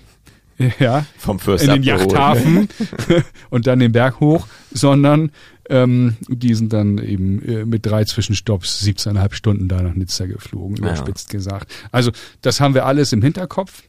Ja, 0.80 1.06
Vom 1.18 1.40
Fürst 1.40 1.64
in 1.64 1.72
den. 1.72 1.84
Yachthafen 1.84 2.68
und 3.50 3.66
dann 3.68 3.80
den 3.80 3.92
Berg 3.92 4.20
hoch, 4.20 4.48
sondern 4.72 5.32
ähm, 5.70 6.18
die 6.28 6.54
sind 6.56 6.74
dann 6.74 6.98
eben 6.98 7.42
äh, 7.48 7.66
mit 7.66 7.86
drei 7.86 8.04
Zwischenstopps 8.04 8.84
17,5 8.84 9.34
Stunden 9.34 9.68
da 9.68 9.82
nach 9.82 9.94
Nizza 9.94 10.26
geflogen, 10.26 10.76
Ja. 10.78 10.84
überspitzt 10.84 11.30
gesagt. 11.30 11.72
Also 11.92 12.12
das 12.42 12.60
haben 12.60 12.74
wir 12.74 12.86
alles 12.86 13.14
im 13.14 13.22
Hinterkopf 13.22 13.84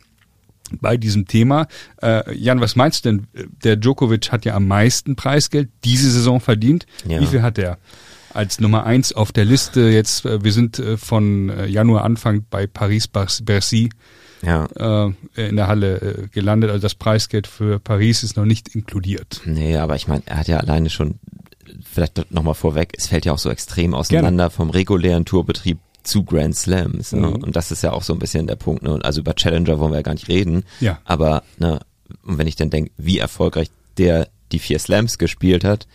bei 0.80 0.96
diesem 0.96 1.26
Thema. 1.26 1.66
Äh, 2.00 2.34
Jan, 2.36 2.60
was 2.60 2.76
meinst 2.76 3.04
du 3.04 3.08
denn? 3.10 3.26
Der 3.64 3.76
Djokovic 3.76 4.30
hat 4.30 4.44
ja 4.44 4.54
am 4.54 4.68
meisten 4.68 5.16
Preisgeld 5.16 5.68
diese 5.84 6.10
Saison 6.10 6.38
verdient. 6.40 6.86
Ja. 7.08 7.20
Wie 7.20 7.26
viel 7.26 7.42
hat 7.42 7.58
er? 7.58 7.78
Als 8.32 8.60
Nummer 8.60 8.84
eins 8.86 9.12
auf 9.12 9.32
der 9.32 9.44
Liste 9.44 9.80
jetzt, 9.88 10.24
äh, 10.24 10.44
wir 10.44 10.52
sind 10.52 10.78
äh, 10.78 10.96
von 10.96 11.48
äh, 11.50 11.66
Januar 11.66 12.04
Anfang 12.04 12.44
bei 12.48 12.68
Paris-Bercy 12.68 13.90
Ja. 14.42 14.66
äh, 14.76 15.12
in 15.36 15.56
der 15.56 15.66
Halle 15.66 16.00
äh, 16.00 16.28
gelandet. 16.28 16.70
Also 16.70 16.82
das 16.82 16.94
Preisgeld 16.94 17.46
für 17.46 17.78
Paris 17.78 18.22
ist 18.22 18.36
noch 18.36 18.46
nicht 18.46 18.74
inkludiert. 18.74 19.42
Nee, 19.44 19.76
aber 19.76 19.96
ich 19.96 20.08
meine, 20.08 20.22
er 20.26 20.38
hat 20.38 20.48
ja 20.48 20.58
alleine 20.58 20.90
schon, 20.90 21.18
vielleicht 21.84 22.32
nochmal 22.32 22.54
vorweg, 22.54 22.92
es 22.96 23.06
fällt 23.06 23.26
ja 23.26 23.32
auch 23.32 23.38
so 23.38 23.50
extrem 23.50 23.94
auseinander 23.94 24.50
vom 24.50 24.70
regulären 24.70 25.24
Tourbetrieb 25.24 25.78
zu 26.02 26.24
Grand 26.24 26.56
Slams. 26.56 27.12
Ne? 27.12 27.26
Mhm. 27.28 27.36
Und 27.36 27.56
das 27.56 27.70
ist 27.70 27.82
ja 27.82 27.92
auch 27.92 28.02
so 28.02 28.12
ein 28.12 28.18
bisschen 28.18 28.46
der 28.46 28.56
Punkt. 28.56 28.82
Ne? 28.82 28.98
Also 29.02 29.20
über 29.20 29.34
Challenger 29.34 29.78
wollen 29.78 29.92
wir 29.92 29.98
ja 29.98 30.02
gar 30.02 30.14
nicht 30.14 30.28
reden. 30.28 30.64
Ja. 30.80 30.98
Aber, 31.04 31.42
ne, 31.58 31.80
und 32.24 32.38
wenn 32.38 32.46
ich 32.46 32.56
dann 32.56 32.70
denke, 32.70 32.90
wie 32.96 33.18
erfolgreich 33.18 33.70
der 33.98 34.28
die 34.52 34.58
vier 34.58 34.78
Slams 34.78 35.18
gespielt 35.18 35.64
hat, 35.64 35.86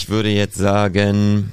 ich 0.00 0.08
würde 0.08 0.28
jetzt 0.28 0.56
sagen, 0.56 1.52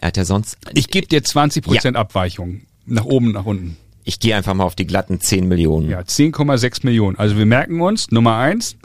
er 0.00 0.08
hat 0.08 0.16
ja 0.16 0.24
sonst, 0.24 0.58
Ich 0.74 0.88
gebe 0.88 1.06
dir 1.06 1.22
20 1.22 1.64
Prozent 1.64 1.96
Abweichung. 1.96 2.62
Nach 2.86 3.04
oben, 3.04 3.32
nach 3.32 3.46
unten. 3.46 3.76
Ich 4.04 4.20
gehe 4.20 4.36
einfach 4.36 4.54
mal 4.54 4.64
auf 4.64 4.74
die 4.74 4.86
glatten 4.86 5.20
10 5.20 5.48
Millionen. 5.48 5.88
Ja, 5.88 6.00
10,6 6.00 6.84
Millionen. 6.84 7.18
Also 7.18 7.36
wir 7.36 7.46
merken 7.46 7.80
uns, 7.80 8.10
Nummer 8.10 8.36
eins, 8.36 8.76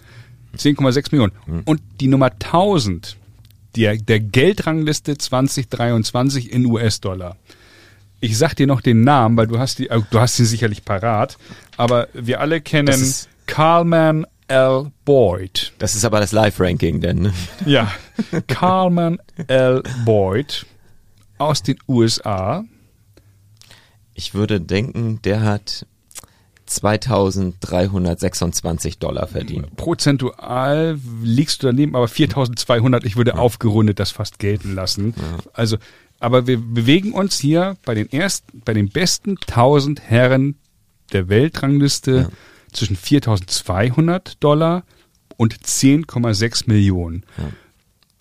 10,6 0.58 1.08
Millionen. 1.12 1.34
Und 1.66 1.82
die 2.00 2.08
Nummer 2.08 2.28
1000, 2.28 3.18
der, 3.76 3.98
der 3.98 4.20
Geldrangliste 4.20 5.18
2023 5.18 6.52
in 6.52 6.66
US-Dollar. 6.66 7.36
Ich 8.22 8.38
sag 8.38 8.56
dir 8.56 8.68
noch 8.68 8.82
den 8.82 9.04
Namen, 9.04 9.38
weil 9.38 9.48
du 9.48 9.60
hast 9.60 9.80
die, 9.80 9.90
äh, 9.90 10.02
du 10.10 10.20
hast 10.20 10.40
ihn 10.40 10.46
sicherlich 10.46 10.84
parat. 10.84 11.38
Aber 11.78 12.08
wir 12.14 12.42
alle 12.42 12.62
kennen 12.62 13.14
Carlman 13.46 14.26
L. 14.48 14.92
Boyd. 15.06 15.74
Das 15.80 15.96
ist 15.96 16.06
aber 16.06 16.20
das 16.20 16.32
Live-Ranking 16.32 17.02
denn. 17.02 17.20
Ne? 17.20 17.34
Ja, 17.66 17.92
Carlman 18.48 19.20
L. 19.48 19.84
Boyd 20.06 20.66
aus 21.38 21.64
den 21.64 21.78
USA. 21.88 22.64
Ich 24.20 24.34
würde 24.34 24.60
denken, 24.60 25.22
der 25.24 25.44
hat 25.44 25.86
2326 26.66 28.98
Dollar 29.00 29.28
verdient. 29.28 29.74
Prozentual 29.78 31.00
liegst 31.24 31.64
du 31.64 31.68
daneben, 31.68 31.96
aber 31.96 32.10
4200, 32.10 33.06
ich 33.06 33.16
würde 33.16 33.32
Ja. 33.32 33.38
aufgerundet 33.38 33.98
das 33.98 34.12
fast 34.12 34.40
gelten 34.40 34.76
lassen. 34.76 35.14
Ja. 35.16 35.38
Also, 35.54 35.78
aber 36.20 36.48
wir 36.48 36.58
bewegen 36.60 37.14
uns 37.14 37.40
hier 37.40 37.78
bei 37.86 37.94
den 37.96 38.12
ersten, 38.12 38.60
bei 38.66 38.74
den 38.74 38.90
besten 38.90 39.38
1000 39.40 40.02
Herren 40.02 40.56
der 41.14 41.30
Weltrangliste 41.30 42.12
Ja. 42.18 42.28
zwischen 42.74 42.98
4200 42.98 44.44
Dollar 44.44 44.84
und 45.38 45.66
10,6 45.66 46.68
Millionen. 46.68 47.24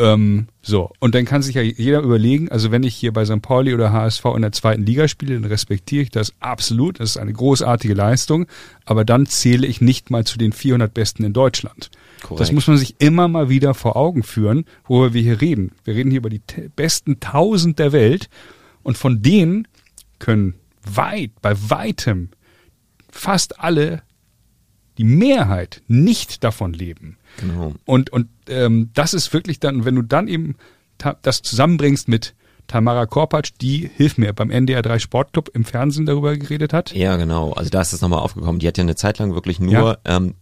Ähm, 0.01 0.46
so, 0.62 0.92
und 1.01 1.16
dann 1.16 1.24
kann 1.24 1.42
sich 1.42 1.57
ja 1.57 1.62
jeder 1.62 2.01
überlegen, 2.01 2.49
also 2.51 2.70
wenn 2.70 2.84
ich 2.84 2.94
hier 2.94 3.12
bei 3.12 3.24
St. 3.24 3.42
Pauli 3.42 3.74
oder 3.74 3.92
HSV 3.92 4.24
in 4.36 4.42
der 4.42 4.53
zweiten 4.53 4.86
Liga 4.86 5.09
spiele, 5.09 5.34
dann 5.34 5.44
respektiere 5.51 6.03
ich 6.05 6.11
das 6.11 6.34
absolut, 6.38 7.01
das 7.01 7.11
ist 7.11 7.16
eine 7.16 7.32
großartige 7.32 7.94
Leistung, 7.94 8.46
aber 8.84 9.05
dann 9.05 9.26
zähle 9.26 9.66
ich 9.66 9.80
nicht 9.80 10.11
mal 10.11 10.24
zu 10.24 10.38
den 10.38 10.53
400 10.53 10.94
Besten 10.94 11.24
in 11.24 11.32
Deutschland. 11.32 11.90
Korrekt. 12.22 12.40
Das 12.40 12.53
muss 12.53 12.68
man 12.68 12.76
sich 12.76 12.94
immer 13.01 13.26
mal 13.26 13.49
wieder 13.49 13.74
vor 13.74 13.96
Augen 13.96 14.22
führen, 14.22 14.66
worüber 14.86 15.14
wir 15.14 15.22
hier 15.22 15.40
reden. 15.40 15.72
Wir 15.84 15.94
reden 15.96 16.11
hier 16.11 16.18
über 16.18 16.30
die 16.30 16.40
te- 16.40 16.70
besten 16.76 17.14
1000 17.20 17.78
der 17.80 17.90
Welt 17.90 18.28
und 18.84 18.96
von 18.96 19.20
denen 19.20 19.66
können 20.20 20.55
weit, 20.84 21.32
bei 21.42 21.55
weitem 21.68 22.28
fast 23.11 23.59
alle, 23.59 24.03
die 24.99 25.05
Mehrheit 25.05 25.82
nicht 25.88 26.44
davon 26.44 26.72
leben. 26.72 27.16
Genau. 27.40 27.74
Und, 27.84 28.11
und 28.11 28.28
ähm, 28.49 28.90
das 28.94 29.14
ist 29.14 29.32
wirklich 29.32 29.61
dann, 29.61 29.84
wenn 29.84 29.94
du 29.94 30.03
dann 30.03 30.28
eben 30.28 30.57
das 31.22 31.42
zusammenbringst 31.42 32.09
mit 32.09 32.34
Tamara 32.66 33.07
Korpatsch, 33.07 33.53
die, 33.61 33.88
hilf 33.96 34.18
mir, 34.18 34.32
beim 34.32 34.51
NDR 34.51 34.82
3 34.82 34.99
Sportclub 34.99 35.49
im 35.55 35.64
Fernsehen 35.64 36.05
darüber 36.05 36.36
geredet 36.36 36.72
hat. 36.72 36.92
Ja, 36.92 37.16
genau. 37.16 37.53
Also 37.53 37.70
da 37.70 37.80
ist 37.80 37.92
das 37.92 38.01
nochmal 38.03 38.18
aufgekommen. 38.20 38.59
Die 38.59 38.66
hat 38.68 38.76
ja 38.76 38.82
eine 38.82 38.96
Zeit 38.96 39.18
lang 39.18 39.32
wirklich 39.34 39.61
nur 39.61 39.99
ähm, 40.05 40.34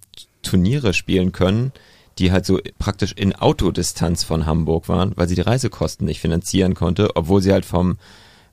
Turniere 0.43 0.93
spielen 0.95 1.31
können, 1.33 1.73
die 2.19 2.33
halt 2.33 2.47
so 2.47 2.59
praktisch 2.79 3.13
in 3.13 3.35
Autodistanz 3.35 4.25
von 4.25 4.47
Hamburg 4.47 4.89
waren, 4.89 5.13
weil 5.17 5.29
sie 5.29 5.35
die 5.35 5.43
Reisekosten 5.43 6.07
nicht 6.07 6.21
finanzieren 6.21 6.75
konnte, 6.75 7.15
obwohl 7.15 7.43
sie 7.43 7.53
halt 7.53 7.65
vom 7.67 7.99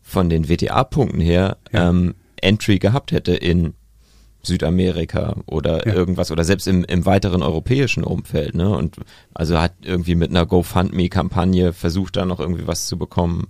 von 0.02 0.30
den 0.30 0.50
WTA-Punkten 0.50 1.22
her 1.22 1.58
Ja. 1.72 1.90
ähm, 1.90 2.14
Entry 2.42 2.78
gehabt 2.78 3.14
hätte 3.14 3.34
in 3.34 3.74
Südamerika 4.46 5.36
oder 5.46 5.88
Ja. 5.88 5.94
irgendwas 5.94 6.32
oder 6.32 6.44
selbst 6.44 6.68
im, 6.68 6.84
im 6.84 7.06
weiteren 7.06 7.42
europäischen 7.44 8.04
Umfeld, 8.04 8.56
ne? 8.56 8.70
Und 8.70 8.98
also 9.34 9.60
hat 9.60 9.74
irgendwie 9.84 10.16
mit 10.16 10.30
einer 10.30 10.46
GoFundMe-Kampagne 10.46 11.74
versucht, 11.74 12.16
da 12.18 12.26
noch 12.26 12.40
irgendwie 12.40 12.68
was 12.68 12.88
zu 12.88 12.98
bekommen. 12.98 13.48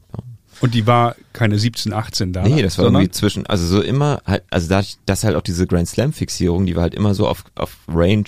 Und 0.62 0.76
die 0.76 0.86
war 0.86 1.16
keine 1.34 1.58
17, 1.58 1.92
18 1.94 2.32
da. 2.32 2.44
Nee, 2.44 2.62
das 2.62 2.78
war 2.78 2.86
irgendwie 2.86 3.10
zwischen, 3.10 3.46
also 3.48 3.66
so 3.66 3.82
immer 3.82 4.22
halt, 4.26 4.44
also 4.52 4.70
dadurch, 4.70 4.98
dass 5.08 5.24
halt 5.24 5.36
auch 5.36 5.42
diese 5.42 5.66
Grand 5.66 5.88
Slam 5.90 6.14
Fixierung, 6.14 6.66
die 6.68 6.76
war 6.76 6.84
halt 6.84 6.94
immer 6.94 7.16
so 7.16 7.28
auf, 7.28 7.44
auf 7.56 7.76
Range 7.88 8.24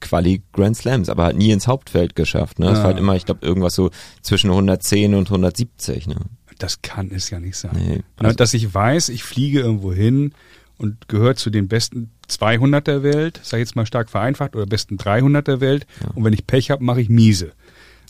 Quali 0.00 0.42
Grand 0.52 0.76
Slams, 0.76 1.08
aber 1.08 1.24
halt 1.24 1.36
nie 1.38 1.52
ins 1.52 1.68
Hauptfeld 1.68 2.16
geschafft, 2.16 2.58
ne? 2.58 2.66
Das 2.66 2.78
Ah. 2.80 2.82
war 2.82 2.88
halt 2.88 2.98
immer, 2.98 3.14
ich 3.14 3.24
glaube, 3.26 3.46
irgendwas 3.46 3.74
so 3.74 3.90
zwischen 4.22 4.50
110 4.50 5.14
und 5.14 5.30
170, 5.30 6.08
ne? 6.08 6.16
Das 6.58 6.82
kann 6.82 7.10
es 7.12 7.30
ja 7.30 7.38
nicht 7.38 7.56
sein. 7.56 7.70
Nee. 7.74 8.02
Also- 8.16 8.34
dass 8.34 8.52
ich 8.54 8.74
weiß, 8.74 9.08
ich 9.10 9.22
fliege 9.22 9.60
irgendwo 9.60 9.92
hin 9.92 10.32
und 10.78 11.08
gehört 11.08 11.38
zu 11.38 11.50
den 11.50 11.68
besten 11.68 12.10
200 12.28 12.86
der 12.86 13.02
Welt, 13.02 13.40
sag 13.42 13.58
ich 13.58 13.66
jetzt 13.66 13.76
mal 13.76 13.86
stark 13.86 14.08
vereinfacht, 14.08 14.56
oder 14.56 14.66
besten 14.66 14.96
300 14.96 15.46
der 15.46 15.60
Welt. 15.60 15.86
Ja. 16.00 16.10
Und 16.14 16.24
wenn 16.24 16.32
ich 16.32 16.46
Pech 16.46 16.70
habe, 16.70 16.82
mache 16.82 17.00
ich 17.00 17.08
miese. 17.08 17.52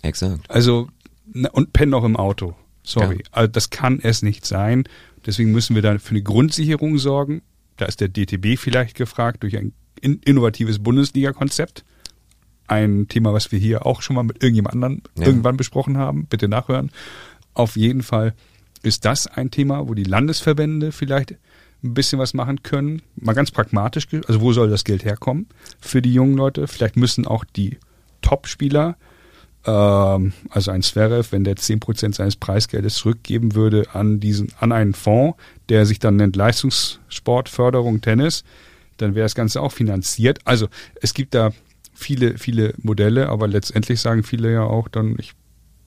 Exakt. 0.02 0.48
Also, 0.50 0.88
und 1.52 1.72
penne 1.72 1.90
noch 1.90 2.04
im 2.04 2.16
Auto. 2.16 2.54
Sorry. 2.84 3.16
Ja. 3.16 3.22
Also, 3.32 3.48
das 3.48 3.70
kann 3.70 3.98
es 4.02 4.22
nicht 4.22 4.46
sein. 4.46 4.84
Deswegen 5.26 5.50
müssen 5.52 5.74
wir 5.74 5.82
da 5.82 5.98
für 5.98 6.10
eine 6.10 6.22
Grundsicherung 6.22 6.98
sorgen. 6.98 7.42
Da 7.76 7.86
ist 7.86 8.00
der 8.00 8.08
DTB 8.08 8.58
vielleicht 8.58 8.96
gefragt 8.96 9.42
durch 9.42 9.56
ein 9.56 9.72
in 10.00 10.20
innovatives 10.24 10.78
Bundesliga-Konzept. 10.78 11.84
Ein 12.66 13.08
Thema, 13.08 13.32
was 13.32 13.50
wir 13.50 13.58
hier 13.58 13.86
auch 13.86 14.02
schon 14.02 14.14
mal 14.14 14.22
mit 14.22 14.42
irgendjemand 14.42 14.74
anderen 14.74 15.02
Ja. 15.16 15.26
irgendwann 15.26 15.56
besprochen 15.56 15.96
haben. 15.96 16.26
Bitte 16.26 16.48
nachhören. 16.48 16.90
Auf 17.54 17.76
jeden 17.76 18.02
Fall 18.02 18.34
ist 18.82 19.04
das 19.04 19.26
ein 19.26 19.50
Thema, 19.50 19.88
wo 19.88 19.94
die 19.94 20.04
Landesverbände 20.04 20.92
vielleicht 20.92 21.34
ein 21.82 21.94
bisschen 21.94 22.18
was 22.18 22.34
machen 22.34 22.62
können. 22.62 23.02
Mal 23.16 23.34
ganz 23.34 23.50
pragmatisch, 23.50 24.08
also 24.26 24.40
wo 24.40 24.52
soll 24.52 24.70
das 24.70 24.84
Geld 24.84 25.04
herkommen 25.04 25.46
für 25.80 26.02
die 26.02 26.12
jungen 26.12 26.36
Leute? 26.36 26.66
Vielleicht 26.66 26.96
müssen 26.96 27.26
auch 27.26 27.44
die 27.44 27.78
Top-Spieler, 28.20 28.96
ähm, 29.64 30.32
also 30.50 30.70
ein 30.70 30.82
Zverev, 30.82 31.30
wenn 31.30 31.44
der 31.44 31.56
10% 31.56 32.14
seines 32.14 32.36
Preisgeldes 32.36 32.94
zurückgeben 32.94 33.54
würde 33.54 33.84
an 33.92 34.18
diesen, 34.20 34.52
an 34.58 34.72
einen 34.72 34.94
Fonds, 34.94 35.38
der 35.68 35.86
sich 35.86 35.98
dann 35.98 36.16
nennt 36.16 36.36
Leistungssport, 36.36 37.48
Förderung, 37.48 38.00
Tennis, 38.00 38.44
dann 38.96 39.14
wäre 39.14 39.24
das 39.24 39.34
Ganze 39.34 39.60
auch 39.60 39.72
finanziert. 39.72 40.40
Also 40.44 40.68
es 41.00 41.14
gibt 41.14 41.34
da 41.34 41.52
viele, 41.94 42.38
viele 42.38 42.74
Modelle, 42.78 43.28
aber 43.28 43.46
letztendlich 43.46 44.00
sagen 44.00 44.22
viele 44.22 44.52
ja 44.52 44.62
auch 44.62 44.88
dann, 44.88 45.16
ich 45.18 45.32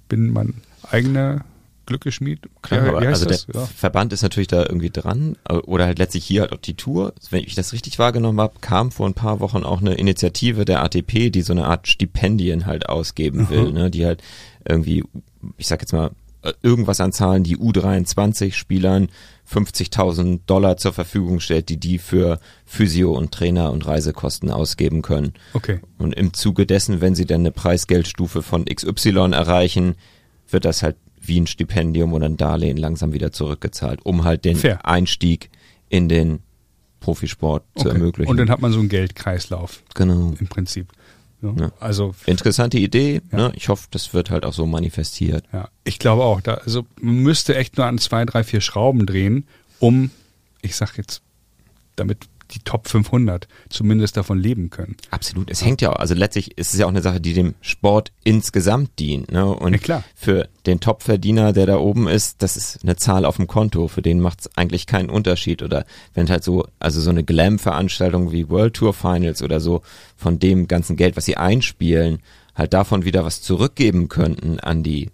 bin 0.08 0.32
mein 0.32 0.56
eigener 0.90 1.44
Glückeschmied. 1.86 2.50
Klar, 2.62 3.02
Ja, 3.04 3.10
also 3.10 3.26
das? 3.26 3.46
der 3.48 3.62
Ja. 3.62 3.68
Verband 3.68 4.14
ist 4.14 4.22
natürlich 4.22 4.48
da 4.48 4.62
irgendwie 4.62 4.90
dran 4.90 5.36
äh, 5.50 5.54
oder 5.56 5.86
halt 5.86 6.00
letztlich 6.00 6.26
hier 6.26 6.42
halt 6.42 6.54
auch 6.54 6.58
die 6.58 6.76
Tour. 6.76 7.14
Wenn 7.30 7.44
ich 7.44 7.56
das 7.56 7.74
richtig 7.74 8.00
wahrgenommen 8.00 8.40
habe, 8.40 8.54
kam 8.62 8.92
vor 8.92 9.08
ein 9.08 9.14
paar 9.14 9.40
Wochen 9.40 9.64
auch 9.64 9.82
eine 9.82 9.96
Initiative 9.96 10.66
der 10.66 10.84
ATP, 10.84 11.30
die 11.32 11.42
so 11.42 11.54
eine 11.54 11.66
Art 11.68 11.88
Stipendien 11.88 12.66
halt 12.66 12.90
ausgeben 12.90 13.50
will, 13.50 13.72
ne, 13.72 13.90
die 13.92 14.06
halt 14.06 14.22
irgendwie, 14.68 15.04
ich 15.58 15.68
sag 15.68 15.82
jetzt 15.82 15.94
mal, 15.94 16.12
äh, 16.44 16.54
irgendwas 16.64 17.00
an 17.02 17.12
Zahlen, 17.12 17.44
die 17.44 17.58
U23-Spielern 17.58 19.10
50.000 19.52 20.40
Dollar 20.46 20.78
zur 20.78 20.94
Verfügung 20.94 21.40
stellt, 21.40 21.70
die 21.70 21.78
die 21.78 21.98
für 21.98 22.40
Physio 22.66 23.12
und 23.12 23.32
Trainer 23.32 23.72
und 23.72 23.86
Reisekosten 23.86 24.50
ausgeben 24.50 25.02
können. 25.02 25.34
Okay. 25.54 25.80
Und 25.98 26.14
im 26.16 26.34
Zuge 26.34 26.66
dessen, 26.66 27.02
wenn 27.02 27.16
sie 27.16 27.26
dann 27.26 27.42
eine 27.42 27.52
Preisgeldstufe 27.52 28.42
von 28.42 28.66
XY 28.66 29.32
erreichen, 29.34 29.96
wird 30.50 30.66
das 30.66 30.84
halt 30.84 30.96
wie 31.22 31.40
ein 31.40 31.48
Stipendium 31.48 32.14
oder 32.14 32.26
ein 32.26 32.38
Darlehen 32.38 32.78
langsam 32.78 33.14
wieder 33.14 33.32
zurückgezahlt, 33.32 34.04
um 34.04 34.24
halt 34.24 34.44
den 34.44 34.58
Fair. 34.58 34.86
Einstieg 34.86 35.50
in 35.90 36.10
den 36.10 36.40
Profisport 37.00 37.64
zu 37.76 37.88
okay. 37.88 37.98
ermöglichen. 37.98 38.32
Und 38.32 38.38
dann 38.38 38.50
hat 38.50 38.62
man 38.62 38.72
so 38.72 38.80
einen 38.80 38.90
Geldkreislauf 38.90 39.84
genau. 39.94 40.34
im 40.40 40.48
Prinzip. 40.48 40.88
Ja. 41.42 41.54
Ja. 41.60 41.72
Also 41.80 42.14
Interessante 42.26 42.78
Idee. 42.78 43.22
Ja. 43.32 43.38
Ne? 43.38 43.52
Ich 43.56 43.70
hoffe, 43.70 43.88
das 43.92 44.14
wird 44.14 44.30
halt 44.30 44.46
auch 44.46 44.54
so 44.54 44.66
manifestiert. 44.66 45.44
Ja, 45.52 45.70
ich 45.84 46.00
glaube 46.00 46.24
auch. 46.24 46.42
Da, 46.42 46.56
also 46.56 46.86
man 47.00 47.16
müsste 47.16 47.56
echt 47.56 47.78
nur 47.78 47.88
an 47.88 47.98
zwei, 47.98 48.26
drei, 48.26 48.44
vier 48.44 48.62
Schrauben 48.62 49.06
drehen, 49.06 49.48
um, 49.80 50.12
ich 50.62 50.76
sag 50.76 50.98
jetzt, 50.98 51.22
damit 51.96 52.28
die 52.54 52.60
Top 52.60 52.88
500 52.88 53.48
zumindest 53.70 54.18
davon 54.18 54.40
leben 54.40 54.70
können. 54.70 54.96
Absolut. 55.10 55.50
Es 55.50 55.64
hängt 55.64 55.82
ja 55.82 55.92
auch, 55.92 55.98
also 55.98 56.14
letztlich 56.14 56.58
ist 56.58 56.74
es 56.74 56.80
ja 56.80 56.86
auch 56.86 56.92
eine 56.92 57.02
Sache, 57.02 57.22
die 57.22 57.34
dem 57.34 57.56
Sport 57.62 58.12
insgesamt 58.24 59.00
dient. 59.00 59.32
Ne? 59.32 59.46
Und 59.46 59.74
Ja, 59.74 59.80
klar. 59.80 60.04
für 60.16 60.50
den 60.66 60.80
Topverdiener, 60.80 61.54
der 61.54 61.66
da 61.66 61.78
oben 61.78 62.08
ist, 62.08 62.42
das 62.44 62.58
ist 62.58 62.84
eine 62.84 62.96
Zahl 62.96 63.26
auf 63.26 63.38
dem 63.38 63.48
Konto. 63.48 63.88
Für 63.88 64.02
den 64.02 64.20
macht 64.20 64.42
es 64.42 64.58
eigentlich 64.58 64.88
keinen 64.88 65.10
Unterschied. 65.10 65.64
Oder 65.64 65.86
wenn 66.14 66.30
halt 66.30 66.44
so, 66.44 66.66
also 66.80 67.02
so 67.02 67.10
eine 67.10 67.24
Glam-Veranstaltung 67.24 68.32
wie 68.32 68.50
World 68.50 68.76
Tour 68.76 68.94
Finals 68.94 69.42
oder 69.42 69.60
so, 69.60 69.82
von 70.16 70.40
dem 70.40 70.68
ganzen 70.68 70.96
Geld, 70.96 71.18
was 71.18 71.26
sie 71.26 71.38
einspielen, 71.38 72.20
halt 72.56 72.74
davon 72.74 73.06
wieder 73.06 73.26
was 73.26 73.42
zurückgeben 73.42 74.10
könnten 74.10 74.60
an 74.60 74.84
die 74.84 75.10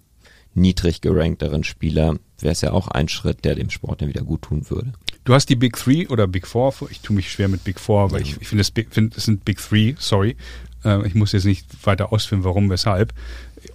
niedrig 0.54 1.02
gerankteren 1.02 1.64
Spieler, 1.64 2.16
wäre 2.40 2.52
es 2.52 2.62
ja 2.62 2.72
auch 2.72 2.88
ein 2.88 3.08
Schritt, 3.08 3.46
der 3.46 3.56
dem 3.56 3.70
Sport 3.70 4.02
dann 4.02 4.10
wieder 4.10 4.24
gut 4.24 4.42
tun 4.44 4.70
würde. 4.70 4.94
Du 5.28 5.34
hast 5.34 5.48
die 5.50 5.58
Big 5.58 5.76
Three 5.76 6.08
oder 6.08 6.26
Big 6.26 6.48
Four, 6.48 6.74
ich 6.90 7.02
tue 7.02 7.14
mich 7.14 7.30
schwer 7.30 7.50
mit 7.50 7.66
Big 7.66 7.82
Four, 7.82 8.04
aber 8.04 8.22
ich, 8.22 8.40
ich 8.40 8.48
finde, 8.48 8.62
es 8.62 8.72
es 9.18 9.26
sind 9.26 9.44
Big 9.44 9.58
Three, 9.58 9.94
sorry. 10.00 10.38
Äh, 10.86 11.06
ich 11.06 11.16
muss 11.16 11.34
jetzt 11.34 11.44
nicht 11.44 11.66
weiter 11.86 12.14
ausführen, 12.14 12.46
warum, 12.46 12.70
weshalb. 12.70 13.14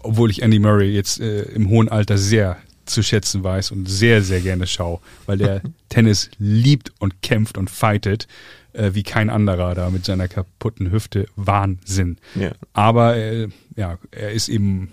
Obwohl 0.00 0.30
ich 0.30 0.40
Andy 0.40 0.58
Murray 0.58 0.94
jetzt 0.94 1.20
äh, 1.20 1.42
im 1.42 1.68
hohen 1.68 1.90
Alter 1.90 2.16
sehr 2.16 2.56
zu 2.86 3.02
schätzen 3.02 3.44
weiß 3.44 3.70
und 3.70 3.86
sehr, 3.86 4.22
sehr 4.22 4.40
gerne 4.40 4.66
schaue, 4.66 5.00
weil 5.26 5.36
der 5.36 5.60
Tennis 5.90 6.30
liebt 6.38 6.90
und 7.00 7.20
kämpft 7.20 7.58
und 7.58 7.68
fightet, 7.68 8.28
äh, 8.72 8.92
wie 8.94 9.02
kein 9.02 9.28
anderer 9.28 9.74
da 9.74 9.90
mit 9.90 10.06
seiner 10.06 10.28
kaputten 10.28 10.90
Hüfte. 10.90 11.26
Wahnsinn. 11.36 12.16
Ja. 12.34 12.52
Aber 12.72 13.18
äh, 13.18 13.48
ja, 13.76 13.98
er 14.10 14.32
ist 14.32 14.48
eben 14.48 14.88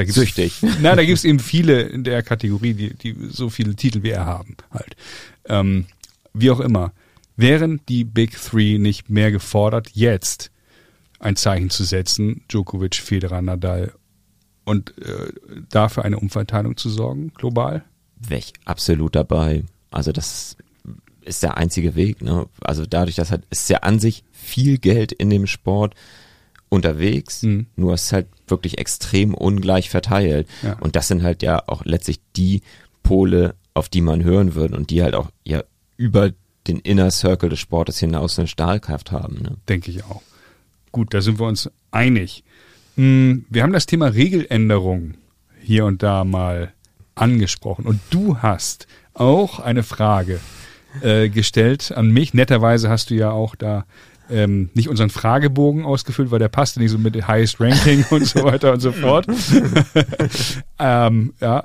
da 0.00 0.04
gibt's, 0.04 0.14
Süchtig. 0.14 0.54
Na, 0.80 0.96
da 0.96 1.04
gibt 1.04 1.18
es 1.18 1.24
eben 1.24 1.38
viele 1.38 1.82
in 1.82 2.04
der 2.04 2.22
Kategorie, 2.22 2.74
die, 2.74 2.94
die 2.94 3.16
so 3.30 3.50
viele 3.50 3.74
Titel 3.74 4.02
wie 4.02 4.10
er 4.10 4.26
haben, 4.26 4.56
halt. 4.72 4.96
Ähm, 5.46 5.86
wie 6.32 6.50
auch 6.50 6.60
immer. 6.60 6.92
Wären 7.36 7.80
die 7.88 8.04
Big 8.04 8.32
Three 8.40 8.78
nicht 8.78 9.08
mehr 9.10 9.30
gefordert, 9.32 9.90
jetzt 9.94 10.50
ein 11.18 11.36
Zeichen 11.36 11.70
zu 11.70 11.84
setzen, 11.84 12.42
Djokovic, 12.48 12.96
Federer, 12.96 13.42
Nadal 13.42 13.92
und 14.64 14.96
äh, 14.98 15.32
dafür 15.70 16.04
eine 16.04 16.18
Umverteilung 16.18 16.76
zu 16.76 16.90
sorgen, 16.90 17.32
global? 17.34 17.84
wäre 18.20 18.40
ich 18.40 18.52
absolut 18.64 19.16
dabei. 19.16 19.64
Also 19.90 20.12
das 20.12 20.56
ist 21.22 21.42
der 21.42 21.56
einzige 21.56 21.94
Weg. 21.94 22.22
Ne? 22.22 22.46
Also 22.60 22.86
dadurch, 22.86 23.16
dass 23.16 23.30
halt 23.30 23.44
ist 23.50 23.70
ja 23.70 23.78
an 23.78 23.98
sich 23.98 24.24
viel 24.32 24.78
Geld 24.78 25.12
in 25.12 25.30
dem 25.30 25.46
Sport 25.46 25.94
unterwegs, 26.70 27.42
Mhm. 27.42 27.66
nur 27.76 27.92
es 27.94 28.04
ist 28.04 28.12
halt 28.14 28.28
wirklich 28.48 28.78
extrem 28.78 29.34
ungleich 29.34 29.90
verteilt. 29.90 30.48
Ja. 30.62 30.78
Und 30.80 30.96
das 30.96 31.08
sind 31.08 31.22
halt 31.22 31.42
ja 31.42 31.62
auch 31.68 31.84
letztlich 31.84 32.20
die 32.36 32.62
Pole, 33.02 33.54
auf 33.74 33.88
die 33.90 34.00
man 34.00 34.24
hören 34.24 34.54
würde 34.54 34.76
und 34.76 34.88
die 34.90 35.02
halt 35.02 35.14
auch 35.14 35.28
ja 35.44 35.62
über 35.98 36.30
den 36.66 36.78
Inner 36.78 37.10
Circle 37.10 37.48
des 37.50 37.58
Sportes 37.58 37.98
hinaus 37.98 38.38
eine 38.38 38.48
Stahlkraft 38.48 39.12
haben. 39.12 39.42
Ne? 39.42 39.56
Denke 39.68 39.90
ich 39.90 40.04
auch. 40.04 40.22
Gut, 40.92 41.12
da 41.14 41.20
sind 41.20 41.38
wir 41.38 41.46
uns 41.46 41.70
einig. 41.90 42.42
Hm, 42.96 43.44
Wir 43.48 43.62
haben 43.62 43.72
das 43.72 43.86
Thema 43.86 44.06
Regeländerung 44.08 45.14
hier 45.62 45.84
und 45.86 46.02
da 46.02 46.24
mal 46.24 46.72
angesprochen. 47.14 47.86
Und 47.86 48.00
du 48.10 48.38
hast 48.38 48.86
auch 49.14 49.60
eine 49.60 49.82
Frage 49.82 50.40
äh, 51.02 51.28
gestellt 51.28 51.92
an 51.92 52.10
mich. 52.10 52.34
Netterweise 52.34 52.88
hast 52.88 53.10
du 53.10 53.14
ja 53.14 53.30
auch 53.30 53.54
da 53.54 53.84
ähm, 54.30 54.70
nicht 54.74 54.88
unseren 54.88 55.10
Fragebogen 55.10 55.84
ausgefüllt, 55.84 56.30
weil 56.30 56.38
der 56.38 56.48
passte 56.48 56.80
nicht 56.80 56.90
so 56.90 56.98
mit 56.98 57.26
Highest 57.26 57.60
Ranking 57.60 58.04
und 58.10 58.26
so 58.26 58.44
weiter 58.44 58.72
und 58.72 58.80
so 58.80 58.92
fort. 58.92 59.26
ähm, 60.78 61.32
ja, 61.40 61.64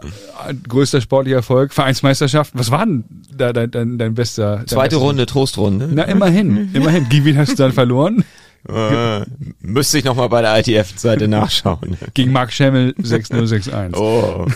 größter 0.67 1.01
sportlicher 1.01 1.37
Erfolg, 1.37 1.73
Vereinsmeisterschaft. 1.73 2.51
Was 2.55 2.71
war 2.71 2.85
denn 2.85 3.03
da 3.35 3.53
dein, 3.53 3.71
dein, 3.71 3.97
dein 3.97 4.13
bester? 4.15 4.57
dein 4.57 4.67
Zweite 4.67 4.95
bester- 4.95 5.05
Runde, 5.05 5.25
Trostrunde. 5.25 5.89
Na, 5.91 6.03
immerhin, 6.03 6.69
immerhin. 6.73 7.07
Gegen 7.09 7.25
wen 7.25 7.37
hast 7.37 7.51
du 7.51 7.55
dann 7.55 7.73
verloren? 7.73 8.23
Äh, 8.67 9.21
müsste 9.61 9.99
ich 9.99 10.05
nochmal 10.05 10.27
bei 10.29 10.41
der 10.41 10.57
ITF-Seite 10.57 11.27
nachschauen. 11.27 11.97
Gegen 12.15 12.31
Mark 12.31 12.51
Schemmel 12.51 12.95
6061. 12.97 13.95
Oh. 13.95 14.47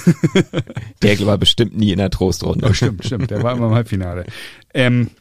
Der 1.03 1.19
war 1.27 1.37
bestimmt 1.37 1.77
nie 1.77 1.91
in 1.91 1.99
der 1.99 2.09
Trostrunde. 2.09 2.65
Oh, 2.67 2.73
stimmt, 2.73 3.05
stimmt. 3.05 3.29
Der 3.29 3.43
war 3.43 3.55
immer 3.55 3.67
im 3.67 3.75
Halbfinale. 3.75 4.25
Ähm, 4.73 5.11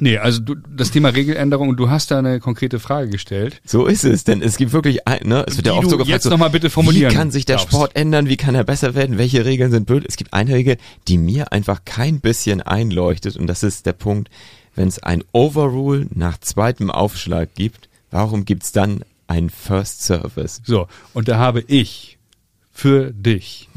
nee, 0.00 0.18
also 0.18 0.40
du, 0.40 0.54
das 0.54 0.90
Thema 0.90 1.10
Regeländerung 1.10 1.68
und 1.68 1.76
du 1.76 1.90
hast 1.90 2.10
da 2.10 2.18
eine 2.18 2.40
konkrete 2.40 2.78
Frage 2.78 3.10
gestellt. 3.10 3.60
So 3.64 3.86
ist 3.86 4.04
es, 4.04 4.24
denn 4.24 4.42
es 4.42 4.56
gibt 4.56 4.72
wirklich, 4.72 5.06
ein, 5.06 5.20
ne, 5.24 5.44
es 5.46 5.56
wird 5.56 5.66
ja 5.66 5.72
Die 5.72 5.78
oft 5.78 5.86
du 5.86 5.90
so 5.90 5.96
gefragt, 5.98 6.10
jetzt 6.10 6.22
so, 6.24 6.30
noch 6.30 6.38
mal 6.38 6.50
bitte 6.50 6.70
formulieren 6.70 7.12
wie 7.12 7.16
kann 7.16 7.30
sich 7.30 7.44
der 7.44 7.56
darfst. 7.56 7.68
Sport 7.68 7.96
ändern, 7.96 8.28
wie 8.28 8.36
kann 8.36 8.54
er 8.54 8.64
besser 8.64 8.94
werden, 8.94 9.18
welche 9.18 9.44
Regeln 9.44 9.70
sind 9.70 9.86
blöd? 9.86 10.04
Es 10.06 10.16
gibt 10.16 10.32
eine 10.32 10.54
Regel, 10.54 10.76
die 11.08 11.18
mir 11.18 11.52
einfach 11.52 11.84
kein 11.84 12.20
bisschen 12.20 12.62
einleuchtet 12.62 13.36
und 13.36 13.46
das 13.46 13.62
ist 13.62 13.86
der 13.86 13.92
Punkt, 13.92 14.30
wenn 14.74 14.88
es 14.88 15.02
ein 15.02 15.24
Overrule 15.32 16.06
nach 16.14 16.38
zweitem 16.38 16.90
Aufschlag 16.90 17.54
gibt, 17.54 17.88
warum 18.10 18.44
gibt's 18.44 18.72
dann 18.72 19.04
einen 19.26 19.50
First 19.50 20.02
Service? 20.02 20.62
So, 20.64 20.86
und 21.14 21.28
da 21.28 21.38
habe 21.38 21.64
ich 21.66 22.18
für 22.72 23.12
dich 23.12 23.68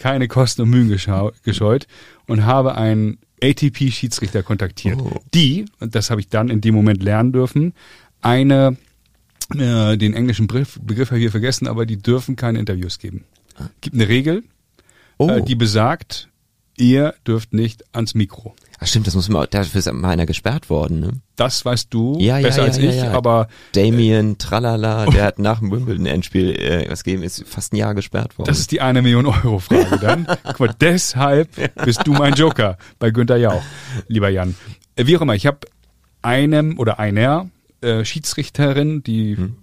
keine 0.00 0.26
Kosten 0.28 0.62
und 0.62 0.70
Mühen 0.70 0.88
gescheut 0.88 1.86
und 2.26 2.44
habe 2.46 2.74
einen 2.74 3.18
ATP-Schiedsrichter 3.42 4.42
kontaktiert, 4.42 4.98
Oh. 5.00 5.20
die, 5.34 5.66
und 5.80 5.94
das 5.94 6.10
habe 6.10 6.20
ich 6.20 6.28
dann 6.28 6.48
in 6.48 6.60
dem 6.60 6.74
Moment 6.74 7.02
lernen 7.02 7.32
dürfen, 7.32 7.74
eine, 8.22 8.76
äh, 9.56 9.96
den 9.96 10.14
englischen 10.14 10.46
Begriff, 10.46 10.78
Begriff 10.82 11.10
habe 11.10 11.18
ich 11.18 11.24
hier 11.24 11.30
vergessen, 11.30 11.66
aber 11.66 11.86
die 11.86 11.96
dürfen 11.96 12.36
keine 12.36 12.58
Interviews 12.58 12.98
geben. 12.98 13.24
Gibt 13.80 13.94
eine 13.94 14.08
Regel, 14.08 14.42
Oh, 15.18 15.28
äh, 15.28 15.42
die 15.42 15.54
besagt, 15.54 16.29
ihr 16.80 17.14
dürft 17.26 17.52
nicht 17.52 17.84
ans 17.94 18.14
Mikro. 18.14 18.54
Ach 18.82 18.86
stimmt, 18.86 19.06
das 19.06 19.14
muss 19.14 19.28
man, 19.28 19.46
dafür 19.50 19.78
ist 19.78 19.92
mal 19.92 20.08
einer 20.10 20.24
gesperrt 20.24 20.70
worden, 20.70 21.00
ne? 21.00 21.12
Das 21.36 21.64
weißt 21.64 21.88
du 21.92 22.18
Ja, 22.18 22.38
ja, 22.38 22.46
besser 22.46 22.62
ja, 22.62 22.66
als 22.68 22.78
ich, 22.78 23.02
aber 23.04 23.48
Damien, 23.72 24.38
tralala, 24.38 25.04
der 25.12 25.24
hat 25.24 25.38
nach 25.38 25.58
dem 25.58 25.70
Wimbledon-Endspiel 25.70 26.52
äh, 26.52 26.90
was 26.90 27.04
gegeben, 27.04 27.22
ist 27.22 27.44
fast 27.46 27.74
ein 27.74 27.76
Jahr 27.76 27.94
gesperrt 27.94 28.38
worden. 28.38 28.48
das 28.48 28.58
ist 28.58 28.72
die 28.72 28.80
eine 28.80 29.02
Million 29.02 29.26
Euro 29.26 29.58
Frage 29.58 29.98
dann. 30.00 30.26
Guck 30.44 30.60
mal, 30.60 30.74
deshalb 30.80 31.50
bist 31.84 32.06
du 32.06 32.12
mein 32.12 32.32
Joker 32.34 32.78
bei 32.98 33.10
Günther 33.10 33.36
Jauch, 33.36 33.62
lieber 34.08 34.30
Jan. 34.30 34.54
Äh, 34.96 35.06
Wie 35.06 35.16
auch 35.16 35.20
immer, 35.20 35.34
ich 35.34 35.46
habe 35.46 35.58
einem 36.22 36.78
oder 36.78 36.98
einer 36.98 37.50
äh, 37.82 38.04
Schiedsrichterin, 38.04 39.02
die 39.02 39.36
Hm. 39.36 39.56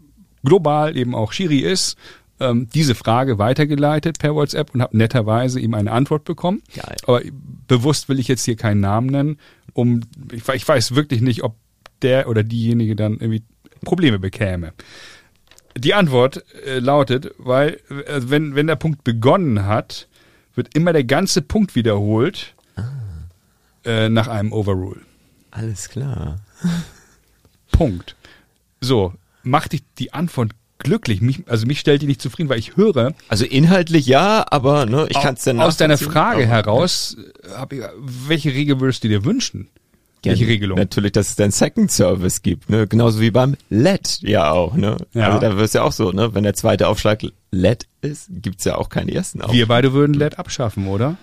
global 0.43 0.95
eben 0.95 1.15
auch 1.15 1.31
Schiri 1.31 1.59
ist, 1.59 1.97
ähm, 2.39 2.67
diese 2.73 2.95
Frage 2.95 3.37
weitergeleitet 3.37 4.19
per 4.19 4.35
WhatsApp 4.35 4.73
und 4.73 4.81
habe 4.81 4.97
netterweise 4.97 5.59
ihm 5.59 5.73
eine 5.73 5.91
Antwort 5.91 6.23
bekommen. 6.23 6.61
Geil. 6.75 6.95
Aber 7.05 7.21
bewusst 7.67 8.09
will 8.09 8.19
ich 8.19 8.27
jetzt 8.27 8.45
hier 8.45 8.55
keinen 8.55 8.81
Namen 8.81 9.07
nennen, 9.07 9.39
um 9.73 10.01
ich, 10.31 10.47
ich 10.47 10.67
weiß 10.67 10.95
wirklich 10.95 11.21
nicht, 11.21 11.43
ob 11.43 11.55
der 12.01 12.29
oder 12.29 12.43
diejenige 12.43 12.95
dann 12.95 13.13
irgendwie 13.13 13.43
Probleme 13.83 14.19
bekäme. 14.19 14.73
Die 15.75 15.93
Antwort 15.93 16.43
äh, 16.65 16.79
lautet, 16.79 17.33
weil 17.37 17.79
äh, 17.89 18.21
wenn 18.21 18.55
wenn 18.55 18.67
der 18.67 18.75
Punkt 18.75 19.03
begonnen 19.03 19.65
hat, 19.65 20.07
wird 20.55 20.75
immer 20.75 20.93
der 20.93 21.03
ganze 21.03 21.41
Punkt 21.41 21.75
wiederholt 21.75 22.55
äh, 23.85 24.09
nach 24.09 24.27
einem 24.27 24.51
Overrule. 24.51 25.01
Alles 25.51 25.89
klar. 25.89 26.39
Punkt. 27.71 28.15
So, 28.81 29.13
macht 29.43 29.73
dich 29.73 29.83
die 29.97 30.13
Antwort 30.13 30.51
glücklich? 30.79 31.21
Mich, 31.21 31.43
also 31.47 31.65
mich 31.65 31.79
stellt 31.79 32.01
die 32.01 32.07
nicht 32.07 32.21
zufrieden, 32.21 32.49
weil 32.49 32.59
ich 32.59 32.75
höre, 32.77 33.13
Also 33.29 33.45
inhaltlich 33.45 34.05
ja, 34.05 34.45
aber 34.49 34.85
ne, 34.85 35.07
ich 35.09 35.19
kann 35.19 35.35
es 35.35 35.43
dann 35.43 35.59
aus 35.59 35.77
deiner. 35.77 35.97
Frage 35.97 36.43
Aber- 36.43 36.47
heraus, 36.51 37.17
äh, 37.43 37.49
hab 37.53 37.73
ich, 37.73 37.81
welche 37.97 38.53
Regel 38.53 38.79
würdest 38.79 39.03
du 39.03 39.07
dir 39.07 39.25
wünschen? 39.25 39.67
Ja, 40.25 40.31
welche 40.31 40.47
Regelung? 40.47 40.77
Natürlich, 40.77 41.11
dass 41.13 41.29
es 41.29 41.35
dann 41.35 41.51
Second 41.51 41.91
Service 41.91 42.41
gibt, 42.41 42.69
ne? 42.69 42.87
Genauso 42.87 43.21
wie 43.21 43.31
beim 43.31 43.55
LED 43.69 44.19
ja 44.21 44.51
auch, 44.51 44.73
ne? 44.75 44.97
Ja. 45.13 45.27
Also 45.27 45.39
da 45.39 45.55
wirst 45.57 45.73
ja 45.75 45.83
auch 45.83 45.91
so, 45.91 46.11
ne? 46.11 46.33
Wenn 46.33 46.43
der 46.43 46.53
zweite 46.55 46.87
Aufschlag 46.87 47.21
LED 47.51 47.85
ist, 48.01 48.27
gibt's 48.29 48.65
ja 48.65 48.75
auch 48.75 48.89
keinen 48.89 49.09
ersten 49.09 49.41
Aufschlag. 49.41 49.55
Wir 49.57 49.67
beide 49.67 49.93
würden 49.93 50.13
LED 50.15 50.37
abschaffen, 50.39 50.87
oder? 50.87 51.17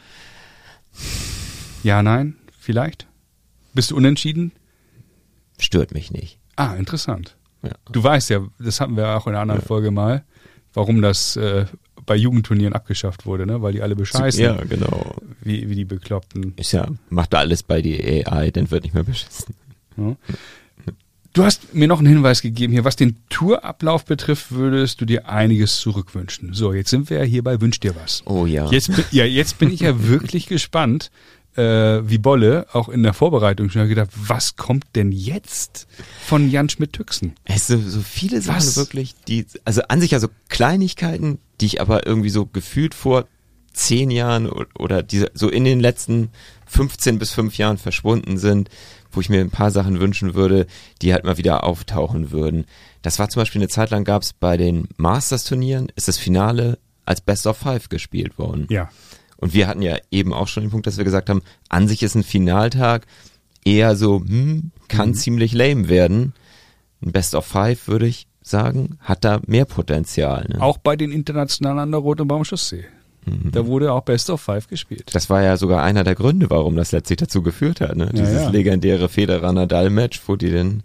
Ja, 1.82 2.02
nein, 2.02 2.36
vielleicht? 2.58 3.06
Bist 3.74 3.90
du 3.90 3.96
unentschieden? 3.96 4.52
Stört 5.58 5.92
mich 5.92 6.10
nicht. 6.10 6.38
Ah, 6.56 6.74
interessant. 6.74 7.36
Ja. 7.64 7.72
Du 7.90 8.02
weißt 8.02 8.30
ja, 8.30 8.40
das 8.58 8.80
hatten 8.80 8.96
wir 8.96 9.08
auch 9.16 9.26
in 9.26 9.32
einer 9.32 9.42
anderen 9.42 9.62
Folge 9.62 9.90
mal, 9.90 10.24
warum 10.72 11.02
das 11.02 11.36
äh, 11.36 11.66
bei 12.06 12.16
Jugendturnieren 12.16 12.74
abgeschafft 12.74 13.24
wurde, 13.26 13.46
ne? 13.46 13.62
Weil 13.62 13.72
die 13.72 13.82
alle 13.82 13.96
bescheißen, 13.96 14.42
Ja, 14.42 14.56
genau. 14.68 15.14
wie, 15.40 15.68
wie 15.68 15.74
die 15.74 15.84
Bekloppten. 15.84 16.52
Ist 16.56 16.72
ja, 16.72 16.86
macht 17.08 17.32
da 17.32 17.38
alles 17.38 17.62
bei 17.62 17.80
die 17.80 18.26
AI, 18.26 18.50
dann 18.50 18.70
wird 18.70 18.84
nicht 18.84 18.94
mehr 18.94 19.04
beschissen. 19.04 19.54
Ja. 19.96 20.16
Du 21.32 21.42
hast 21.42 21.74
mir 21.74 21.88
noch 21.88 21.98
einen 21.98 22.06
Hinweis 22.06 22.42
gegeben 22.42 22.72
hier, 22.72 22.84
was 22.84 22.94
den 22.94 23.16
Tourablauf 23.28 24.04
betrifft, 24.04 24.52
würdest 24.52 25.00
du 25.00 25.04
dir 25.04 25.28
einiges 25.28 25.78
zurückwünschen. 25.78 26.54
So, 26.54 26.72
jetzt 26.72 26.90
sind 26.90 27.10
wir 27.10 27.18
ja 27.18 27.24
hier 27.24 27.42
bei 27.42 27.60
Wünsch 27.60 27.80
dir 27.80 27.96
was. 27.96 28.22
Oh 28.24 28.46
ja. 28.46 28.70
Jetzt 28.70 28.94
bin, 28.94 29.04
ja, 29.10 29.24
jetzt 29.24 29.58
bin 29.58 29.72
ich 29.72 29.80
ja 29.80 30.00
wirklich 30.06 30.46
gespannt, 30.46 31.10
äh, 31.56 32.08
wie 32.08 32.18
Bolle, 32.18 32.66
auch 32.72 32.88
in 32.88 33.02
der 33.02 33.14
Vorbereitung 33.14 33.70
schon 33.70 33.88
gedacht, 33.88 34.10
was 34.14 34.56
kommt 34.56 34.84
denn 34.94 35.12
jetzt 35.12 35.86
von 36.24 36.50
Jan 36.50 36.68
Schmidt-Tüxen? 36.68 37.34
Es 37.44 37.66
sind 37.66 37.88
so 37.88 38.00
viele 38.00 38.40
Sachen 38.40 38.58
Was? 38.58 38.76
wirklich, 38.76 39.14
die, 39.28 39.46
also 39.64 39.82
an 39.88 40.00
sich 40.00 40.12
ja 40.12 40.20
so 40.20 40.28
Kleinigkeiten, 40.48 41.38
die 41.60 41.66
ich 41.66 41.80
aber 41.80 42.06
irgendwie 42.06 42.30
so 42.30 42.46
gefühlt 42.46 42.94
vor 42.94 43.26
zehn 43.72 44.10
Jahren 44.10 44.48
oder 44.78 45.02
diese, 45.02 45.30
so 45.34 45.48
in 45.48 45.64
den 45.64 45.80
letzten 45.80 46.30
15 46.66 47.18
bis 47.18 47.32
fünf 47.32 47.58
Jahren 47.58 47.78
verschwunden 47.78 48.38
sind, 48.38 48.70
wo 49.12 49.20
ich 49.20 49.28
mir 49.28 49.40
ein 49.40 49.50
paar 49.50 49.70
Sachen 49.70 50.00
wünschen 50.00 50.34
würde, 50.34 50.66
die 51.02 51.12
halt 51.12 51.24
mal 51.24 51.38
wieder 51.38 51.64
auftauchen 51.64 52.30
würden. 52.30 52.64
Das 53.02 53.18
war 53.18 53.28
zum 53.28 53.40
Beispiel 53.40 53.60
eine 53.60 53.68
Zeit 53.68 53.90
lang 53.90 54.04
gab 54.04 54.22
es 54.22 54.32
bei 54.32 54.56
den 54.56 54.88
Masters-Turnieren, 54.96 55.92
ist 55.94 56.08
das 56.08 56.18
Finale 56.18 56.78
als 57.04 57.20
Best 57.20 57.46
of 57.46 57.58
Five 57.58 57.88
gespielt 57.88 58.38
worden. 58.38 58.66
Ja. 58.70 58.88
Und 59.36 59.52
wir 59.54 59.66
hatten 59.66 59.82
ja 59.82 59.96
eben 60.10 60.32
auch 60.32 60.48
schon 60.48 60.62
den 60.64 60.70
Punkt, 60.70 60.86
dass 60.86 60.96
wir 60.96 61.04
gesagt 61.04 61.28
haben, 61.28 61.42
an 61.68 61.88
sich 61.88 62.02
ist 62.02 62.14
ein 62.14 62.22
Finaltag 62.22 63.06
eher 63.64 63.96
so, 63.96 64.20
hm, 64.20 64.70
kann 64.88 65.10
Mhm. 65.10 65.14
ziemlich 65.14 65.52
lame 65.52 65.88
werden. 65.88 66.32
Ein 67.04 67.12
Best 67.12 67.34
of 67.34 67.44
Five, 67.46 67.88
würde 67.88 68.06
ich 68.06 68.26
sagen, 68.42 68.98
hat 69.00 69.24
da 69.24 69.40
mehr 69.46 69.64
Potenzial. 69.64 70.46
Ne? 70.48 70.60
Auch 70.62 70.78
bei 70.78 70.96
den 70.96 71.12
internationalen 71.12 71.78
an 71.78 71.90
der 71.90 72.00
Rote 72.00 72.24
Baumschusssee. 72.24 72.84
Mhm. 73.26 73.52
Da 73.52 73.66
wurde 73.66 73.92
auch 73.92 74.02
Best 74.02 74.28
of 74.28 74.40
Five 74.42 74.68
gespielt. 74.68 75.10
Das 75.14 75.30
war 75.30 75.42
ja 75.42 75.56
sogar 75.56 75.82
einer 75.82 76.04
der 76.04 76.14
Gründe, 76.14 76.50
warum 76.50 76.76
das 76.76 76.92
letztlich 76.92 77.16
dazu 77.18 77.40
geführt 77.42 77.80
hat. 77.80 77.96
Ne? 77.96 78.04
Ja, 78.06 78.12
Dieses 78.12 78.42
ja. 78.42 78.50
legendäre 78.50 79.08
Federer-Nadal-Match, 79.08 80.20
wo 80.26 80.36
die 80.36 80.50
fit- 80.50 80.82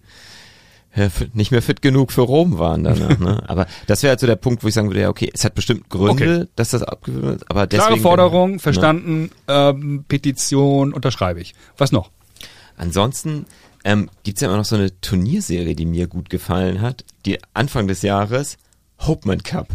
nicht 1.34 1.52
mehr 1.52 1.62
fit 1.62 1.82
genug 1.82 2.12
für 2.12 2.22
Rom 2.22 2.58
waren 2.60 2.84
danach. 2.84 3.20
ne? 3.20 3.44
Aber 3.48 3.68
das 3.88 4.02
wäre 4.04 4.12
halt 4.12 4.20
so 4.20 4.28
der 4.28 4.36
Punkt, 4.36 4.64
wo 4.64 4.68
ich 4.68 4.74
sagen 4.74 4.90
würde, 4.90 5.02
ja, 5.02 5.10
okay, 5.10 5.30
es 5.34 5.46
hat 5.46 5.56
bestimmt 5.56 5.90
Gründe, 5.90 6.50
dass 6.56 6.72
das 6.72 6.84
abgewöhnt 6.84 7.24
wird, 7.24 7.50
aber 7.52 7.68
deswegen... 7.68 7.88
Klare 7.88 8.02
Forderung, 8.02 8.52
Ne? 8.54 8.60
verstanden, 8.60 9.30
ähm, 9.48 10.04
Petition, 10.08 10.94
unterschreibe 10.94 11.40
ich. 11.42 11.54
Was 11.78 11.92
noch? 11.92 12.10
Ansonsten 12.78 13.46
ähm, 13.84 14.10
gibt's 14.24 14.42
ja 14.42 14.48
immer 14.48 14.58
noch 14.58 14.66
so 14.66 14.76
eine 14.76 15.00
Turnierserie, 15.02 15.76
die 15.76 15.86
mir 15.86 16.08
gut 16.08 16.30
gefallen 16.30 16.82
hat. 16.82 17.06
Die 17.26 17.38
Anfang 17.54 17.88
des 17.88 18.02
Jahres, 18.02 18.58
Hopeman 19.00 19.44
Cup. 19.44 19.68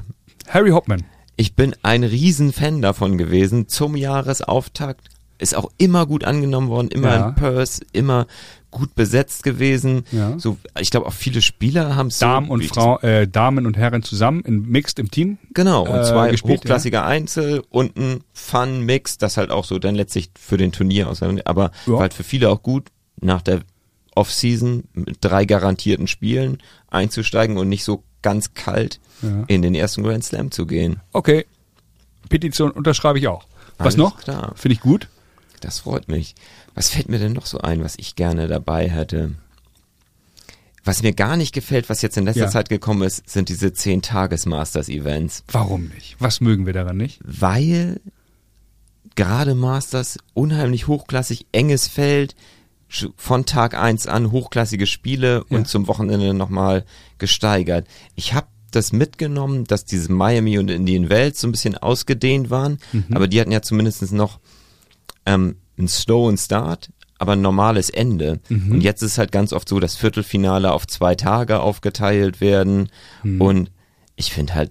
Harry 0.48 0.70
Hopman. 0.70 1.04
Ich 1.36 1.54
bin 1.54 1.74
ein 1.82 2.04
Riesenfan 2.04 2.82
davon 2.82 3.18
gewesen. 3.18 3.68
Zum 3.68 3.96
Jahresauftakt 3.96 5.08
ist 5.38 5.56
auch 5.56 5.70
immer 5.78 6.06
gut 6.06 6.24
angenommen 6.24 6.68
worden, 6.68 6.88
immer 6.88 7.14
Ja. 7.14 7.28
in 7.28 7.34
Perth, 7.34 7.80
immer 7.92 8.26
gut 8.74 8.94
besetzt 8.94 9.42
gewesen. 9.42 10.04
Ja. 10.12 10.38
So, 10.38 10.58
ich 10.78 10.90
glaube 10.90 11.06
auch 11.06 11.12
viele 11.12 11.40
Spieler 11.40 11.96
haben 11.96 12.10
so 12.10 12.26
Damen 12.26 12.50
und 12.50 12.64
Frau, 12.66 12.98
äh, 13.00 13.26
Damen 13.26 13.64
und 13.66 13.76
Herren 13.78 14.02
zusammen, 14.02 14.42
in 14.42 14.68
Mixed 14.68 14.98
im 14.98 15.10
Team. 15.10 15.38
Genau, 15.54 15.82
und 15.86 15.98
äh, 15.98 16.04
zwei 16.04 16.30
gespielt, 16.30 16.60
hochklassige 16.60 17.02
Einzel 17.02 17.62
und 17.70 17.96
ein 17.96 18.22
Fun-Mix, 18.34 19.16
das 19.18 19.36
halt 19.36 19.50
auch 19.50 19.64
so 19.64 19.78
dann 19.78 19.94
letztlich 19.94 20.30
für 20.38 20.56
den 20.58 20.72
Turnier 20.72 21.08
aus, 21.08 21.22
aber 21.22 21.70
Ja. 21.86 21.92
war 21.92 22.00
halt 22.00 22.12
für 22.14 22.24
viele 22.24 22.50
auch 22.50 22.62
gut, 22.62 22.88
nach 23.20 23.40
der 23.42 23.60
Off-Season 24.14 24.84
mit 24.92 25.18
drei 25.20 25.44
garantierten 25.44 26.06
Spielen 26.06 26.58
einzusteigen 26.90 27.56
und 27.56 27.68
nicht 27.68 27.84
so 27.84 28.02
ganz 28.22 28.54
kalt 28.54 29.00
Ja. 29.22 29.44
in 29.48 29.62
den 29.62 29.74
ersten 29.74 30.02
Grand 30.02 30.24
Slam 30.24 30.50
zu 30.50 30.66
gehen. 30.66 31.00
Okay. 31.12 31.46
Petition 32.28 32.70
unterschreibe 32.70 33.18
ich 33.18 33.28
auch. 33.28 33.44
Was 33.78 33.86
Alles 33.86 33.96
noch? 33.96 34.20
Finde 34.56 34.74
ich 34.74 34.80
gut. 34.80 35.08
Das 35.64 35.78
freut 35.80 36.08
mich. 36.08 36.34
Was 36.74 36.90
fällt 36.90 37.08
mir 37.08 37.18
denn 37.18 37.32
noch 37.32 37.46
so 37.46 37.58
ein, 37.58 37.82
was 37.82 37.94
ich 37.96 38.16
gerne 38.16 38.48
dabei 38.48 38.88
hätte? 38.90 39.32
Was 40.84 41.02
mir 41.02 41.14
gar 41.14 41.38
nicht 41.38 41.54
gefällt, 41.54 41.88
was 41.88 42.02
jetzt 42.02 42.18
in 42.18 42.26
letzter 42.26 42.44
Ja. 42.44 42.50
Zeit 42.50 42.68
gekommen 42.68 43.02
ist, 43.02 43.28
sind 43.28 43.48
diese 43.48 43.68
10-Tages-Masters-Events. 43.68 45.44
Warum 45.50 45.88
nicht? 45.88 46.16
Was 46.18 46.42
mögen 46.42 46.66
wir 46.66 46.74
daran 46.74 46.98
nicht? 46.98 47.20
Weil 47.24 48.00
gerade 49.14 49.54
Masters 49.54 50.18
unheimlich 50.34 50.86
hochklassig, 50.86 51.46
enges 51.52 51.88
Feld, 51.88 52.34
von 53.16 53.46
Tag 53.46 53.74
eins 53.74 54.06
an 54.06 54.30
hochklassige 54.30 54.86
Spiele 54.86 55.44
Ja. 55.48 55.56
und 55.56 55.66
zum 55.68 55.86
Wochenende 55.88 56.34
nochmal 56.34 56.84
gesteigert. 57.16 57.86
Ich 58.14 58.34
habe 58.34 58.46
das 58.70 58.92
mitgenommen, 58.92 59.64
dass 59.64 59.84
diese 59.86 60.12
Miami 60.12 60.58
und 60.58 60.70
Indian 60.70 61.08
Wells 61.08 61.40
so 61.40 61.48
ein 61.48 61.52
bisschen 61.52 61.78
ausgedehnt 61.78 62.50
waren, 62.50 62.78
Mhm. 62.92 63.06
aber 63.14 63.26
die 63.28 63.40
hatten 63.40 63.52
ja 63.52 63.62
zumindest 63.62 64.12
noch 64.12 64.38
ähm, 65.26 65.56
einen 65.78 65.88
slowen 65.88 66.36
Start, 66.38 66.90
aber 67.18 67.32
ein 67.32 67.40
normales 67.42 67.90
Ende. 67.90 68.40
Mhm. 68.48 68.72
Und 68.72 68.80
jetzt 68.82 69.02
ist 69.02 69.18
halt 69.18 69.32
ganz 69.32 69.52
oft 69.52 69.68
so, 69.68 69.80
dass 69.80 69.96
Viertelfinale 69.96 70.72
auf 70.72 70.86
zwei 70.86 71.14
Tage 71.14 71.60
aufgeteilt 71.60 72.40
werden 72.40 72.88
Mhm. 73.22 73.40
und 73.40 73.70
ich 74.16 74.32
finde 74.32 74.54
halt 74.54 74.70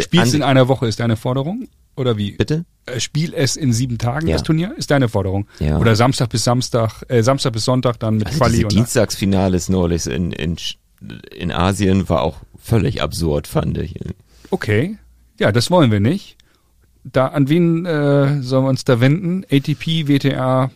Spielst 0.00 0.34
in 0.34 0.42
einer 0.42 0.68
Woche 0.68 0.86
ist 0.86 1.00
deine 1.00 1.16
Forderung? 1.16 1.68
Oder 1.96 2.16
wie? 2.16 2.32
bitte? 2.32 2.64
Äh, 2.86 3.00
Spiel 3.00 3.34
es 3.34 3.56
in 3.56 3.72
sieben 3.72 3.98
Tagen, 3.98 4.26
Ja. 4.28 4.34
das 4.34 4.42
Turnier? 4.42 4.74
Ist 4.76 4.90
deine 4.90 5.08
Forderung? 5.08 5.46
Ja. 5.58 5.78
Oder 5.78 5.96
Samstag 5.96 6.28
bis 6.30 6.44
Samstag, 6.44 7.02
äh, 7.08 7.22
Samstag 7.22 7.52
bis 7.52 7.64
Sonntag 7.64 7.98
dann 8.00 8.16
mit 8.16 8.26
Also 8.28 8.38
Quali 8.38 8.56
diese 8.58 8.68
Dienstagsfinales 8.68 9.68
neulich 9.68 10.06
in, 10.06 10.32
in, 10.32 10.56
in 11.34 11.52
Asien 11.52 12.08
war 12.08 12.22
auch 12.22 12.36
völlig 12.58 13.02
absurd, 13.02 13.46
fand 13.46 13.76
ich. 13.78 13.94
Okay. 14.50 14.98
Ja, 15.38 15.52
das 15.52 15.70
wollen 15.70 15.90
wir 15.90 16.00
nicht. 16.00 16.36
Da, 17.12 17.28
an 17.28 17.48
wen 17.48 17.86
äh, 17.86 18.42
sollen 18.42 18.64
wir 18.64 18.68
uns 18.70 18.84
da 18.84 19.00
wenden? 19.00 19.44
ATP, 19.50 20.08
WTA? 20.08 20.70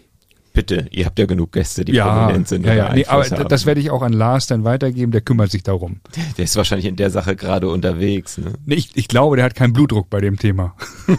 Bitte, 0.52 0.88
ihr 0.90 1.06
habt 1.06 1.16
ja 1.18 1.26
genug 1.26 1.52
Gäste, 1.52 1.84
die 1.84 1.92
Ja, 1.92 2.12
prominent 2.24 2.48
sind. 2.48 2.66
ja, 2.66 2.74
ja. 2.74 2.92
Nee, 2.92 3.04
aber 3.06 3.24
haben. 3.24 3.48
das 3.48 3.66
werde 3.66 3.80
ich 3.80 3.90
auch 3.90 4.02
an 4.02 4.12
Lars 4.12 4.46
dann 4.48 4.64
weitergeben, 4.64 5.12
der 5.12 5.20
kümmert 5.20 5.50
sich 5.52 5.62
darum. 5.62 6.00
Der 6.36 6.44
ist 6.44 6.56
wahrscheinlich 6.56 6.86
in 6.86 6.96
der 6.96 7.10
Sache 7.10 7.36
gerade 7.36 7.68
unterwegs. 7.68 8.36
Ne? 8.36 8.54
Nee, 8.66 8.74
ich, 8.74 8.96
ich 8.96 9.06
glaube, 9.06 9.36
der 9.36 9.44
hat 9.44 9.54
keinen 9.54 9.72
Blutdruck 9.72 10.10
bei 10.10 10.20
dem 10.20 10.38
Thema. 10.38 10.74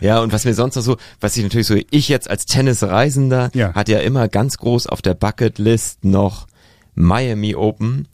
Ja, 0.00 0.20
und 0.20 0.32
was 0.32 0.44
mir 0.44 0.54
sonst 0.54 0.76
noch 0.76 0.82
so, 0.82 0.96
was 1.20 1.36
ich 1.36 1.42
natürlich 1.42 1.66
so, 1.66 1.76
ich 1.90 2.08
jetzt 2.08 2.28
als 2.28 2.46
Tennisreisender, 2.46 3.50
Ja. 3.54 3.72
hat 3.74 3.88
ja 3.88 4.00
immer 4.00 4.28
ganz 4.28 4.56
groß 4.58 4.86
auf 4.88 5.02
der 5.02 5.14
Bucketlist 5.14 6.04
noch 6.04 6.46
Miami 6.94 7.54
Open 7.54 8.08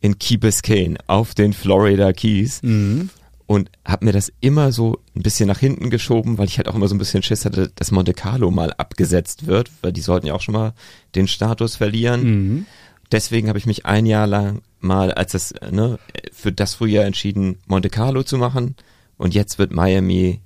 in 0.00 0.18
Key 0.18 0.36
Biscayne 0.36 0.96
auf 1.06 1.34
den 1.34 1.52
Florida 1.52 2.12
Keys. 2.12 2.62
Mhm. 2.62 3.10
Und 3.50 3.68
hab 3.84 4.04
mir 4.04 4.12
das 4.12 4.32
immer 4.38 4.70
so 4.70 5.00
ein 5.16 5.24
bisschen 5.24 5.48
nach 5.48 5.58
hinten 5.58 5.90
geschoben, 5.90 6.38
weil 6.38 6.46
ich 6.46 6.58
halt 6.58 6.68
auch 6.68 6.76
immer 6.76 6.86
so 6.86 6.94
ein 6.94 6.98
bisschen 6.98 7.24
Schiss 7.24 7.44
hatte, 7.44 7.72
dass 7.74 7.90
Monte 7.90 8.14
Carlo 8.14 8.48
mal 8.52 8.72
abgesetzt 8.74 9.48
wird, 9.48 9.72
weil 9.82 9.92
die 9.92 10.02
sollten 10.02 10.28
ja 10.28 10.34
auch 10.34 10.40
schon 10.40 10.52
mal 10.52 10.72
den 11.16 11.26
Status 11.26 11.74
verlieren. 11.74 12.22
Mhm. 12.22 12.66
Deswegen 13.10 13.48
habe 13.48 13.58
ich 13.58 13.66
mich 13.66 13.86
ein 13.86 14.06
Jahr 14.06 14.28
lang 14.28 14.62
mal 14.78 15.10
als 15.10 15.32
das 15.32 15.52
ne, 15.68 15.98
für 16.32 16.52
das 16.52 16.74
Frühjahr 16.74 17.04
entschieden, 17.04 17.58
Monte 17.66 17.90
Carlo 17.90 18.22
zu 18.22 18.38
machen. 18.38 18.76
Und 19.16 19.34
jetzt 19.34 19.58
wird 19.58 19.72
Miami 19.72 20.38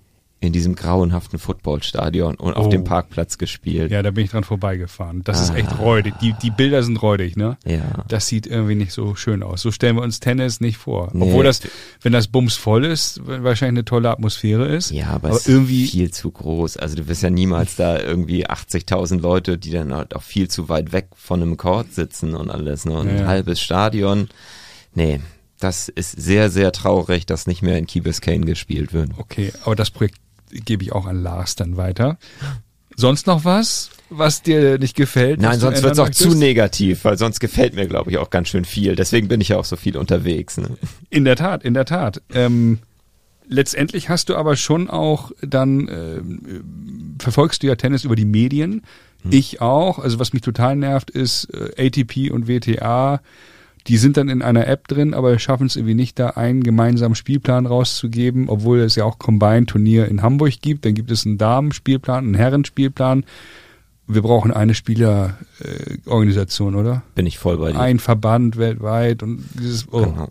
in 0.44 0.52
diesem 0.52 0.74
grauenhaften 0.74 1.38
Footballstadion 1.38 2.36
und 2.36 2.54
auf 2.54 2.66
Oh. 2.66 2.70
dem 2.70 2.84
Parkplatz 2.84 3.38
gespielt. 3.38 3.90
Ja, 3.90 4.02
da 4.02 4.10
bin 4.10 4.24
ich 4.24 4.30
dran 4.30 4.44
vorbeigefahren. 4.44 5.22
Das 5.24 5.40
ist 5.40 5.54
echt 5.54 5.68
Ah. 5.72 5.76
räudig. 5.76 6.14
Die, 6.20 6.34
die 6.42 6.50
Bilder 6.50 6.82
sind 6.82 7.00
räudig, 7.02 7.36
ne? 7.36 7.56
Ja. 7.66 8.04
Das 8.08 8.26
sieht 8.28 8.46
irgendwie 8.46 8.74
nicht 8.74 8.92
so 8.92 9.14
schön 9.14 9.42
aus. 9.42 9.62
So 9.62 9.70
stellen 9.72 9.96
wir 9.96 10.02
uns 10.02 10.20
Tennis 10.20 10.60
nicht 10.60 10.76
vor. 10.76 11.10
Nee. 11.12 11.24
Obwohl 11.24 11.44
das, 11.44 11.60
wenn 12.02 12.12
das 12.12 12.28
Bums 12.28 12.54
voll 12.54 12.84
ist, 12.84 13.20
wahrscheinlich 13.24 13.78
eine 13.80 13.84
tolle 13.84 14.10
Atmosphäre 14.10 14.66
ist. 14.66 14.90
Ja, 14.90 15.08
aber, 15.08 15.28
aber 15.28 15.36
es 15.36 15.46
irgendwie 15.48 15.84
ist 15.84 15.90
viel 15.92 16.10
zu 16.10 16.30
groß. 16.30 16.76
Also 16.76 16.96
du 16.96 17.08
wirst 17.08 17.22
ja 17.22 17.30
niemals 17.30 17.76
da 17.76 17.98
irgendwie 17.98 18.46
80.000 18.46 19.20
Leute, 19.20 19.58
die 19.58 19.70
dann 19.70 19.92
halt 19.94 20.14
auch 20.14 20.22
viel 20.22 20.48
zu 20.48 20.68
weit 20.68 20.92
weg 20.92 21.08
von 21.14 21.42
einem 21.42 21.56
Court 21.56 21.92
sitzen 21.92 22.34
und 22.34 22.50
alles. 22.50 22.84
Ne? 22.84 22.92
Und 22.98 23.08
Ja, 23.08 23.14
ein 23.16 23.26
halbes 23.26 23.60
Stadion. 23.60 24.28
Nee, 24.94 25.20
das 25.60 25.88
ist 25.88 26.12
sehr, 26.20 26.50
sehr 26.50 26.72
traurig, 26.72 27.26
dass 27.26 27.46
nicht 27.46 27.62
mehr 27.62 27.78
in 27.78 27.86
Key 27.86 28.00
Biscayne 28.00 28.44
gespielt 28.44 28.92
wird. 28.92 29.10
Okay, 29.16 29.52
aber 29.64 29.74
das 29.74 29.90
Projekt 29.90 30.16
gebe 30.64 30.82
ich 30.82 30.92
auch 30.92 31.06
an 31.06 31.22
Lars 31.22 31.56
dann 31.56 31.76
weiter. 31.76 32.18
Sonst 32.96 33.26
noch 33.26 33.44
was, 33.44 33.90
was 34.08 34.42
dir 34.42 34.78
nicht 34.78 34.94
gefällt? 34.96 35.40
Nein, 35.40 35.58
sonst 35.58 35.78
ändern 35.78 35.84
wird's 35.84 35.98
auch 35.98 36.06
möchtest? 36.06 36.30
zu 36.30 36.36
negativ, 36.38 37.04
weil 37.04 37.18
sonst 37.18 37.40
gefällt 37.40 37.74
mir, 37.74 37.86
glaube 37.86 38.10
ich, 38.10 38.18
auch 38.18 38.30
ganz 38.30 38.48
schön 38.48 38.64
viel. 38.64 38.94
Deswegen 38.94 39.28
bin 39.28 39.40
ich 39.40 39.48
ja 39.48 39.58
auch 39.58 39.64
so 39.64 39.76
viel 39.76 39.96
unterwegs. 39.96 40.56
Ne? 40.58 40.76
In 41.10 41.24
der 41.24 41.36
Tat, 41.36 41.64
in 41.64 41.74
der 41.74 41.86
Tat. 41.86 42.22
Ähm, 42.32 42.78
letztendlich 43.48 44.08
hast 44.08 44.28
du 44.28 44.36
aber 44.36 44.56
schon 44.56 44.88
auch 44.88 45.32
dann 45.42 45.88
ähm, 45.88 47.16
verfolgst 47.18 47.62
du 47.62 47.66
ja 47.66 47.74
Tennis 47.74 48.04
über 48.04 48.16
die 48.16 48.24
Medien. 48.24 48.82
Hm. 49.22 49.32
Ich 49.32 49.60
auch. 49.60 49.98
Also 49.98 50.18
was 50.18 50.32
mich 50.32 50.42
total 50.42 50.76
nervt, 50.76 51.10
ist 51.10 51.48
äh, 51.52 51.86
ATP 51.86 52.30
und 52.30 52.46
WTA. 52.46 53.20
Die 53.86 53.98
sind 53.98 54.16
dann 54.16 54.30
in 54.30 54.40
einer 54.40 54.66
App 54.66 54.88
drin, 54.88 55.12
aber 55.12 55.38
schaffen 55.38 55.66
es 55.66 55.76
irgendwie 55.76 55.94
nicht, 55.94 56.18
da 56.18 56.30
einen 56.30 56.62
gemeinsamen 56.62 57.14
Spielplan 57.14 57.66
rauszugeben, 57.66 58.48
obwohl 58.48 58.80
es 58.80 58.96
ja 58.96 59.04
auch 59.04 59.18
Combined-Turnier 59.18 60.08
in 60.08 60.22
Hamburg 60.22 60.54
gibt. 60.62 60.86
Dann 60.86 60.94
gibt 60.94 61.10
es 61.10 61.26
einen 61.26 61.36
Damenspielplan, 61.36 62.24
einen 62.24 62.34
Herrenspielplan. 62.34 63.26
Wir 64.06 64.22
brauchen 64.22 64.52
eine 64.52 64.74
Spielerorganisation, 64.74 66.74
oder? 66.74 67.02
Bin 67.14 67.26
ich 67.26 67.38
voll 67.38 67.58
bei 67.58 67.72
dir. 67.72 67.80
Ein 67.80 67.98
Verband 67.98 68.56
weltweit 68.56 69.22
und 69.22 69.44
dieses, 69.54 69.86
oh, 69.92 70.06
Genau. 70.06 70.28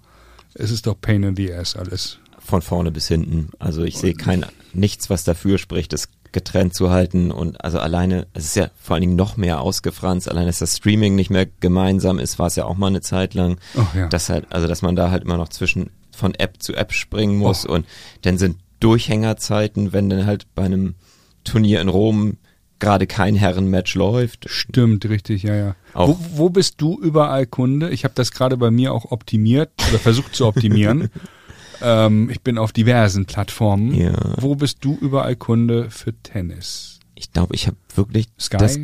es 0.54 0.72
ist 0.72 0.88
doch 0.88 0.99
Pain 0.99 1.24
in 1.24 1.36
the 1.36 1.54
Ass 1.54 1.76
alles. 1.76 2.20
Von 2.39 2.62
vorne 2.62 2.91
bis 2.91 3.08
hinten. 3.08 3.49
Also 3.60 3.84
ich 3.84 3.97
sehe 3.97 4.16
kein 4.16 4.45
nichts, 4.74 5.10
was 5.10 5.24
dafür 5.24 5.58
spricht, 5.58 5.93
das 5.93 6.10
getrennt 6.34 6.73
zu 6.75 6.89
halten. 6.89 7.31
Und 7.31 7.63
also 7.63 7.79
alleine, 7.79 8.27
es 8.34 8.45
ist 8.45 8.55
ja 8.55 8.69
vor 8.75 8.95
allen 8.95 9.01
Dingen 9.01 9.15
noch 9.15 9.38
mehr 9.38 9.61
ausgefranst. 9.61 10.29
Alleine, 10.29 10.47
dass 10.47 10.59
das 10.59 10.77
Streaming 10.77 11.15
nicht 11.15 11.29
mehr 11.29 11.47
gemeinsam 11.61 12.19
ist, 12.19 12.39
war 12.39 12.47
es 12.47 12.55
ja 12.55 12.65
auch 12.65 12.75
mal 12.75 12.88
eine 12.88 13.01
Zeit 13.01 13.34
lang. 13.34 13.57
Oh 13.77 13.86
ja. 13.95 14.07
Dass 14.07 14.29
halt, 14.29 14.47
also 14.51 14.67
dass 14.67 14.81
man 14.81 14.95
da 14.95 15.09
halt 15.11 15.23
immer 15.23 15.38
noch 15.38 15.49
zwischen 15.49 15.89
von 16.15 16.36
App 16.36 16.61
zu 16.61 16.75
App 16.75 16.91
springen 16.93 17.38
muss 17.38 17.67
Oh. 17.67 17.73
und 17.73 17.86
dann 18.23 18.38
sind 18.38 18.57
Durchhängerzeiten, 18.81 19.93
wenn 19.93 20.09
dann 20.09 20.25
halt 20.25 20.45
bei 20.55 20.63
einem 20.63 20.95
Turnier 21.43 21.81
in 21.81 21.88
Rom 21.89 22.38
gerade 22.79 23.07
kein 23.07 23.36
Herrenmatch 23.36 23.95
läuft. 23.95 24.49
Stimmt, 24.49 25.05
richtig, 25.07 25.43
ja, 25.43 25.55
ja. 25.55 25.75
Wo, 25.93 26.17
wo 26.36 26.49
bist 26.49 26.81
du 26.81 26.99
überall 26.99 27.45
Kunde? 27.45 27.89
Ich 27.91 28.03
habe 28.03 28.13
das 28.15 28.31
gerade 28.31 28.57
bei 28.57 28.71
mir 28.71 28.93
auch 28.93 29.11
optimiert 29.11 29.71
oder 29.89 29.99
versucht 29.99 30.36
zu 30.36 30.45
optimieren. 30.45 31.09
ähm, 31.84 32.29
ich 32.29 32.41
bin 32.41 32.57
auf 32.57 32.71
diversen 32.71 33.25
Plattformen. 33.25 33.93
Ja. 33.93 34.13
Wo 34.39 34.55
bist 34.55 34.77
du 34.81 34.97
überall 34.99 35.36
Kunde 35.36 35.89
für 35.89 36.13
Tennis? 36.23 36.99
Ich 37.15 37.31
glaube, 37.31 37.55
ich 37.55 37.67
habe 37.67 37.77
wirklich 37.95 38.27
Sky? 38.39 38.57
das 38.57 38.79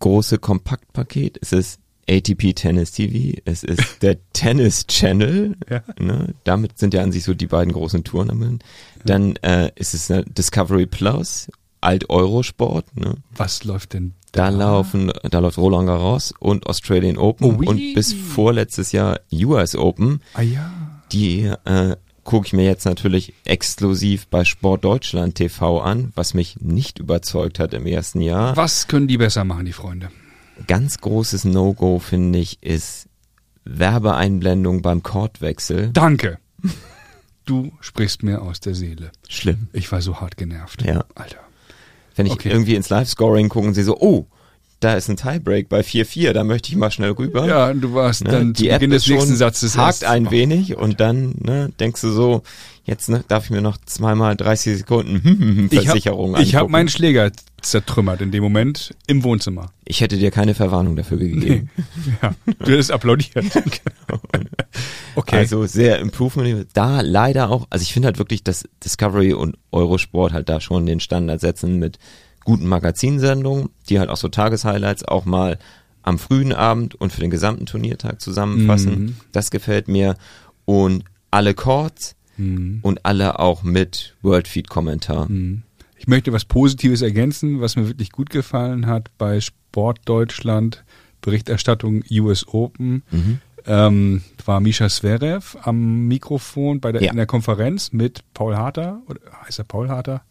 große 0.00 0.38
Kompaktpaket. 0.38 1.38
Es 1.42 1.52
ist 1.52 1.80
ATP 2.08 2.52
Tennis 2.54 2.92
TV, 2.92 3.38
es 3.44 3.62
ist 3.64 3.80
der 4.02 4.18
Tennis 4.32 4.86
Channel. 4.86 5.56
Ja. 5.70 5.82
Ne? 5.98 6.34
Damit 6.44 6.78
sind 6.78 6.92
ja 6.94 7.02
an 7.02 7.12
sich 7.12 7.24
so 7.24 7.34
die 7.34 7.46
beiden 7.46 7.72
großen 7.72 8.04
Touren. 8.04 8.58
Dann 9.04 9.36
äh, 9.36 9.70
ist 9.76 9.94
es 9.94 10.10
eine 10.10 10.24
Discovery 10.24 10.86
Plus, 10.86 11.48
Alt 11.80 12.08
Eurosport. 12.10 12.84
Ne? 12.96 13.14
Was 13.36 13.64
läuft 13.64 13.92
denn 13.94 14.12
Da 14.32 14.48
laufen, 14.48 15.12
da 15.30 15.38
läuft 15.38 15.58
Roland 15.58 15.86
Garros 15.86 16.32
und 16.38 16.66
Australian 16.66 17.16
Open 17.18 17.46
Oh, 17.46 17.58
oui. 17.58 17.66
und 17.66 17.94
bis 17.94 18.12
vorletztes 18.12 18.92
Jahr 18.92 19.20
US 19.32 19.74
Open. 19.76 20.20
Ah 20.34 20.42
ja. 20.42 20.70
Die 21.12 21.42
äh, 21.64 21.96
gucke 22.24 22.46
ich 22.46 22.52
mir 22.52 22.64
jetzt 22.64 22.84
natürlich 22.86 23.34
exklusiv 23.44 24.26
bei 24.28 24.44
Sport 24.44 24.84
Deutschland 24.84 25.34
TV 25.36 25.80
an, 25.80 26.12
was 26.14 26.34
mich 26.34 26.56
nicht 26.60 26.98
überzeugt 26.98 27.58
hat 27.58 27.74
im 27.74 27.86
ersten 27.86 28.20
Jahr. 28.20 28.56
Was 28.56 28.88
können 28.88 29.06
die 29.08 29.18
besser 29.18 29.44
machen, 29.44 29.66
die 29.66 29.72
Freunde? 29.72 30.08
Ganz 30.66 30.98
großes 30.98 31.44
No-Go, 31.44 31.98
finde 31.98 32.38
ich, 32.38 32.62
ist 32.62 33.08
Werbeeinblendung 33.64 34.82
beim 34.82 35.02
Chordwechsel. 35.02 35.90
Danke. 35.92 36.38
Du 37.46 37.72
sprichst 37.80 38.22
mir 38.22 38.40
aus 38.40 38.60
der 38.60 38.74
Seele. 38.74 39.12
Schlimm. 39.28 39.68
Ich 39.74 39.92
war 39.92 40.00
so 40.00 40.18
hart 40.18 40.38
genervt. 40.38 40.80
Ja. 40.82 41.04
Alter. 41.14 41.40
Wenn 42.16 42.24
ich 42.24 42.32
Okay. 42.32 42.48
irgendwie 42.48 42.74
ins 42.74 42.88
Live-Scoring 42.88 43.50
gucke 43.50 43.66
und 43.66 43.74
sehe 43.74 43.84
so, 43.84 43.98
oh, 44.00 44.26
da 44.84 44.94
ist 44.94 45.08
ein 45.08 45.16
Tiebreak 45.16 45.68
bei 45.68 45.80
4-4, 45.80 46.32
da 46.32 46.44
möchte 46.44 46.68
ich 46.68 46.76
mal 46.76 46.90
schnell 46.90 47.10
rüber. 47.12 47.46
Ja, 47.46 47.72
du 47.72 47.94
warst 47.94 48.24
Ne? 48.24 48.30
dann 48.30 48.54
zu 48.54 48.62
die 48.62 48.68
App 48.68 48.80
Beginn 48.80 48.90
des 48.90 49.02
ist 49.02 49.06
schon, 49.08 49.16
nächsten 49.16 49.36
Satzes 49.36 49.76
hakt 49.76 50.04
ein 50.04 50.30
wenig 50.30 50.76
und 50.76 51.00
dann 51.00 51.34
ne, 51.40 51.70
denkst 51.80 52.00
du 52.02 52.10
so, 52.10 52.42
jetzt 52.84 53.08
ne, 53.08 53.24
darf 53.28 53.44
ich 53.44 53.50
mir 53.50 53.60
noch 53.62 53.78
zweimal 53.86 54.36
30 54.36 54.78
Sekunden 54.78 55.68
Ich 55.70 55.78
hab- 55.78 55.84
Versicherung 55.86 56.36
Ich 56.38 56.54
habe 56.54 56.60
angucken. 56.62 56.72
meinen 56.72 56.88
Schläger 56.88 57.32
zertrümmert 57.62 58.20
in 58.20 58.30
dem 58.30 58.42
Moment 58.42 58.94
im 59.06 59.24
Wohnzimmer. 59.24 59.70
Ich 59.86 60.02
hätte 60.02 60.18
dir 60.18 60.30
keine 60.30 60.54
Verwarnung 60.54 60.96
dafür 60.96 61.16
gegeben. 61.18 61.70
Ja, 62.22 62.34
du 62.44 62.72
hättest 62.72 62.92
applaudiert. 62.92 63.44
Okay. 65.16 65.36
Also 65.36 65.64
sehr 65.66 66.00
Improvement. 66.00 66.66
Da 66.74 67.00
leider 67.00 67.48
auch, 67.50 67.66
also 67.70 67.82
ich 67.84 67.92
finde 67.92 68.06
halt 68.06 68.18
wirklich, 68.18 68.42
dass 68.42 68.64
Discovery 68.84 69.32
und 69.32 69.56
Eurosport 69.70 70.32
halt 70.32 70.48
da 70.48 70.60
schon 70.60 70.86
den 70.86 70.98
Standard 70.98 71.40
setzen 71.40 71.78
mit 71.78 71.98
guten 72.44 72.66
Magazinsendungen, 72.66 73.70
die 73.88 73.98
halt 73.98 74.10
auch 74.10 74.16
so 74.16 74.28
Tageshighlights 74.28 75.04
auch 75.04 75.24
mal 75.24 75.58
am 76.02 76.18
frühen 76.18 76.52
Abend 76.52 76.94
und 76.94 77.12
für 77.12 77.20
den 77.20 77.30
gesamten 77.30 77.66
Turniertag 77.66 78.20
zusammenfassen. 78.20 78.98
Mhm. 79.00 79.16
Das 79.32 79.50
gefällt 79.50 79.88
mir. 79.88 80.16
und 80.66 81.04
alle 81.30 81.52
Chords 81.54 82.16
Mhm. 82.38 82.78
und 82.82 83.04
alle 83.04 83.38
auch 83.38 83.62
mit 83.62 84.16
Worldfeed-Kommentar. 84.22 85.28
Ich 85.98 86.06
möchte 86.08 86.32
was 86.32 86.44
Positives 86.46 87.02
ergänzen, 87.02 87.60
was 87.60 87.76
mir 87.76 87.86
wirklich 87.88 88.10
gut 88.12 88.30
gefallen 88.30 88.86
hat 88.86 89.10
bei 89.18 89.40
Sport 89.40 90.00
Deutschland, 90.06 90.84
Berichterstattung 91.20 92.02
US 92.10 92.46
Open. 92.48 93.02
Mhm. 93.10 93.38
Ähm, 93.66 94.22
war 94.44 94.60
Misha 94.60 94.88
Zverev 94.88 95.56
am 95.62 96.06
Mikrofon 96.08 96.80
bei 96.80 96.92
der, 96.92 97.02
Ja. 97.02 97.10
in 97.12 97.16
der 97.16 97.26
Konferenz 97.26 97.92
mit 97.92 98.22
Paul 98.34 98.56
Harter, 98.56 99.00
oder 99.06 99.20
heißt 99.46 99.58
er 99.58 99.64
Paul 99.64 99.88
Harter? 99.88 100.22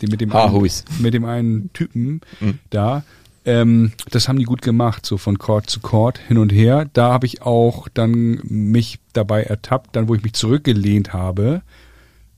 Die 0.00 0.06
mit 0.06 0.20
dem, 0.20 0.32
Ah, 0.32 0.44
einen, 0.44 0.52
Huis. 0.52 0.84
mit 1.00 1.14
dem 1.14 1.24
einen 1.24 1.72
Typen 1.72 2.20
Mhm. 2.40 2.58
da. 2.70 3.04
Ähm, 3.46 3.92
das 4.10 4.26
haben 4.26 4.38
die 4.38 4.44
gut 4.46 4.62
gemacht, 4.62 5.04
so 5.04 5.18
von 5.18 5.38
Court 5.38 5.68
zu 5.68 5.80
Court 5.80 6.18
hin 6.18 6.38
und 6.38 6.50
her. 6.50 6.88
Da 6.94 7.12
habe 7.12 7.26
ich 7.26 7.42
auch 7.42 7.88
dann 7.92 8.40
mich 8.44 8.98
dabei 9.12 9.42
ertappt, 9.42 9.94
dann 9.96 10.08
wo 10.08 10.14
ich 10.14 10.22
mich 10.22 10.32
zurückgelehnt 10.32 11.12
habe 11.12 11.60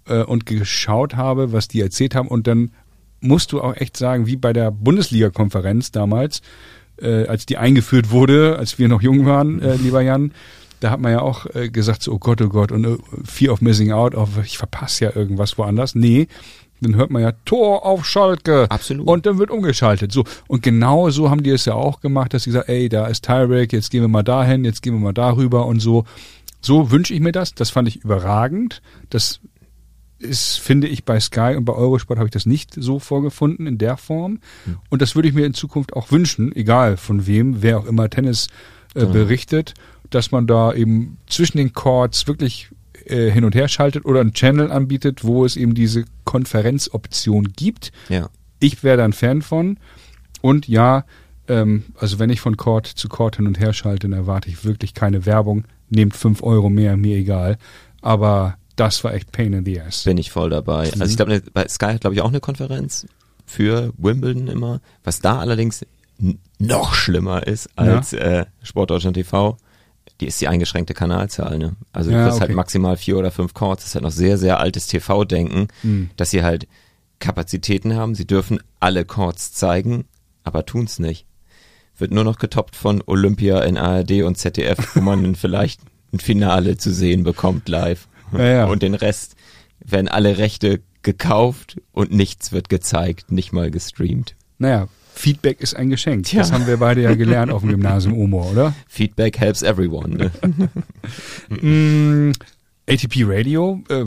äh, 0.09 0.23
und 0.25 0.47
geschaut 0.47 1.15
habe, 1.15 1.53
was 1.53 1.69
die 1.69 1.81
erzählt 1.81 2.15
haben. 2.17 2.27
Und 2.27 2.49
dann 2.49 2.73
musst 3.21 3.53
du 3.53 3.61
auch 3.61 3.77
echt 3.77 3.97
sagen, 3.97 4.27
wie 4.27 4.37
bei 4.37 4.53
der 4.53 4.73
Bundesliga-Konferenz 4.73 5.93
damals, 5.93 6.43
äh, 7.01 7.27
als 7.27 7.47
die 7.47 7.57
eingeführt 7.57 8.11
wurde, 8.11 8.59
als 8.59 8.79
wir 8.79 8.89
noch 8.89 9.01
jung 9.03 9.27
waren, 9.27 9.61
äh, 9.63 9.77
lieber 9.77 10.01
Jan, 10.03 10.33
da 10.81 10.91
hat 10.91 11.01
man 11.01 11.13
ja 11.13 11.21
auch 11.23 11.47
äh, 11.55 11.71
gesagt, 11.71 12.03
so, 12.03 12.13
oh 12.13 12.19
Gott, 12.19 12.43
oh 12.43 12.49
Gott, 12.49 12.73
und 12.73 12.85
äh, 12.85 12.97
Fear 13.25 13.53
of 13.53 13.61
Missing 13.61 13.93
Out, 13.93 14.15
oh, 14.17 14.29
ich 14.45 14.59
verpasse 14.59 15.05
ja 15.07 15.17
irgendwas 15.17 15.57
woanders. 15.57 15.95
Nee, 15.95 16.27
dann 16.81 16.97
hört 16.97 17.11
man 17.11 17.23
ja 17.23 17.33
Tor 17.45 17.85
auf 17.85 18.05
Schalke. 18.05 18.67
Absolut. 18.71 19.07
Und 19.07 19.27
dann 19.27 19.39
wird 19.39 19.51
umgeschaltet. 19.51 20.13
So. 20.13 20.25
Und 20.47 20.63
genau 20.63 21.11
so 21.11 21.31
haben 21.31 21.43
die 21.43 21.51
es 21.51 21.65
ja 21.65 21.75
auch 21.75 22.01
gemacht, 22.01 22.35
dass 22.35 22.45
sie 22.45 22.51
gesagt, 22.51 22.69
ey, 22.69 22.89
da 22.89 23.07
ist 23.07 23.25
Tiebreak, 23.25 23.73
jetzt 23.73 23.91
gehen 23.91 24.03
wir 24.03 24.09
mal 24.09 24.23
dahin, 24.23 24.65
jetzt 24.65 24.83
gehen 24.83 24.95
wir 24.95 25.01
mal 25.01 25.15
darüber 25.15 25.67
und 25.67 25.81
so. 25.81 26.05
So 26.61 26.91
wünsche 26.91 27.15
ich 27.15 27.21
mir 27.21 27.33
das. 27.33 27.55
Das 27.55 27.71
fand 27.71 27.89
ich 27.89 28.05
überragend. 28.05 28.83
Das 29.11 29.41
ist, 30.19 30.59
finde 30.59 30.89
ich, 30.89 31.05
bei 31.05 31.21
Sky 31.21 31.55
und 31.57 31.65
bei 31.65 31.75
Eurosport 31.75 32.19
habe 32.19 32.29
ich 32.29 32.33
das 32.33 32.47
nicht 32.47 32.75
so 32.75 32.99
vorgefunden 32.99 33.67
in 33.67 33.79
der 33.79 33.97
Form. 33.97 34.41
Und 34.89 35.03
das 35.03 35.15
würde 35.15 35.29
ich 35.29 35.35
mir 35.35 35.47
in 35.47 35.55
Zukunft 35.55 35.93
auch 35.93 36.11
wünschen, 36.11 36.55
egal 36.57 36.97
von 36.97 37.27
wem, 37.27 37.63
wer 37.63 37.79
auch 37.79 37.87
immer 37.87 38.09
Tennis 38.09 38.49
äh, 38.95 39.05
berichtet, 39.05 39.75
dass 40.11 40.31
man 40.31 40.47
da 40.47 40.73
eben 40.73 41.19
zwischen 41.27 41.59
den 41.59 41.73
Chords 41.73 42.27
wirklich 42.27 42.71
äh, 43.07 43.31
hin 43.31 43.45
und 43.45 43.55
her 43.55 43.69
schaltet 43.69 44.05
oder 44.05 44.21
einen 44.21 44.33
Channel 44.33 44.71
anbietet, 44.71 45.25
wo 45.25 45.45
es 45.45 45.57
eben 45.57 45.75
diese 45.75 46.05
Konferenzoption 46.25 47.53
gibt. 47.55 47.93
Ja. 48.09 48.29
Ich 48.59 48.83
wäre 48.83 48.99
da 48.99 49.05
ein 49.05 49.13
Fan 49.13 49.43
von. 49.43 49.79
Und 50.41 50.69
ja, 50.69 51.05
ähm, 51.49 51.85
also 51.99 52.19
wenn 52.19 52.31
ich 52.31 52.41
von 52.41 52.57
Chord 52.57 52.87
zu 52.87 53.09
Chord 53.09 53.37
hin 53.37 53.47
und 53.47 53.59
her 53.59 53.73
schalte, 53.73 54.09
dann 54.09 54.19
erwarte 54.19 54.49
ich 54.49 54.65
wirklich 54.65 54.95
keine 54.95 55.27
Werbung. 55.27 55.65
Nehmt 55.89 56.17
fünf 56.17 56.43
Euro 56.43 56.71
mehr, 56.71 56.97
mir 56.97 57.17
egal. 57.17 57.59
Aber 58.03 58.57
das 58.77 59.03
war 59.05 59.15
echt 59.15 59.33
Pain 59.33 59.53
in 59.53 59.65
the 59.65 59.81
Ass. 59.81 60.05
Bin 60.05 60.19
ich 60.19 60.31
voll 60.31 60.51
dabei. 60.51 60.91
Also 60.93 61.05
ich 61.05 61.17
glaube, 61.17 61.43
bei 61.53 61.67
Sky 61.69 61.87
hat 61.87 62.03
glaube 62.03 62.15
ich 62.15 62.21
auch 62.21 62.29
eine 62.29 62.41
Konferenz 62.41 63.07
für 63.47 63.93
Wimbledon 63.97 64.49
immer. 64.49 64.81
Was 65.05 65.21
da 65.21 65.39
allerdings 65.39 65.87
noch 66.59 66.95
schlimmer 66.95 67.47
ist 67.47 67.69
als 67.77 68.13
äh, 68.13 68.47
Sportdeutschland 68.63 69.15
TV, 69.17 69.57
die 70.21 70.27
ist 70.27 70.41
die 70.41 70.49
eingeschränkte 70.49 70.95
Kanalzahl. 70.95 71.59
Ne? 71.59 71.77
Also 71.93 72.11
du 72.11 72.17
Ja, 72.17 72.23
kriegst 72.25 72.37
okay. 72.37 72.47
halt 72.49 72.57
maximal 72.57 72.97
vier 72.97 73.19
oder 73.19 73.31
fünf 73.31 73.53
Chords. 73.55 73.83
Das 73.83 73.91
ist 73.91 73.95
halt 73.95 74.05
noch 74.05 74.11
sehr, 74.11 74.39
sehr 74.39 74.59
altes 74.61 74.87
TV-Denken, 74.87 75.69
Hm. 75.83 76.11
dass 76.17 76.31
sie 76.31 76.43
halt 76.43 76.67
Kapazitäten 77.19 77.95
haben. 77.95 78.15
Sie 78.15 78.27
dürfen 78.27 78.61
alle 78.81 79.05
Chords 79.05 79.53
zeigen, 79.53 80.05
aber 80.45 80.67
tun's 80.67 80.99
nicht. 80.99 81.27
Wird 81.99 82.13
nur 82.13 82.25
noch 82.25 82.39
getoppt 82.39 82.77
von 82.77 83.03
Olympia 83.07 83.61
in 83.63 83.79
ARD 83.79 84.23
und 84.23 84.37
ZDF, 84.37 84.95
wo 84.97 85.01
man 85.01 85.23
dann 85.23 85.35
vielleicht 85.35 85.81
ein 86.13 86.21
Finale 86.21 86.77
zu 86.77 86.93
sehen 86.93 87.23
bekommt 87.25 87.69
live. 87.69 88.07
Ja, 88.33 88.45
ja. 88.45 88.65
Und 88.67 88.83
den 88.83 88.95
Rest 88.95 89.35
werden 89.81 90.09
alle 90.09 90.39
Rechte 90.39 90.81
gekauft 91.03 91.81
und 91.93 92.13
nichts 92.13 92.53
wird 92.53 92.69
gezeigt, 92.69 93.31
nicht 93.31 93.53
mal 93.53 93.71
gestreamt. 93.71 94.35
Naja, 94.59 94.89
Feedback 95.19 95.61
ist 95.63 95.75
ein 95.75 95.89
Geschenk. 95.89 96.27
Tja. 96.27 96.41
Das 96.41 96.53
haben 96.53 96.67
wir 96.67 96.77
beide 96.77 97.01
ja 97.01 97.15
gelernt 97.15 97.51
auf 97.51 97.63
dem 97.63 97.71
Gymnasium 97.71 98.17
Omo, 98.19 98.51
oder? 98.51 98.75
Feedback 98.87 99.39
helps 99.39 99.63
everyone. 99.63 100.17
Ne? 100.17 100.31
Mm, 101.63 102.33
ATP 102.89 103.25
Radio, 103.25 103.81
äh, 103.89 104.05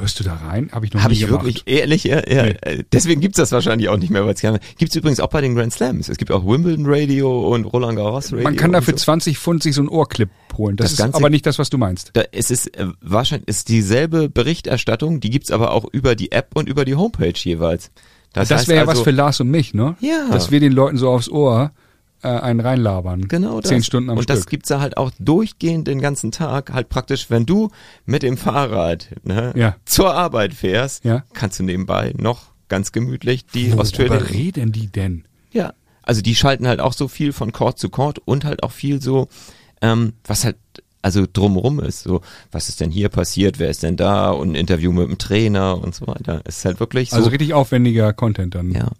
hörst 0.00 0.18
du 0.20 0.24
da 0.24 0.34
rein? 0.34 0.70
Habe 0.72 0.86
ich 0.86 0.92
noch 0.94 1.02
Habe 1.02 1.12
nie 1.12 1.20
ich 1.20 1.26
gemacht. 1.26 1.44
wirklich, 1.44 1.62
ehrlich, 1.66 2.04
ja, 2.04 2.22
ja. 2.28 2.44
Nee. 2.44 2.84
deswegen 2.92 3.20
gibt's 3.20 3.36
das 3.36 3.52
wahrscheinlich 3.52 3.88
auch 3.88 3.98
nicht 3.98 4.10
mehr, 4.10 4.24
weil 4.24 4.34
es 4.34 4.40
Gibt's 4.78 4.96
übrigens 4.96 5.20
auch 5.20 5.28
bei 5.28 5.40
den 5.40 5.54
Grand 5.54 5.72
Slams. 5.72 6.08
Es 6.08 6.16
gibt 6.16 6.30
auch 6.32 6.44
Wimbledon 6.46 6.86
Radio 6.88 7.52
und 7.54 7.64
Roland 7.66 7.96
Garros 7.96 8.32
Radio. 8.32 8.44
Man 8.44 8.56
kann 8.56 8.70
und 8.70 8.74
dafür 8.74 8.94
so. 8.94 9.04
20 9.04 9.38
Pfund 9.38 9.62
sich 9.62 9.74
so 9.74 9.80
einen 9.82 9.88
Ohrclip 9.88 10.30
holen. 10.56 10.76
Das, 10.76 10.86
Das 10.86 10.92
ist 10.92 10.98
Ganze- 10.98 11.16
aber 11.18 11.30
nicht 11.30 11.44
das, 11.46 11.58
was 11.58 11.70
du 11.70 11.78
meinst. 11.78 12.10
Da, 12.14 12.22
es 12.32 12.50
ist 12.50 12.74
äh, 12.76 12.86
wahrscheinlich 13.00 13.48
ist 13.48 13.68
dieselbe 13.68 14.28
Berichterstattung, 14.28 15.20
die 15.20 15.30
gibt's 15.30 15.50
aber 15.50 15.72
auch 15.72 15.84
über 15.92 16.14
die 16.14 16.32
App 16.32 16.50
und 16.54 16.68
über 16.68 16.84
die 16.84 16.94
Homepage 16.94 17.34
jeweils. 17.36 17.90
Das, 18.42 18.50
heißt 18.50 18.68
wäre 18.68 18.76
ja 18.84 18.86
also, 18.86 19.00
was 19.00 19.04
für 19.04 19.10
Lars 19.10 19.40
und 19.40 19.50
mich, 19.50 19.74
ne? 19.74 19.96
Ja. 20.00 20.28
Dass 20.30 20.50
wir 20.50 20.60
den 20.60 20.72
Leuten 20.72 20.96
so 20.96 21.10
aufs 21.10 21.28
Ohr 21.28 21.72
äh, 22.22 22.28
einen 22.28 22.60
reinlabern. 22.60 23.28
Genau 23.28 23.60
das. 23.60 23.68
Zehn 23.70 23.82
Stunden 23.82 24.10
am 24.10 24.16
Und 24.18 24.24
Stück. 24.24 24.36
das 24.36 24.46
gibt's 24.46 24.68
da 24.68 24.80
halt 24.80 24.96
auch 24.96 25.10
durchgehend 25.18 25.86
den 25.88 26.00
ganzen 26.00 26.32
Tag. 26.32 26.72
Halt 26.72 26.88
praktisch, 26.88 27.30
wenn 27.30 27.46
du 27.46 27.70
mit 28.04 28.22
dem 28.22 28.36
Fahrrad 28.36 29.08
ne, 29.24 29.52
Ja. 29.56 29.76
zur 29.84 30.14
Arbeit 30.14 30.54
fährst, 30.54 31.04
Ja. 31.04 31.24
kannst 31.34 31.58
du 31.58 31.62
nebenbei 31.64 32.14
noch 32.16 32.52
ganz 32.68 32.92
gemütlich 32.92 33.46
die 33.46 33.68
Worüber 33.68 33.82
Australian. 33.82 34.22
reden 34.22 34.72
die 34.72 34.86
denn? 34.88 35.24
Ja. 35.52 35.72
Also 36.02 36.22
die 36.22 36.34
schalten 36.34 36.66
halt 36.68 36.80
auch 36.80 36.92
so 36.92 37.08
viel 37.08 37.32
von 37.32 37.52
Court 37.52 37.78
zu 37.78 37.88
Court 37.90 38.18
und 38.24 38.44
halt 38.44 38.62
auch 38.62 38.72
viel 38.72 39.00
so, 39.02 39.28
ähm, 39.82 40.12
was 40.24 40.44
halt 40.44 40.56
also 41.06 41.24
drumrum 41.32 41.78
ist. 41.78 42.02
So, 42.02 42.20
was 42.50 42.68
ist 42.68 42.80
denn 42.80 42.90
hier 42.90 43.08
passiert? 43.08 43.60
Wer 43.60 43.70
ist 43.70 43.84
denn 43.84 43.96
da? 43.96 44.30
Und 44.30 44.50
ein 44.50 44.54
Interview 44.56 44.90
mit 44.90 45.08
dem 45.08 45.18
Trainer 45.18 45.80
und 45.80 45.94
so 45.94 46.06
weiter. 46.08 46.40
Es 46.44 46.58
ist 46.58 46.64
halt 46.64 46.80
wirklich 46.80 47.10
so. 47.10 47.16
Also 47.16 47.30
richtig 47.30 47.54
aufwendiger 47.54 48.12
Content 48.12 48.56
dann. 48.56 48.72
ja. 48.72 48.90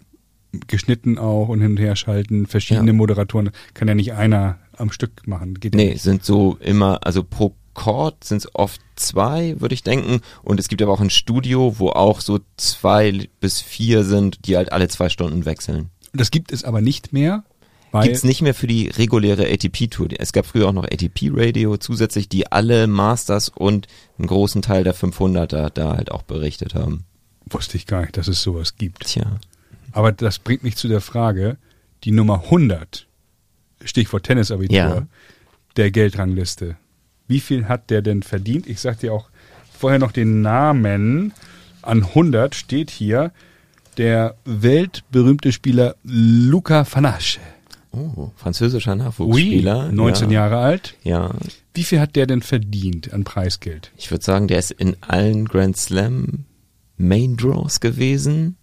Geschnitten 0.69 1.19
auch 1.19 1.49
und 1.49 1.61
hin 1.61 1.73
und 1.73 1.77
her 1.79 1.97
schalten. 1.97 2.47
Verschiedene 2.47 2.93
Ja. 2.93 2.97
Moderatoren. 2.97 3.51
Kann 3.75 3.89
ja 3.89 3.95
nicht 3.95 4.13
einer 4.15 4.59
am 4.79 4.91
Stück 4.91 5.27
machen. 5.27 5.55
Geht 5.55 5.75
ja 5.75 5.81
Nee, 5.81 5.91
nicht. 5.91 6.03
sind 6.03 6.25
so 6.25 6.57
immer, 6.61 7.01
also 7.05 7.23
pro 7.25 7.55
Chord 7.75 8.25
sind 8.25 8.39
es 8.39 8.55
oft 8.55 8.81
zwei, 8.95 9.57
würde 9.61 9.75
ich 9.75 9.83
denken. 9.83 10.21
Und 10.43 10.59
es 10.61 10.69
gibt 10.69 10.81
aber 10.81 10.93
auch 10.93 11.01
ein 11.01 11.11
Studio, 11.11 11.79
wo 11.79 11.91
auch 11.91 12.21
so 12.23 12.39
zwei 12.57 13.29
bis 13.41 13.61
vier 13.61 14.05
sind, 14.05 14.47
die 14.47 14.57
halt 14.57 14.73
alle 14.73 14.89
zwei 14.89 15.09
Stunden 15.11 15.45
wechseln. 15.45 15.91
Das 16.15 16.31
gibt 16.31 16.53
es 16.53 16.65
aber 16.65 16.81
nicht 16.81 17.13
mehr. 17.13 17.45
Weil, 17.97 18.09
Gibt's 18.09 18.25
nicht 18.25 18.43
mehr 18.43 18.55
für 18.55 18.67
die 18.67 18.89
reguläre 18.89 19.47
ATP-Tour. 19.51 20.09
Es 20.19 20.33
gab 20.33 20.47
früher 20.47 20.69
auch 20.69 20.73
noch 20.73 20.85
ATP-Radio 20.85 21.77
zusätzlich, 21.77 22.29
die 22.29 22.51
alle 22.51 22.87
Masters 22.87 23.49
und 23.49 23.87
einen 24.19 24.29
großen 24.29 24.63
Teil 24.63 24.85
der 24.85 24.95
500er 24.95 25.71
da 25.71 25.97
halt 25.97 26.11
auch 26.11 26.23
berichtet 26.23 26.75
haben. 26.75 27.05
Wusste 27.49 27.77
ich 27.77 27.87
gar 27.87 28.01
nicht, 28.03 28.17
dass 28.17 28.29
es 28.29 28.43
sowas 28.43 28.77
gibt. 28.77 29.07
Tja. 29.07 29.39
Aber 29.93 30.13
das 30.13 30.39
bringt 30.39 30.63
mich 30.63 30.77
zu 30.77 30.89
der 30.89 31.01
Frage, 31.01 31.57
die 32.05 32.11
Nummer 32.11 32.45
100, 32.45 33.07
Stichwort 33.85 34.25
Tennisabitur, 34.25 34.77
Ja. 34.77 35.07
der 35.77 35.91
Geldrangliste. 35.91 36.77
Wie 37.29 37.41
viel 37.41 37.67
hat 37.67 37.91
der 37.91 38.03
denn 38.03 38.23
verdient? 38.23 38.67
Ich 38.67 38.81
sag 38.81 39.01
dir 39.01 39.13
auch 39.13 39.29
vorher 39.79 39.99
noch 39.99 40.13
den 40.13 40.43
Namen. 40.43 41.33
An 41.83 42.03
100 42.05 42.55
steht 42.55 42.91
hier 42.91 43.33
der 43.97 44.37
weltberühmte 44.45 45.53
Spieler 45.53 45.97
Luca 46.05 46.85
Fanache. 46.85 47.41
Oh, 47.93 48.31
französischer 48.37 48.95
Nachwuchsspieler. 48.95 49.91
19 49.91 50.31
ja. 50.31 50.41
Jahre 50.41 50.59
alt. 50.59 50.95
Ja. 51.03 51.35
Wie 51.75 51.85
viel 51.85 52.01
hat 52.01 52.17
der 52.17 52.27
denn 52.27 52.43
verdient 52.43 53.13
an 53.13 53.25
Preisgeld? 53.25 53.91
Ich 53.97 54.11
würde 54.11 54.25
sagen, 54.25 54.49
der 54.49 54.59
ist 54.59 54.71
in 54.71 54.97
allen 55.01 55.47
Grand 55.47 55.77
Slam 55.77 56.45
Main 56.99 57.37
Draws 57.37 57.81
gewesen. 57.81 58.57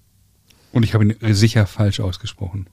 Und 0.72 0.84
ich 0.84 0.94
habe 0.94 1.06
ihn 1.06 1.34
sicher 1.34 1.66
falsch 1.68 2.00
ausgesprochen. 2.00 2.68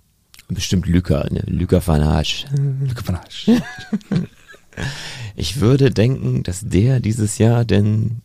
Bestimmt 0.49 0.87
Luca, 0.87 1.27
ne? 1.31 1.43
Luca 1.47 1.81
Fanage. 1.81 2.47
Luca 2.81 3.03
Fanache. 3.03 3.63
Ich 5.37 5.61
würde 5.61 5.91
denken, 5.91 6.43
dass 6.43 6.61
der 6.61 7.01
dieses 7.01 7.39
Jahr 7.39 7.65
denn 7.65 8.23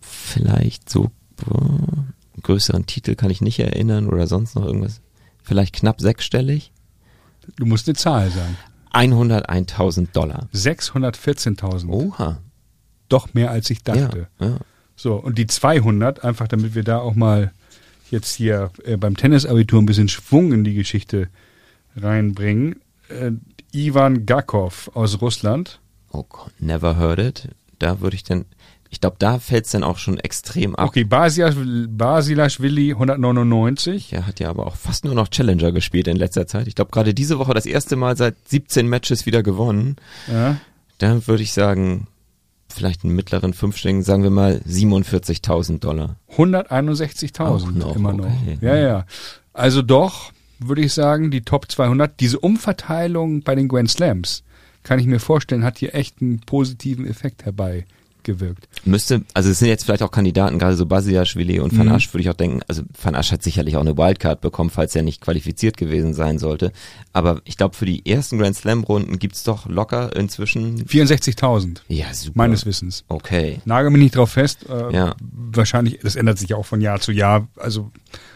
vielleicht 0.00 0.88
so 0.88 1.10
boah, 1.36 1.60
einen 1.60 2.42
größeren 2.42 2.86
Titel 2.86 3.14
kann 3.14 3.30
ich 3.30 3.40
nicht 3.40 3.58
erinnern 3.58 4.08
oder 4.08 4.26
sonst 4.26 4.54
noch 4.54 4.64
irgendwas. 4.64 5.00
Vielleicht 5.42 5.74
knapp 5.74 6.00
sechsstellig. 6.00 6.72
Du 7.56 7.66
musst 7.66 7.88
eine 7.88 7.96
Zahl 7.96 8.30
sagen. 8.30 8.56
101.000 8.92 10.12
Dollar. 10.12 10.48
614.000. 10.52 11.88
Oha. 11.88 12.38
Doch 13.08 13.34
mehr 13.34 13.50
als 13.50 13.70
ich 13.70 13.82
dachte. 13.82 14.28
Ja, 14.40 14.46
ja. 14.46 14.56
So, 14.96 15.14
und 15.14 15.38
die 15.38 15.46
200, 15.46 16.24
einfach 16.24 16.48
damit 16.48 16.74
wir 16.74 16.84
da 16.84 16.98
auch 16.98 17.14
mal 17.14 17.52
jetzt 18.10 18.34
hier 18.34 18.70
äh, 18.84 18.96
beim 18.96 19.16
Tennisabitur 19.16 19.80
ein 19.80 19.86
bisschen 19.86 20.08
Schwung 20.08 20.52
in 20.52 20.64
die 20.64 20.74
Geschichte 20.74 21.28
reinbringen. 21.96 22.80
Äh, 23.08 23.32
Ivan 23.72 24.26
Gakov 24.26 24.90
aus 24.94 25.20
Russland. 25.20 25.80
Oh 26.12 26.24
Gott, 26.28 26.52
never 26.58 26.96
heard 26.96 27.18
it. 27.18 27.48
Da 27.78 28.00
würde 28.00 28.16
ich 28.16 28.24
dann, 28.24 28.44
ich 28.90 29.00
glaube, 29.00 29.16
da 29.18 29.38
fällt 29.38 29.66
es 29.66 29.70
dann 29.72 29.84
auch 29.84 29.98
schon 29.98 30.18
extrem 30.18 30.74
ab. 30.74 30.88
Okay, 30.88 31.02
Basilash- 31.04 31.86
Basilashvili 31.88 32.90
199. 32.90 34.12
Er 34.12 34.26
hat 34.26 34.40
ja 34.40 34.50
aber 34.50 34.66
auch 34.66 34.76
fast 34.76 35.04
nur 35.04 35.14
noch 35.14 35.28
Challenger 35.28 35.70
gespielt 35.72 36.08
in 36.08 36.16
letzter 36.16 36.46
Zeit. 36.46 36.66
Ich 36.66 36.74
glaube, 36.74 36.90
gerade 36.90 37.14
diese 37.14 37.38
Woche 37.38 37.54
das 37.54 37.66
erste 37.66 37.94
Mal 37.96 38.16
seit 38.16 38.34
17 38.48 38.88
Matches 38.88 39.26
wieder 39.26 39.42
gewonnen. 39.42 39.96
Ja. 40.30 40.56
Dann 40.98 41.26
würde 41.28 41.42
ich 41.42 41.52
sagen, 41.52 42.08
vielleicht 42.68 43.04
einen 43.04 43.14
mittleren 43.14 43.54
fünfstelligen, 43.54 44.02
sagen 44.02 44.22
wir 44.22 44.30
mal 44.30 44.60
47.000 44.68 45.78
Dollar. 45.78 46.16
161.000 46.36 47.72
noch, 47.78 47.96
immer 47.96 48.12
noch. 48.12 48.26
okay. 48.26 48.58
Ja, 48.60 48.76
ja. 48.76 49.06
Also 49.52 49.82
doch, 49.82 50.32
würde 50.58 50.82
ich 50.82 50.92
sagen, 50.92 51.30
die 51.30 51.42
Top 51.42 51.70
200, 51.70 52.18
diese 52.20 52.38
Umverteilung 52.40 53.42
bei 53.42 53.54
den 53.54 53.68
Grand 53.68 53.90
Slams, 53.90 54.42
kann 54.82 54.98
ich 54.98 55.06
mir 55.06 55.20
vorstellen, 55.20 55.64
hat 55.64 55.78
hier 55.78 55.94
echt 55.94 56.20
einen 56.20 56.40
positiven 56.40 57.06
Effekt 57.06 57.44
herbeigewirkt. 58.28 58.68
Müsste, 58.84 59.22
also 59.34 59.50
es 59.50 59.58
sind 59.58 59.68
jetzt 59.68 59.84
vielleicht 59.84 60.02
auch 60.02 60.10
Kandidaten, 60.10 60.58
gerade 60.58 60.76
so 60.76 60.86
Basiaschwili 60.86 61.60
und 61.60 61.76
Van 61.76 61.86
Mhm. 61.86 61.92
Asch 61.92 62.12
würde 62.12 62.22
ich 62.22 62.30
auch 62.30 62.34
denken, 62.34 62.60
also 62.68 62.82
Van 63.02 63.14
Asch 63.14 63.32
hat 63.32 63.42
sicherlich 63.42 63.76
auch 63.76 63.80
eine 63.80 63.96
Wildcard 63.96 64.40
bekommen, 64.40 64.70
falls 64.70 64.94
er 64.96 65.02
nicht 65.02 65.20
qualifiziert 65.20 65.76
gewesen 65.76 66.14
sein 66.14 66.38
sollte. 66.38 66.72
Aber 67.12 67.40
ich 67.44 67.56
glaube, 67.56 67.76
für 67.76 67.86
die 67.86 68.06
ersten 68.10 68.38
Grand 68.38 68.56
Slam 68.56 68.84
Runden 68.84 69.18
gibt's 69.18 69.42
doch 69.44 69.66
locker 69.66 70.14
inzwischen, 70.16 70.84
64.000, 70.86 71.82
ja 71.88 72.12
super. 72.14 72.32
meines 72.38 72.66
Wissens. 72.66 73.04
Okay, 73.08 73.60
Nagel 73.64 73.90
mich 73.90 74.02
nicht 74.02 74.16
drauf 74.16 74.30
fest. 74.30 74.66
Äh, 74.68 74.94
Ja. 74.94 75.14
Wahrscheinlich, 75.20 75.98
das 76.02 76.16
ändert 76.16 76.38
sich 76.38 76.54
auch 76.54 76.66
von 76.66 76.80
Jahr 76.80 77.00
zu 77.00 77.12
Jahr. 77.12 77.48
Also 77.56 77.90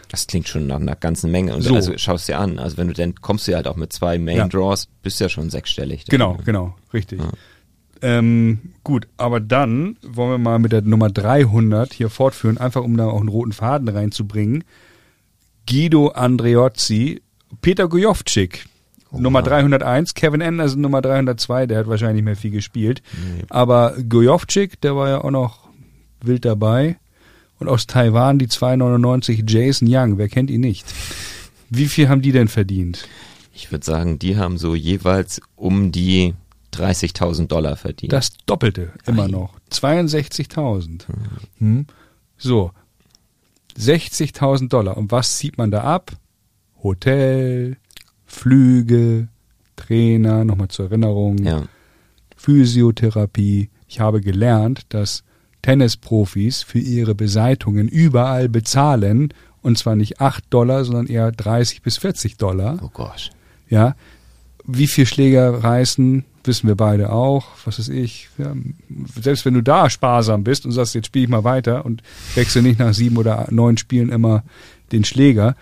das 0.09 0.27
klingt 0.27 0.47
schon 0.47 0.67
nach 0.67 0.77
einer 0.79 0.95
ganzen 0.95 1.31
Menge. 1.31 1.53
Und 1.55 1.61
So. 1.61 1.75
also 1.75 1.97
schaust 1.97 2.27
dir 2.27 2.39
an, 2.39 2.59
also 2.59 2.77
wenn 2.77 2.87
du 2.87 2.93
dann 2.93 3.15
kommst 3.15 3.47
du 3.47 3.51
ja 3.51 3.57
halt 3.57 3.67
auch 3.67 3.75
mit 3.75 3.91
zwei 3.91 4.17
Main 4.17 4.37
Ja. 4.37 4.47
Draws, 4.47 4.87
bist 5.01 5.19
ja 5.19 5.29
schon 5.29 5.49
sechsstellig. 5.49 6.05
genau, 6.05 6.37
genau, 6.45 6.75
richtig. 6.93 7.19
Ja. 7.19 7.29
Ähm, 8.01 8.73
gut, 8.83 9.07
aber 9.17 9.39
dann 9.39 9.97
wollen 10.05 10.31
wir 10.31 10.37
mal 10.37 10.59
mit 10.59 10.71
der 10.71 10.81
Nummer 10.81 11.09
300 11.09 11.93
hier 11.93 12.09
fortführen, 12.09 12.57
einfach 12.57 12.83
um 12.83 12.97
da 12.97 13.07
auch 13.07 13.19
einen 13.19 13.29
roten 13.29 13.53
Faden 13.53 13.87
reinzubringen. 13.87 14.63
Guido 15.67 16.09
Andreozzi, 16.09 17.21
Peter 17.61 17.87
Gojovcik, 17.87 18.65
Nummer 19.11 19.41
301, 19.41 20.13
Kevin 20.13 20.41
Anderson 20.41 20.81
Nummer 20.81 21.01
302, 21.01 21.67
der 21.67 21.79
hat 21.79 21.87
wahrscheinlich 21.87 22.17
nicht 22.17 22.25
mehr 22.25 22.35
viel 22.35 22.51
gespielt. 22.51 23.01
Aber 23.49 23.95
Gojovcik, 24.09 24.81
der 24.81 24.95
war 24.95 25.09
ja 25.09 25.21
auch 25.21 25.31
noch 25.31 25.69
wild 26.21 26.45
dabei. 26.45 26.97
Und 27.57 27.69
aus 27.69 27.87
Taiwan 27.87 28.37
die 28.37 28.49
299 28.49 29.43
Jason 29.47 29.87
Young, 29.89 30.17
wer 30.17 30.27
kennt 30.27 30.49
ihn 30.51 30.61
nicht? 30.61 30.85
Wie 31.69 31.85
viel 31.87 32.09
haben 32.09 32.21
die 32.21 32.33
denn 32.33 32.49
verdient? 32.49 33.07
Ich 33.53 33.71
würde 33.71 33.85
sagen, 33.85 34.19
die 34.19 34.37
haben 34.37 34.57
so 34.57 34.75
jeweils 34.75 35.41
um 35.55 35.93
die 35.93 36.33
30.000 36.75 37.47
Dollar 37.47 37.75
verdient. 37.75 38.13
Das 38.13 38.33
Doppelte 38.45 38.91
immer 39.05 39.27
noch. 39.27 39.59
62.000. 39.71 41.05
Hm. 41.59 41.85
So. 42.37 42.71
60.000 43.77 44.69
Dollar. 44.69 44.97
Und 44.97 45.11
was 45.11 45.37
zieht 45.37 45.57
man 45.57 45.71
da 45.71 45.81
ab? 45.81 46.11
Hotel, 46.83 47.77
Flüge, 48.25 49.27
Trainer, 49.75 50.45
nochmal 50.45 50.69
zur 50.69 50.85
Erinnerung, 50.85 51.39
ja. 51.39 51.63
Physiotherapie. 52.35 53.69
Ich 53.87 53.99
habe 53.99 54.21
gelernt, 54.21 54.81
dass 54.89 55.23
Tennisprofis 55.61 56.61
für 56.63 56.79
ihre 56.79 57.15
Beseitungen 57.15 57.87
überall 57.87 58.49
bezahlen. 58.49 59.33
Und 59.61 59.77
zwar 59.77 59.95
nicht 59.95 60.21
8 60.21 60.43
Dollar, 60.51 60.85
sondern 60.85 61.07
eher 61.07 61.31
30 61.31 61.81
bis 61.81 61.97
40 61.97 62.37
Dollar. 62.37 62.77
Oh 62.83 62.89
Gott. 62.93 63.31
Ja. 63.67 63.95
Wie 64.67 64.87
viel 64.87 65.05
Schläger 65.05 65.63
reißen, 65.63 66.23
wissen 66.43 66.67
wir 66.67 66.75
beide 66.75 67.11
auch. 67.11 67.45
Was 67.65 67.79
weiß 67.79 67.89
ich. 67.89 68.29
Ja, 68.37 68.53
selbst 69.21 69.45
wenn 69.45 69.53
du 69.53 69.61
da 69.61 69.89
sparsam 69.89 70.43
bist 70.43 70.65
und 70.65 70.71
sagst, 70.71 70.95
jetzt 70.95 71.07
spiele 71.07 71.25
ich 71.25 71.29
mal 71.29 71.43
weiter 71.43 71.85
und 71.85 72.01
wechsel 72.35 72.61
nicht 72.61 72.79
nach 72.79 72.93
sieben 72.93 73.17
oder 73.17 73.47
neun 73.51 73.77
Spielen 73.77 74.09
immer 74.09 74.43
den 74.91 75.03
Schläger, 75.03 75.55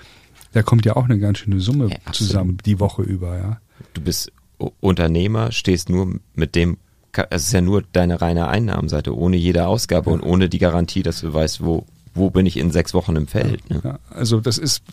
da 0.53 0.61
kommt 0.61 0.85
ja 0.85 0.95
auch 0.95 1.05
eine 1.05 1.19
ganz 1.19 1.39
schöne 1.39 1.59
Summe 1.59 1.89
Ja, 1.89 2.11
zusammen 2.13 2.57
die 2.65 2.79
Woche 2.79 3.01
über, 3.01 3.37
ja. 3.37 3.57
Du 3.93 4.01
bist 4.01 4.31
Unternehmer, 4.79 5.51
stehst 5.51 5.89
nur 5.89 6.19
mit 6.35 6.55
dem, 6.55 6.77
Ka- 7.11 7.27
es 7.29 7.43
ist 7.47 7.53
ja 7.53 7.61
nur 7.61 7.83
deine 7.91 8.21
reine 8.21 8.47
Einnahmenseite, 8.47 9.15
ohne 9.15 9.35
jede 9.37 9.67
Ausgabe 9.67 10.09
und 10.09 10.21
ohne 10.21 10.49
die 10.49 10.59
Garantie, 10.59 11.03
dass 11.03 11.21
du 11.21 11.33
weißt, 11.33 11.63
wo, 11.63 11.85
wo 12.13 12.29
bin 12.29 12.45
ich 12.45 12.57
in 12.57 12.71
sechs 12.71 12.93
Wochen 12.93 13.15
im 13.15 13.27
Feld. 13.27 13.69
Ne? 13.69 13.81
ja. 13.83 13.99
Also 14.09 14.39
das 14.39 14.57
ist 14.57 14.83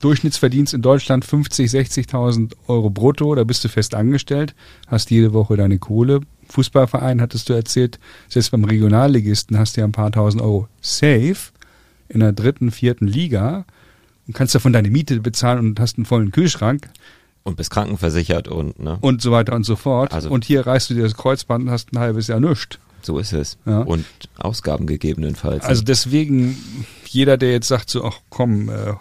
Durchschnittsverdienst 0.00 0.74
in 0.74 0.82
Deutschland 0.82 1.24
50, 1.24 1.70
60.000 1.70 2.52
Euro 2.66 2.90
brutto, 2.90 3.34
da 3.34 3.44
bist 3.44 3.64
du 3.64 3.68
fest 3.68 3.94
angestellt, 3.94 4.54
hast 4.86 5.10
jede 5.10 5.32
Woche 5.32 5.56
deine 5.56 5.78
Kohle. 5.78 6.20
Fußballverein 6.48 7.20
hattest 7.20 7.48
du 7.48 7.54
erzählt, 7.54 7.98
selbst 8.28 8.50
beim 8.50 8.64
Regionalligisten 8.64 9.58
hast 9.58 9.76
du 9.76 9.80
ja 9.80 9.86
ein 9.86 9.92
paar 9.92 10.12
tausend 10.12 10.42
Euro 10.42 10.68
safe 10.80 11.52
in 12.08 12.20
der 12.20 12.32
dritten, 12.32 12.70
vierten 12.70 13.06
Liga 13.06 13.64
und 14.26 14.34
kannst 14.34 14.54
davon 14.54 14.72
deine 14.72 14.90
Miete 14.90 15.20
bezahlen 15.20 15.58
und 15.60 15.80
hast 15.80 15.96
einen 15.96 16.04
vollen 16.04 16.30
Kühlschrank 16.32 16.90
Und 17.44 17.56
bist 17.56 17.70
krankenversichert 17.70 18.48
und, 18.48 18.78
ne? 18.78 18.98
und 19.00 19.22
so 19.22 19.32
weiter 19.32 19.54
und 19.54 19.64
so 19.64 19.76
fort. 19.76 20.12
Also- 20.12 20.30
und 20.30 20.44
hier 20.44 20.66
reißt 20.66 20.90
du 20.90 20.94
dir 20.94 21.02
das 21.02 21.14
Kreuzband 21.14 21.64
und 21.64 21.70
hast 21.70 21.92
ein 21.92 21.98
halbes 21.98 22.26
Jahr 22.28 22.40
nichts. 22.40 22.78
So 23.02 23.18
ist 23.18 23.32
es. 23.34 23.58
Ja. 23.66 23.80
Und 23.80 24.06
Ausgaben 24.38 24.86
gegebenenfalls. 24.86 25.64
Also 25.64 25.82
deswegen, 25.82 26.56
jeder, 27.06 27.36
der 27.36 27.52
jetzt 27.52 27.68
sagt 27.68 27.90
so, 27.90 28.02
ach 28.04 28.18
komm, 28.30 28.70
äh, 28.70 28.94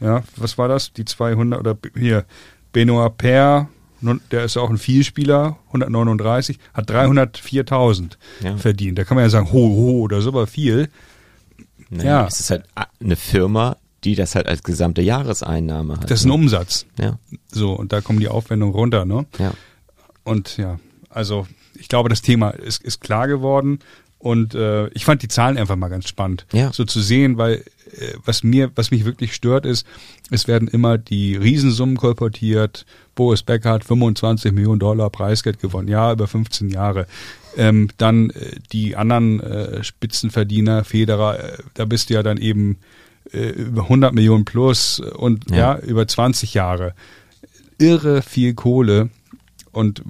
ja, 0.00 0.22
was 0.36 0.58
war 0.58 0.68
das? 0.68 0.92
Die 0.92 1.04
200 1.04 1.58
oder 1.60 1.76
hier, 1.96 2.24
Benoit 2.72 3.16
Per, 3.16 3.68
der 4.30 4.44
ist 4.44 4.56
auch 4.56 4.68
ein 4.70 4.78
Vielspieler, 4.78 5.56
139, 5.68 6.58
hat 6.74 6.90
304.000 6.90 8.16
Ja. 8.42 8.56
verdient. 8.56 8.98
Da 8.98 9.04
kann 9.04 9.14
man 9.16 9.24
ja 9.24 9.30
sagen, 9.30 9.50
ho, 9.52 9.58
ho, 9.68 10.00
oder 10.02 10.20
so, 10.20 10.28
aber 10.30 10.46
viel. 10.46 10.88
naja, 11.90 12.20
ja. 12.22 12.26
Es 12.26 12.40
ist 12.40 12.50
halt 12.50 12.64
eine 13.00 13.16
Firma, 13.16 13.76
die 14.04 14.14
das 14.14 14.34
halt 14.34 14.46
als 14.46 14.62
gesamte 14.62 15.00
Jahreseinnahme 15.02 15.94
hat. 15.96 16.10
Das 16.10 16.20
ist 16.20 16.26
ein 16.26 16.28
ne? 16.28 16.34
Umsatz. 16.34 16.84
Ja, 16.98 17.18
So, 17.50 17.72
und 17.72 17.92
da 17.92 18.00
kommen 18.02 18.20
die 18.20 18.28
Aufwendungen 18.28 18.74
runter, 18.74 19.04
ne? 19.04 19.24
ja. 19.38 19.52
Und 20.24 20.56
ja, 20.56 20.78
also 21.10 21.46
ich 21.74 21.88
glaube, 21.88 22.08
das 22.08 22.22
Thema 22.22 22.50
ist, 22.50 22.82
ist 22.82 23.00
klar 23.00 23.26
geworden. 23.28 23.78
Und 24.18 24.54
äh, 24.54 24.88
ich 24.88 25.04
fand 25.04 25.22
die 25.22 25.28
Zahlen 25.28 25.58
einfach 25.58 25.76
mal 25.76 25.88
ganz 25.88 26.08
spannend, 26.08 26.46
Ja. 26.52 26.72
so 26.72 26.84
zu 26.84 27.00
sehen, 27.00 27.36
weil 27.36 27.62
was 28.24 28.42
mir, 28.42 28.70
was 28.74 28.90
mich 28.90 29.04
wirklich 29.04 29.34
stört, 29.34 29.66
ist, 29.66 29.86
es 30.30 30.48
werden 30.48 30.68
immer 30.68 30.98
die 30.98 31.36
Riesensummen 31.36 31.96
kolportiert. 31.96 32.86
Boris 33.14 33.42
Becker 33.42 33.70
hat 33.70 33.84
25 33.84 34.52
Millionen 34.52 34.80
Dollar 34.80 35.10
Preisgeld 35.10 35.60
gewonnen, 35.60 35.88
ja, 35.88 36.12
über 36.12 36.26
15 36.26 36.70
Jahre. 36.70 37.06
Ähm, 37.56 37.88
dann 37.98 38.30
äh, 38.30 38.56
die 38.72 38.96
anderen 38.96 39.40
äh, 39.40 39.84
Spitzenverdiener, 39.84 40.84
Federer, 40.84 41.38
äh, 41.38 41.58
da 41.74 41.84
bist 41.84 42.10
du 42.10 42.14
ja 42.14 42.22
dann 42.22 42.38
eben 42.38 42.78
äh, 43.32 43.50
über 43.50 43.82
100 43.82 44.12
Millionen 44.12 44.44
plus 44.44 44.98
und 45.00 45.50
ja, 45.50 45.56
Ja. 45.56 45.78
über 45.78 46.06
20 46.08 46.54
Jahre. 46.54 46.94
Irre 47.78 48.22
viel 48.22 48.54
Kohle. 48.54 49.10
Und 49.72 50.00
äh, 50.00 50.02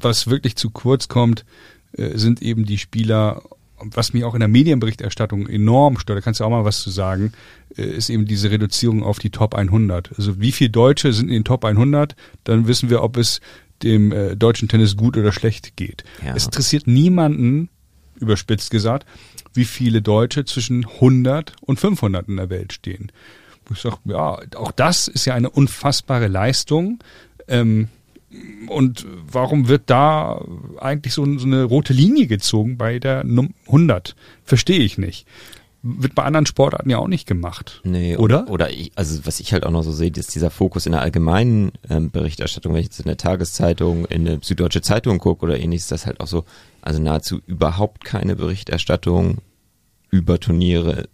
was 0.00 0.28
wirklich 0.28 0.56
zu 0.56 0.70
kurz 0.70 1.08
kommt, 1.08 1.44
äh, 1.92 2.16
sind 2.16 2.42
eben 2.42 2.64
die 2.64 2.78
Spieler, 2.78 3.42
was 3.82 4.12
mich 4.12 4.24
auch 4.24 4.34
in 4.34 4.40
der 4.40 4.48
Medienberichterstattung 4.48 5.46
enorm 5.48 5.98
stört, 5.98 6.18
da 6.18 6.20
kannst 6.20 6.40
du 6.40 6.44
auch 6.44 6.50
mal 6.50 6.64
was 6.64 6.82
zu 6.82 6.90
sagen, 6.90 7.32
äh, 7.76 7.82
ist 7.82 8.10
eben 8.10 8.26
diese 8.26 8.50
Reduzierung 8.50 9.02
auf 9.02 9.18
die 9.18 9.30
Top 9.30 9.54
100. 9.54 10.10
Also 10.16 10.40
wie 10.40 10.52
viele 10.52 10.70
Deutsche 10.70 11.12
sind 11.12 11.28
in 11.28 11.34
den 11.34 11.44
Top 11.44 11.64
100, 11.64 12.14
dann 12.44 12.66
wissen 12.66 12.90
wir, 12.90 13.02
ob 13.02 13.16
es 13.16 13.40
dem 13.82 14.12
äh, 14.12 14.36
deutschen 14.36 14.68
Tennis 14.68 14.96
gut 14.96 15.16
oder 15.16 15.32
schlecht 15.32 15.76
geht. 15.76 16.04
Ja. 16.24 16.34
Es 16.34 16.44
interessiert 16.44 16.86
niemanden, 16.86 17.70
überspitzt 18.16 18.70
gesagt, 18.70 19.06
wie 19.54 19.64
viele 19.64 20.02
Deutsche 20.02 20.44
zwischen 20.44 20.84
100 20.84 21.54
und 21.62 21.80
500 21.80 22.28
in 22.28 22.36
der 22.36 22.50
Welt 22.50 22.72
stehen. 22.72 23.10
Wo 23.66 23.74
ich 23.74 23.80
sage, 23.80 23.96
ja, 24.04 24.38
auch 24.56 24.72
das 24.72 25.08
ist 25.08 25.24
ja 25.24 25.34
eine 25.34 25.50
unfassbare 25.50 26.28
Leistung. 26.28 26.98
Ähm, 27.48 27.88
und 28.68 29.06
warum 29.30 29.68
wird 29.68 29.82
da 29.86 30.44
eigentlich 30.78 31.14
so, 31.14 31.24
so 31.38 31.46
eine 31.46 31.64
rote 31.64 31.92
Linie 31.92 32.26
gezogen 32.26 32.76
bei 32.76 32.98
der 32.98 33.24
Num 33.24 33.54
100? 33.66 34.14
Verstehe 34.44 34.80
ich 34.80 34.98
nicht. 34.98 35.26
Wird 35.82 36.14
bei 36.14 36.24
anderen 36.24 36.46
Sportarten 36.46 36.90
ja 36.90 36.98
auch 36.98 37.08
nicht 37.08 37.26
gemacht. 37.26 37.80
Nee, 37.84 38.16
Oder? 38.16 38.48
Oder 38.48 38.70
ich, 38.70 38.92
also 38.96 39.24
was 39.24 39.40
ich 39.40 39.52
halt 39.52 39.64
auch 39.64 39.70
noch 39.70 39.82
so 39.82 39.92
sehe, 39.92 40.12
ist 40.14 40.34
dieser 40.34 40.50
Fokus 40.50 40.86
in 40.86 40.92
der 40.92 41.00
allgemeinen 41.00 41.72
ähm, 41.88 42.10
Berichterstattung, 42.10 42.74
wenn 42.74 42.80
ich 42.80 42.88
jetzt 42.88 43.00
in 43.00 43.06
der 43.06 43.16
Tageszeitung, 43.16 44.04
in 44.04 44.28
eine 44.28 44.38
Süddeutsche 44.42 44.82
Zeitung 44.82 45.18
gucke 45.18 45.46
oder 45.46 45.58
ähnliches, 45.58 45.88
das 45.88 46.06
halt 46.06 46.20
auch 46.20 46.26
so, 46.26 46.44
also 46.82 47.00
nahezu 47.00 47.40
überhaupt 47.46 48.04
keine 48.04 48.36
Berichterstattung 48.36 49.38
über 50.10 50.38
Turniere 50.38 51.08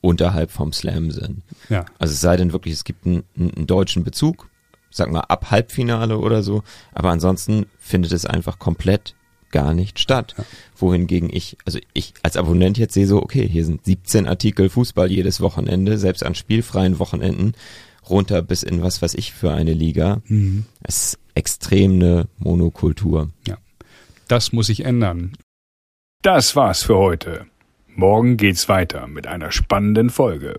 unterhalb 0.00 0.50
vom 0.50 0.72
Slam 0.72 1.10
sind. 1.10 1.42
Ja. 1.68 1.84
Also 1.98 2.12
es 2.12 2.20
sei 2.20 2.36
denn 2.36 2.52
wirklich, 2.52 2.74
es 2.74 2.84
gibt 2.84 3.04
einen, 3.04 3.24
einen 3.36 3.66
deutschen 3.66 4.04
Bezug, 4.04 4.47
sag 4.90 5.10
mal 5.10 5.20
ab 5.20 5.50
Halbfinale 5.50 6.18
oder 6.18 6.42
so, 6.42 6.62
aber 6.92 7.10
ansonsten 7.10 7.66
findet 7.78 8.12
es 8.12 8.26
einfach 8.26 8.58
komplett 8.58 9.14
gar 9.50 9.74
nicht 9.74 9.98
statt. 9.98 10.34
Wohingegen 10.76 11.30
ich, 11.32 11.56
also 11.64 11.78
ich 11.94 12.14
als 12.22 12.36
Abonnent 12.36 12.78
jetzt 12.78 12.94
sehe 12.94 13.06
so, 13.06 13.22
okay, 13.22 13.48
hier 13.48 13.64
sind 13.64 13.84
17 13.84 14.26
Artikel 14.26 14.68
Fußball 14.68 15.10
jedes 15.10 15.40
Wochenende, 15.40 15.98
selbst 15.98 16.24
an 16.24 16.34
spielfreien 16.34 16.98
Wochenenden, 16.98 17.52
runter 18.08 18.42
bis 18.42 18.62
in 18.62 18.82
was 18.82 19.02
weiß 19.02 19.14
ich 19.14 19.32
für 19.32 19.52
eine 19.52 19.72
Liga. 19.72 20.22
Mhm. 20.26 20.64
Es 20.82 21.14
ist 21.14 21.18
extrem 21.34 21.94
eine 21.94 22.28
Monokultur. 22.38 23.30
Ja. 23.46 23.58
Das 24.26 24.52
muss 24.52 24.66
sich 24.66 24.84
ändern. 24.84 25.32
Das 26.22 26.56
war's 26.56 26.82
für 26.82 26.96
heute. 26.96 27.46
Morgen 27.94 28.36
geht's 28.36 28.68
weiter 28.68 29.06
mit 29.06 29.26
einer 29.26 29.50
spannenden 29.50 30.10
Folge. 30.10 30.58